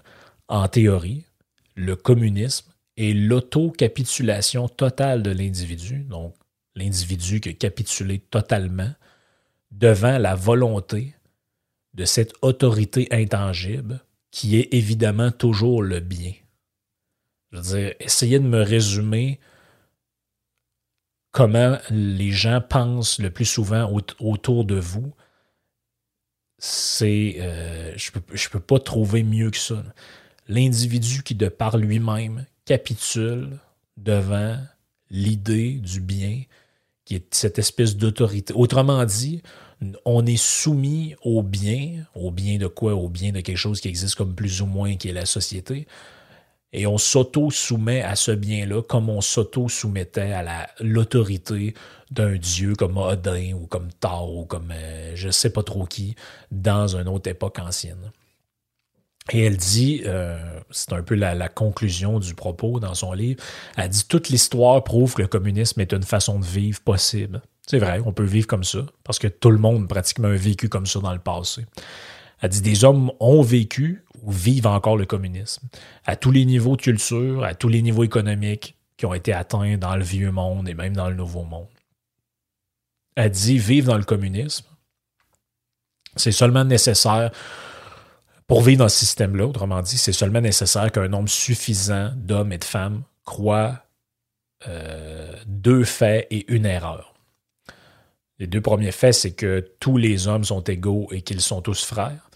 En 0.48 0.68
théorie, 0.68 1.24
le 1.74 1.96
communisme 1.96 2.70
est 2.96 3.12
l'autocapitulation 3.12 4.68
totale 4.68 5.22
de 5.22 5.30
l'individu, 5.30 6.04
donc 6.04 6.34
l'individu 6.76 7.40
qui 7.40 7.48
a 7.48 7.52
capitulé 7.54 8.20
totalement 8.20 8.92
devant 9.72 10.18
la 10.18 10.36
volonté 10.36 11.14
de 11.94 12.04
cette 12.04 12.34
autorité 12.42 13.08
intangible 13.10 14.00
qui 14.36 14.58
est 14.58 14.74
évidemment 14.74 15.30
toujours 15.30 15.82
le 15.82 15.98
bien. 15.98 16.34
Je 17.50 17.56
veux 17.56 17.62
dire, 17.62 17.94
essayez 18.00 18.38
de 18.38 18.46
me 18.46 18.60
résumer 18.60 19.40
comment 21.30 21.78
les 21.88 22.32
gens 22.32 22.60
pensent 22.60 23.18
le 23.18 23.30
plus 23.30 23.46
souvent 23.46 23.90
autour 24.20 24.66
de 24.66 24.74
vous. 24.74 25.10
C'est. 26.58 27.36
Euh, 27.38 27.94
je 27.96 28.10
ne 28.10 28.20
peux, 28.20 28.36
peux 28.52 28.60
pas 28.60 28.78
trouver 28.78 29.22
mieux 29.22 29.50
que 29.50 29.56
ça. 29.56 29.82
L'individu 30.48 31.22
qui, 31.22 31.34
de 31.34 31.48
par 31.48 31.78
lui-même, 31.78 32.44
capitule 32.66 33.58
devant 33.96 34.58
l'idée 35.08 35.78
du 35.78 36.02
bien, 36.02 36.42
qui 37.06 37.14
est 37.14 37.34
cette 37.34 37.58
espèce 37.58 37.96
d'autorité. 37.96 38.52
Autrement 38.52 39.02
dit, 39.06 39.40
on 40.04 40.24
est 40.26 40.40
soumis 40.40 41.14
au 41.22 41.42
bien, 41.42 42.04
au 42.14 42.30
bien 42.30 42.58
de 42.58 42.66
quoi 42.66 42.94
Au 42.94 43.08
bien 43.08 43.32
de 43.32 43.40
quelque 43.40 43.56
chose 43.56 43.80
qui 43.80 43.88
existe 43.88 44.14
comme 44.14 44.34
plus 44.34 44.62
ou 44.62 44.66
moins, 44.66 44.96
qui 44.96 45.08
est 45.08 45.12
la 45.12 45.26
société. 45.26 45.86
Et 46.72 46.86
on 46.86 46.98
s'auto-soumet 46.98 48.02
à 48.02 48.16
ce 48.16 48.32
bien-là 48.32 48.82
comme 48.82 49.08
on 49.08 49.20
s'auto-soumettait 49.20 50.32
à 50.32 50.68
l'autorité 50.80 51.74
d'un 52.10 52.36
dieu 52.36 52.74
comme 52.74 52.98
Odin 52.98 53.52
ou 53.54 53.66
comme 53.66 53.88
Thor 54.00 54.34
ou 54.34 54.44
comme 54.44 54.72
euh, 54.72 55.12
je 55.14 55.28
ne 55.28 55.32
sais 55.32 55.50
pas 55.50 55.62
trop 55.62 55.86
qui 55.86 56.16
dans 56.50 56.96
une 56.96 57.08
autre 57.08 57.30
époque 57.30 57.58
ancienne. 57.58 58.12
Et 59.32 59.44
elle 59.44 59.56
dit, 59.56 60.02
euh, 60.04 60.38
c'est 60.70 60.92
un 60.92 61.02
peu 61.02 61.14
la, 61.14 61.48
conclusion 61.48 62.18
du 62.20 62.34
propos 62.34 62.78
dans 62.78 62.94
son 62.94 63.12
livre, 63.12 63.42
elle 63.76 63.88
dit 63.88 64.06
toute 64.06 64.28
l'histoire 64.28 64.82
prouve 64.84 65.14
que 65.14 65.22
le 65.22 65.28
communisme 65.28 65.80
est 65.80 65.92
une 65.92 66.02
façon 66.02 66.38
de 66.38 66.44
vivre 66.44 66.80
possible. 66.80 67.42
C'est 67.66 67.78
vrai, 67.78 68.00
on 68.04 68.12
peut 68.12 68.24
vivre 68.24 68.46
comme 68.46 68.62
ça, 68.62 68.86
parce 69.02 69.18
que 69.18 69.26
tout 69.26 69.50
le 69.50 69.58
monde 69.58 69.88
pratiquement 69.88 70.28
a 70.28 70.36
vécu 70.36 70.68
comme 70.68 70.86
ça 70.86 71.00
dans 71.00 71.12
le 71.12 71.18
passé. 71.18 71.66
Elle 72.40 72.50
dit 72.50 72.60
des 72.60 72.84
hommes 72.84 73.10
ont 73.18 73.42
vécu 73.42 74.04
ou 74.22 74.30
vivent 74.30 74.68
encore 74.68 74.96
le 74.96 75.06
communisme, 75.06 75.66
à 76.04 76.14
tous 76.14 76.30
les 76.30 76.44
niveaux 76.44 76.76
de 76.76 76.82
culture, 76.82 77.42
à 77.42 77.54
tous 77.54 77.68
les 77.68 77.82
niveaux 77.82 78.04
économiques 78.04 78.76
qui 78.96 79.06
ont 79.06 79.14
été 79.14 79.32
atteints 79.32 79.76
dans 79.76 79.96
le 79.96 80.04
vieux 80.04 80.30
monde 80.30 80.68
et 80.68 80.74
même 80.74 80.94
dans 80.94 81.08
le 81.08 81.16
nouveau 81.16 81.42
monde. 81.42 81.66
Elle 83.16 83.30
dit 83.30 83.58
vivre 83.58 83.88
dans 83.88 83.98
le 83.98 84.04
communisme, 84.04 84.66
c'est 86.14 86.32
seulement 86.32 86.64
nécessaire 86.64 87.30
pour 88.46 88.62
vivre 88.62 88.78
dans 88.78 88.88
ce 88.88 88.98
système-là, 88.98 89.46
autrement 89.46 89.82
dit, 89.82 89.98
c'est 89.98 90.12
seulement 90.12 90.40
nécessaire 90.40 90.92
qu'un 90.92 91.08
nombre 91.08 91.28
suffisant 91.28 92.12
d'hommes 92.14 92.52
et 92.52 92.58
de 92.58 92.64
femmes 92.64 93.02
croient 93.24 93.82
euh, 94.68 95.32
deux 95.46 95.84
faits 95.84 96.26
et 96.30 96.50
une 96.52 96.66
erreur. 96.66 97.14
Les 98.38 98.46
deux 98.46 98.60
premiers 98.60 98.92
faits, 98.92 99.14
c'est 99.14 99.32
que 99.32 99.72
tous 99.80 99.96
les 99.96 100.28
hommes 100.28 100.44
sont 100.44 100.62
égaux 100.62 101.08
et 101.10 101.22
qu'ils 101.22 101.40
sont 101.40 101.62
tous 101.62 101.84
frères. 101.84 102.30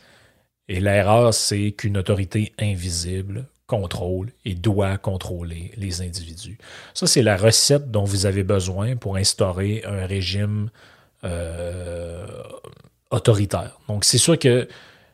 Et 0.69 0.81
l'erreur, 0.81 1.35
c'est 1.35 1.73
qu'une 1.73 1.99
autorité 1.99 2.53
invisible 2.59 3.47
contrôle 3.67 4.33
et 4.45 4.55
doit 4.55 4.99
contrôler 4.99 5.71
les 5.77 6.01
individus. 6.01 6.59
Ça, 6.95 7.07
c'est 7.07 7.23
la 7.23 7.37
recette 7.37 7.91
dont 7.91 8.05
vous 8.05 8.27
avez 8.27 8.43
besoin 8.43 8.97
pour 8.97 9.17
instaurer 9.17 9.83
un 9.85 10.07
régime 10.07 10.71
euh, 11.23 12.27
autoritaire. 13.11 13.79
Donc, 13.89 14.05
c'est 14.05 14.19
sûr 14.19 14.39
que 14.39 14.67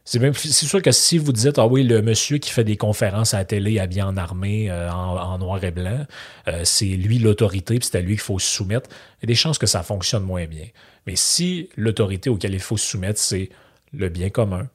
c'est 0.07 0.53
sûr 0.53 0.81
que 0.81 0.93
si 0.93 1.19
vous 1.19 1.33
dites 1.33 1.59
ah 1.59 1.67
oui 1.67 1.83
le 1.83 2.01
monsieur 2.01 2.39
qui 2.39 2.51
fait 2.51 2.63
des 2.63 2.77
conférences 2.77 3.35
à 3.35 3.39
la 3.39 3.45
télé 3.45 3.81
habillé 3.81 4.03
en 4.03 4.17
armée 4.17 4.71
euh, 4.71 4.89
en, 4.91 5.37
noir 5.39 5.63
et 5.65 5.73
blanc 5.73 6.07
euh, 6.47 6.61
c'est 6.65 6.87
lui 6.87 7.19
l'autorité 7.19 7.79
puis 7.79 7.89
c'est 7.91 7.99
à 7.99 8.01
lui 8.01 8.13
qu'il 8.15 8.21
faut 8.21 8.39
se 8.39 8.49
soumettre 8.49 8.89
il 9.19 9.25
y 9.25 9.27
a 9.27 9.29
des 9.29 9.35
chances 9.35 9.59
que 9.59 9.67
ça 9.67 9.83
fonctionne 9.83 10.23
moins 10.23 10.47
bien. 10.47 10.67
Mais 11.07 11.17
si 11.17 11.71
l'autorité 11.77 12.31
auquel 12.31 12.55
il 12.55 12.61
faut 12.61 12.77
se 12.77 12.87
soumettre 12.87 13.19
c'est 13.19 13.51
le 13.93 14.09
bien 14.09 14.31
commun 14.31 14.69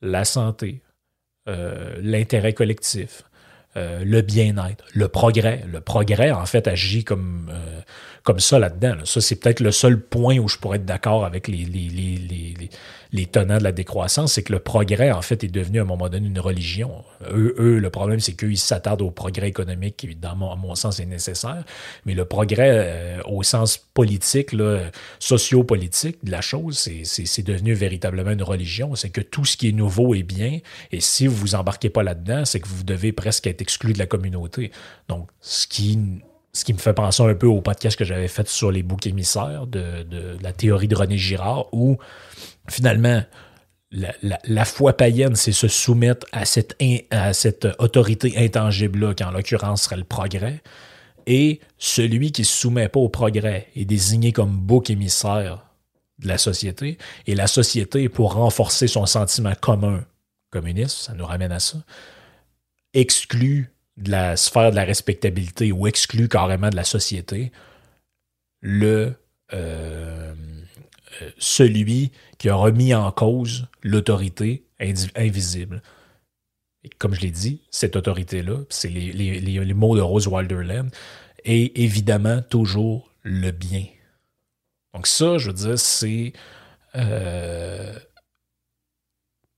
la 0.00 0.24
santé 0.24 0.80
euh, 1.48 1.96
l'intérêt 2.00 2.52
collectif 2.52 3.24
le 3.76 4.20
bien-être, 4.22 4.84
le 4.92 5.08
progrès. 5.08 5.64
Le 5.70 5.80
progrès, 5.80 6.32
en 6.32 6.46
fait, 6.46 6.66
agit 6.66 7.04
comme, 7.04 7.50
comme 8.24 8.40
ça 8.40 8.58
là-dedans. 8.58 8.96
Ça, 9.04 9.20
c'est 9.20 9.36
peut-être 9.36 9.60
le 9.60 9.72
seul 9.72 10.00
point 10.00 10.38
où 10.38 10.48
je 10.48 10.58
pourrais 10.58 10.78
être 10.78 10.84
d'accord 10.84 11.24
avec 11.24 11.46
les, 11.46 11.64
les, 11.64 11.88
les, 11.88 12.70
les 13.12 13.26
tenants 13.26 13.58
de 13.58 13.64
la 13.64 13.72
décroissance, 13.72 14.34
c'est 14.34 14.42
que 14.42 14.52
le 14.52 14.58
progrès, 14.58 15.10
en 15.10 15.22
fait, 15.22 15.42
est 15.44 15.48
devenu 15.48 15.78
à 15.78 15.82
un 15.82 15.86
moment 15.86 16.08
donné 16.08 16.26
une 16.26 16.40
religion. 16.40 17.04
Eux, 17.30 17.54
eux 17.58 17.78
le 17.78 17.90
problème, 17.90 18.20
c'est 18.20 18.34
qu'ils 18.34 18.58
s'attardent 18.58 19.02
au 19.02 19.10
progrès 19.10 19.48
économique 19.48 19.96
qui, 19.96 20.16
à 20.22 20.34
mon 20.34 20.74
sens, 20.74 21.00
est 21.00 21.06
nécessaire. 21.06 21.64
Mais 22.04 22.14
le 22.14 22.24
progrès, 22.24 22.70
euh, 22.70 23.22
au 23.26 23.42
sens 23.42 23.78
politique, 23.78 24.54
socio-politique 25.18 26.24
de 26.24 26.30
la 26.30 26.40
chose, 26.40 26.88
c'est 27.04 27.42
devenu 27.42 27.72
véritablement 27.72 28.32
une 28.32 28.42
religion. 28.42 28.94
C'est 28.94 29.10
que 29.10 29.20
tout 29.22 29.44
ce 29.44 29.56
qui 29.56 29.68
est 29.68 29.72
nouveau 29.72 30.14
est 30.14 30.22
bien. 30.22 30.58
Et 30.92 31.00
si 31.00 31.26
vous 31.26 31.36
vous 31.36 31.54
embarquez 31.54 31.90
pas 31.90 32.02
là-dedans, 32.02 32.44
c'est 32.44 32.60
que 32.60 32.68
vous 32.68 32.84
devez 32.84 33.12
presque 33.12 33.46
être 33.46 33.57
exclu 33.60 33.92
de 33.92 33.98
la 33.98 34.06
communauté. 34.06 34.70
Donc, 35.08 35.28
ce 35.40 35.66
qui 35.66 35.98
ce 36.52 36.64
qui 36.64 36.72
me 36.72 36.78
fait 36.78 36.94
penser 36.94 37.22
un 37.22 37.34
peu 37.34 37.46
au 37.46 37.60
podcast 37.60 37.96
que 37.96 38.04
j'avais 38.04 38.28
fait 38.28 38.48
sur 38.48 38.72
les 38.72 38.82
boucs 38.82 39.06
émissaires 39.06 39.66
de, 39.66 40.06
la 40.40 40.52
théorie 40.52 40.88
de 40.88 40.96
René 40.96 41.16
Girard, 41.16 41.66
où 41.72 41.98
finalement, 42.68 43.22
la, 43.92 44.64
foi 44.64 44.94
païenne, 44.96 45.36
c'est 45.36 45.52
se 45.52 45.68
soumettre 45.68 46.26
à 46.32 46.44
cette, 46.44 46.76
à 47.10 47.32
cette 47.32 47.68
autorité 47.78 48.34
intangible-là, 48.36 49.14
qui 49.14 49.24
en 49.24 49.30
l'occurrence 49.30 49.82
serait 49.82 49.98
le 49.98 50.04
progrès. 50.04 50.62
Et 51.26 51.60
celui 51.76 52.32
qui 52.32 52.42
ne 52.42 52.46
se 52.46 52.56
soumet 52.56 52.88
pas 52.88 53.00
au 53.00 53.08
progrès 53.08 53.68
est 53.76 53.84
désigné 53.84 54.32
comme 54.32 54.56
bouc 54.58 54.90
émissaire 54.90 55.64
de 56.18 56.28
la 56.28 56.38
société. 56.38 56.98
Et 57.26 57.34
la 57.34 57.46
société, 57.46 58.08
pour 58.08 58.34
renforcer 58.34 58.88
son 58.88 59.06
sentiment 59.06 59.52
commun 59.60 60.04
communiste, 60.50 60.96
ça 60.98 61.12
nous 61.12 61.26
ramène 61.26 61.52
à 61.52 61.60
ça, 61.60 61.78
exclut 62.94 63.72
de 63.96 64.10
la 64.10 64.36
sphère 64.36 64.70
de 64.70 64.76
la 64.76 64.84
respectabilité 64.84 65.72
ou 65.72 65.86
exclut 65.86 66.28
carrément 66.28 66.70
de 66.70 66.76
la 66.76 66.84
société 66.84 67.52
le, 68.60 69.14
euh, 69.52 70.34
euh, 71.22 71.30
celui 71.38 72.12
qui 72.38 72.48
a 72.48 72.54
remis 72.54 72.94
en 72.94 73.10
cause 73.10 73.66
l'autorité 73.82 74.64
invisible. 74.80 75.82
Et 76.84 76.88
comme 76.98 77.14
je 77.14 77.20
l'ai 77.20 77.30
dit, 77.30 77.62
cette 77.70 77.96
autorité-là, 77.96 78.60
c'est 78.68 78.88
les, 78.88 79.74
mots 79.74 79.96
de 79.96 80.00
Rose 80.00 80.28
Wilderland, 80.28 80.90
est 81.44 81.76
évidemment 81.76 82.42
toujours 82.42 83.12
le 83.22 83.50
bien. 83.50 83.86
Donc 84.94 85.06
ça, 85.06 85.38
je 85.38 85.48
veux 85.48 85.54
dire, 85.54 85.78
c'est 85.78 86.32
euh, 86.94 87.98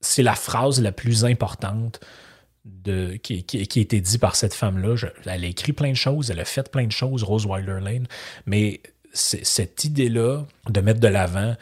c'est 0.00 0.22
la 0.22 0.34
phrase 0.34 0.80
la 0.80 0.92
plus 0.92 1.24
importante 1.24 2.00
qui, 3.22 3.44
a 3.52 3.80
été 3.80 4.00
dit 4.00 4.18
par 4.18 4.36
cette 4.36 4.54
femme-là. 4.54 4.96
Elle 5.26 5.44
a 5.44 5.48
écrit 5.48 5.72
plein 5.72 5.90
de 5.90 5.96
choses, 5.96 6.30
elle 6.30 6.40
a 6.40 6.44
fait 6.44 6.70
plein 6.70 6.86
de 6.86 6.92
choses, 6.92 7.22
Rose 7.22 7.46
Wilderland, 7.46 8.06
mais 8.46 8.80
cette 9.12 9.84
idée-là 9.84 10.44
de 10.68 10.80
mettre 10.80 11.00
de 11.00 11.08
l'avant 11.08 11.56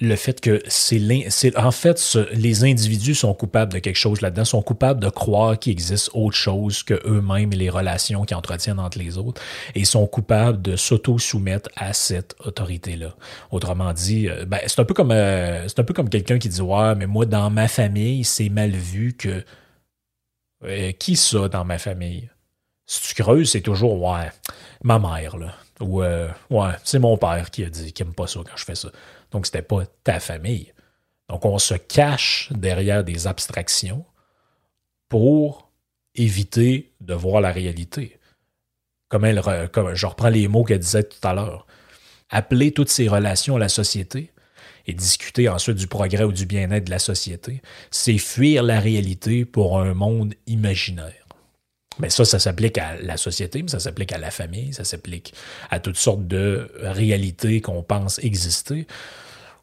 le 0.00 0.16
fait 0.16 0.40
que 0.40 0.60
c'est 0.66 1.56
en 1.56 1.70
fait 1.70 2.18
les 2.32 2.64
individus 2.64 3.14
sont 3.14 3.32
coupables 3.32 3.72
de 3.72 3.78
quelque 3.78 3.96
chose 3.96 4.20
là-dedans, 4.22 4.44
sont 4.44 4.62
coupables 4.62 5.00
de 5.00 5.08
croire 5.08 5.56
qu'il 5.58 5.72
existe 5.72 6.10
autre 6.14 6.36
chose 6.36 6.82
que 6.82 7.00
eux-mêmes 7.06 7.52
et 7.52 7.56
les 7.56 7.70
relations 7.70 8.24
qu'ils 8.24 8.36
entretiennent 8.36 8.80
entre 8.80 8.98
les 8.98 9.18
autres, 9.18 9.40
et 9.74 9.84
sont 9.84 10.06
coupables 10.06 10.60
de 10.60 10.74
s'auto-soumettre 10.74 11.70
à 11.76 11.92
cette 11.92 12.34
autorité-là. 12.44 13.14
Autrement 13.52 13.92
dit, 13.92 14.28
euh, 14.28 14.44
ben, 14.44 14.58
c'est 14.66 14.80
un 14.80 14.84
peu 14.84 14.94
comme 14.94 15.12
euh, 15.12 15.68
c'est 15.68 15.78
un 15.78 15.84
peu 15.84 15.94
comme 15.94 16.08
quelqu'un 16.08 16.38
qui 16.38 16.48
dit 16.48 16.60
ouais, 16.60 16.94
mais 16.96 17.06
moi 17.06 17.24
dans 17.24 17.50
ma 17.50 17.68
famille 17.68 18.24
c'est 18.24 18.48
mal 18.48 18.70
vu 18.70 19.12
que 19.12 19.44
euh, 20.64 20.92
qui 20.92 21.16
ça 21.16 21.48
dans 21.48 21.64
ma 21.64 21.78
famille? 21.78 22.30
Si 22.86 23.14
tu 23.14 23.22
creuses, 23.22 23.50
c'est 23.50 23.60
toujours 23.60 24.00
ouais, 24.02 24.30
ma 24.82 24.98
mère 24.98 25.36
là. 25.36 25.54
Ou 25.80 26.02
euh, 26.02 26.28
ouais, 26.50 26.72
c'est 26.84 26.98
mon 26.98 27.16
père 27.16 27.50
qui 27.50 27.64
a 27.64 27.70
dit 27.70 27.92
qu'il 27.92 28.06
n'aime 28.06 28.14
pas 28.14 28.26
ça 28.26 28.40
quand 28.44 28.56
je 28.56 28.64
fais 28.64 28.74
ça. 28.74 28.90
Donc, 29.30 29.46
c'était 29.46 29.62
pas 29.62 29.84
ta 30.04 30.20
famille. 30.20 30.72
Donc, 31.28 31.44
on 31.44 31.58
se 31.58 31.74
cache 31.74 32.52
derrière 32.52 33.02
des 33.02 33.26
abstractions 33.26 34.04
pour 35.08 35.70
éviter 36.14 36.92
de 37.00 37.14
voir 37.14 37.40
la 37.40 37.50
réalité. 37.50 38.20
Comme, 39.08 39.24
elle, 39.24 39.42
comme 39.72 39.94
je 39.94 40.06
reprends 40.06 40.28
les 40.28 40.46
mots 40.48 40.64
qu'elle 40.64 40.78
disait 40.78 41.04
tout 41.04 41.26
à 41.26 41.34
l'heure. 41.34 41.66
Appeler 42.30 42.72
toutes 42.72 42.88
ces 42.88 43.08
relations 43.08 43.56
à 43.56 43.58
la 43.58 43.68
société 43.68 44.32
et 44.86 44.92
discuter 44.92 45.48
ensuite 45.48 45.76
du 45.76 45.86
progrès 45.86 46.24
ou 46.24 46.32
du 46.32 46.46
bien-être 46.46 46.84
de 46.84 46.90
la 46.90 46.98
société, 46.98 47.62
c'est 47.90 48.18
fuir 48.18 48.62
la 48.62 48.80
réalité 48.80 49.44
pour 49.44 49.80
un 49.80 49.94
monde 49.94 50.34
imaginaire. 50.46 51.24
Mais 51.98 52.10
ça, 52.10 52.24
ça 52.24 52.38
s'applique 52.38 52.78
à 52.78 52.96
la 53.00 53.16
société, 53.16 53.62
mais 53.62 53.68
ça 53.68 53.78
s'applique 53.78 54.12
à 54.12 54.18
la 54.18 54.30
famille, 54.30 54.72
ça 54.72 54.84
s'applique 54.84 55.32
à 55.70 55.78
toutes 55.78 55.96
sortes 55.96 56.26
de 56.26 56.70
réalités 56.80 57.60
qu'on 57.60 57.82
pense 57.82 58.18
exister 58.18 58.86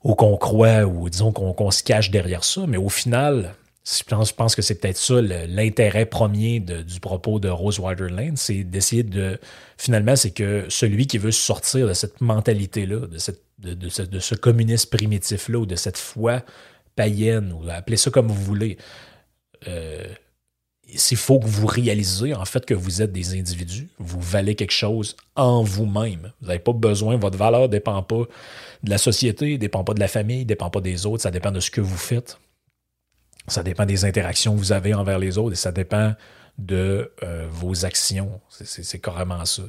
ou 0.04 0.16
qu'on 0.16 0.38
croit 0.38 0.86
ou 0.86 1.10
disons 1.10 1.32
qu'on 1.32 1.72
se 1.72 1.84
cache 1.84 2.10
derrière 2.10 2.44
ça. 2.44 2.66
Mais 2.68 2.78
au 2.78 2.90
final, 2.90 3.54
je 3.84 4.34
pense, 4.34 4.56
que 4.56 4.62
c'est 4.62 4.76
peut-être 4.76 4.98
ça 4.98 5.22
l'intérêt 5.22 6.06
premier 6.06 6.60
du 6.60 7.00
propos 7.00 7.40
de 7.40 7.50
Rose 7.50 7.80
Waterland, 7.80 8.38
c'est 8.38 8.64
d'essayer 8.64 9.04
de 9.04 9.40
finalement, 9.78 10.16
c'est 10.16 10.32
que 10.32 10.66
celui 10.70 11.08
qui 11.08 11.18
veut 11.18 11.32
sortir 11.32 11.88
de 11.88 11.94
cette 11.94 12.22
mentalité-là, 12.22 13.08
de, 13.08 13.18
cette, 13.18 13.42
de, 13.62 13.90
ce, 13.90 14.36
communisme 14.36 14.90
primitif-là 14.90 15.60
ou 15.60 15.66
de 15.66 15.76
cette 15.76 15.98
foi 15.98 16.44
païenne, 16.96 17.54
ou 17.54 17.70
appelez 17.70 17.98
ça 17.98 18.12
comme 18.12 18.28
vous 18.28 18.44
voulez, 18.44 18.78
euh, 19.68 20.06
il 20.88 21.18
faut 21.18 21.40
que 21.40 21.46
vous 21.46 21.68
réalisez 21.68 22.34
en 22.34 22.46
fait 22.46 22.66
que 22.66 22.74
vous 22.74 23.02
êtes 23.02 23.12
des 23.12 23.38
individus, 23.40 23.90
vous 23.98 24.20
valez 24.20 24.56
quelque 24.56 24.74
chose 24.74 25.16
en 25.36 25.64
vous-même. 25.64 26.34
Vous 26.42 26.48
n'avez 26.48 26.60
pas 26.60 26.74
besoin, 26.74 27.16
votre 27.18 27.38
valeur 27.38 27.62
ne 27.62 27.68
dépend 27.68 28.04
pas 28.04 28.24
de 28.84 28.90
la 28.90 28.98
société, 28.98 29.54
ne 29.54 29.58
dépend 29.58 29.84
pas 29.84 29.94
de 29.94 30.00
la 30.00 30.08
famille, 30.08 30.40
ne 30.40 30.48
dépend 30.48 30.70
pas 30.70 30.82
des 30.82 31.06
autres, 31.06 31.24
ça 31.24 31.32
dépend 31.32 31.52
de 31.52 31.60
ce 31.60 31.72
que 31.72 31.82
vous 31.82 31.98
faites. 31.98 32.40
Ça 33.48 33.64
dépend 33.64 33.86
des 33.86 34.06
interactions 34.06 34.54
que 34.54 34.60
vous 34.60 34.72
avez 34.72 34.94
envers 34.94 35.20
les 35.20 35.38
autres 35.38 35.54
et 35.54 35.58
ça 35.58 35.72
dépend 35.72 36.14
de 36.58 37.12
euh, 37.24 37.48
vos 37.50 37.86
actions. 37.86 38.40
C'est 38.50 39.00
carrément 39.00 39.46
ça. 39.46 39.64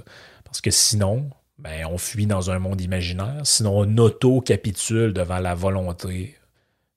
Parce 0.45 0.61
que 0.61 0.71
sinon, 0.71 1.31
ben, 1.63 1.87
on 1.87 1.97
fuit 1.97 2.27
dans 2.27 2.51
un 2.51 2.59
monde 2.59 2.81
imaginaire, 2.81 3.41
sinon 3.45 3.79
on 3.79 3.99
auto-capitule 3.99 5.13
devant 5.13 5.39
la 5.39 5.55
volonté 5.55 6.37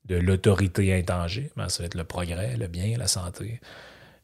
de 0.06 0.16
l'autorité 0.16 0.94
intangible. 0.94 1.52
Ben, 1.56 1.70
ça 1.70 1.84
va 1.84 1.88
être 1.88 1.96
le 1.96 2.04
progrès, 2.04 2.58
le 2.58 2.68
bien, 2.68 2.98
la 2.98 3.08
santé 3.08 3.60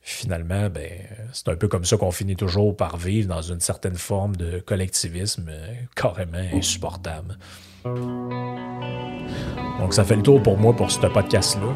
finalement, 0.01 0.69
ben, 0.69 0.91
c'est 1.31 1.47
un 1.49 1.55
peu 1.55 1.67
comme 1.67 1.85
ça 1.85 1.97
qu'on 1.97 2.11
finit 2.11 2.35
toujours 2.35 2.75
par 2.75 2.97
vivre 2.97 3.27
dans 3.27 3.41
une 3.41 3.59
certaine 3.59 3.95
forme 3.95 4.35
de 4.35 4.59
collectivisme 4.59 5.45
euh, 5.49 5.73
carrément 5.95 6.43
insupportable. 6.53 7.37
Donc, 9.79 9.93
ça 9.93 10.03
fait 10.03 10.15
le 10.15 10.23
tour 10.23 10.41
pour 10.41 10.57
moi 10.57 10.75
pour 10.75 10.91
ce 10.91 10.99
podcast-là. 10.99 11.73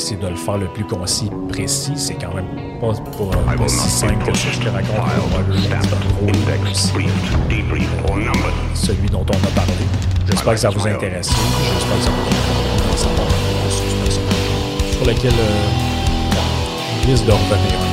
Essayé 0.00 0.16
de 0.16 0.28
le 0.28 0.34
faire 0.34 0.56
le 0.56 0.66
plus 0.66 0.84
concis, 0.84 1.30
précis. 1.50 1.92
C'est 1.94 2.14
quand 2.14 2.32
même 2.32 2.46
pas, 2.80 2.94
pas, 2.94 3.52
pas 3.54 3.68
si 3.68 3.90
simple 3.90 4.24
que 4.24 4.34
ce 4.34 4.46
que 4.46 4.52
je 4.54 4.60
te 4.60 4.68
raconte. 4.70 4.96
Celui 8.72 9.10
dont 9.10 9.26
on 9.28 9.46
a 9.46 9.50
parlé. 9.50 9.74
J'espère 10.26 10.54
que 10.54 10.58
ça 10.58 10.70
vous 10.70 10.88
intéresse. 10.88 11.28
J'espère 11.28 11.98
que 11.98 12.02
ça 12.02 12.10
vous 12.10 12.22
intéresse 12.22 13.02
sur 14.90 15.04
lequel 15.04 15.32
euh, 15.38 15.68
je 17.02 17.08
risque 17.10 17.26
de 17.26 17.32
revenir 17.32 17.89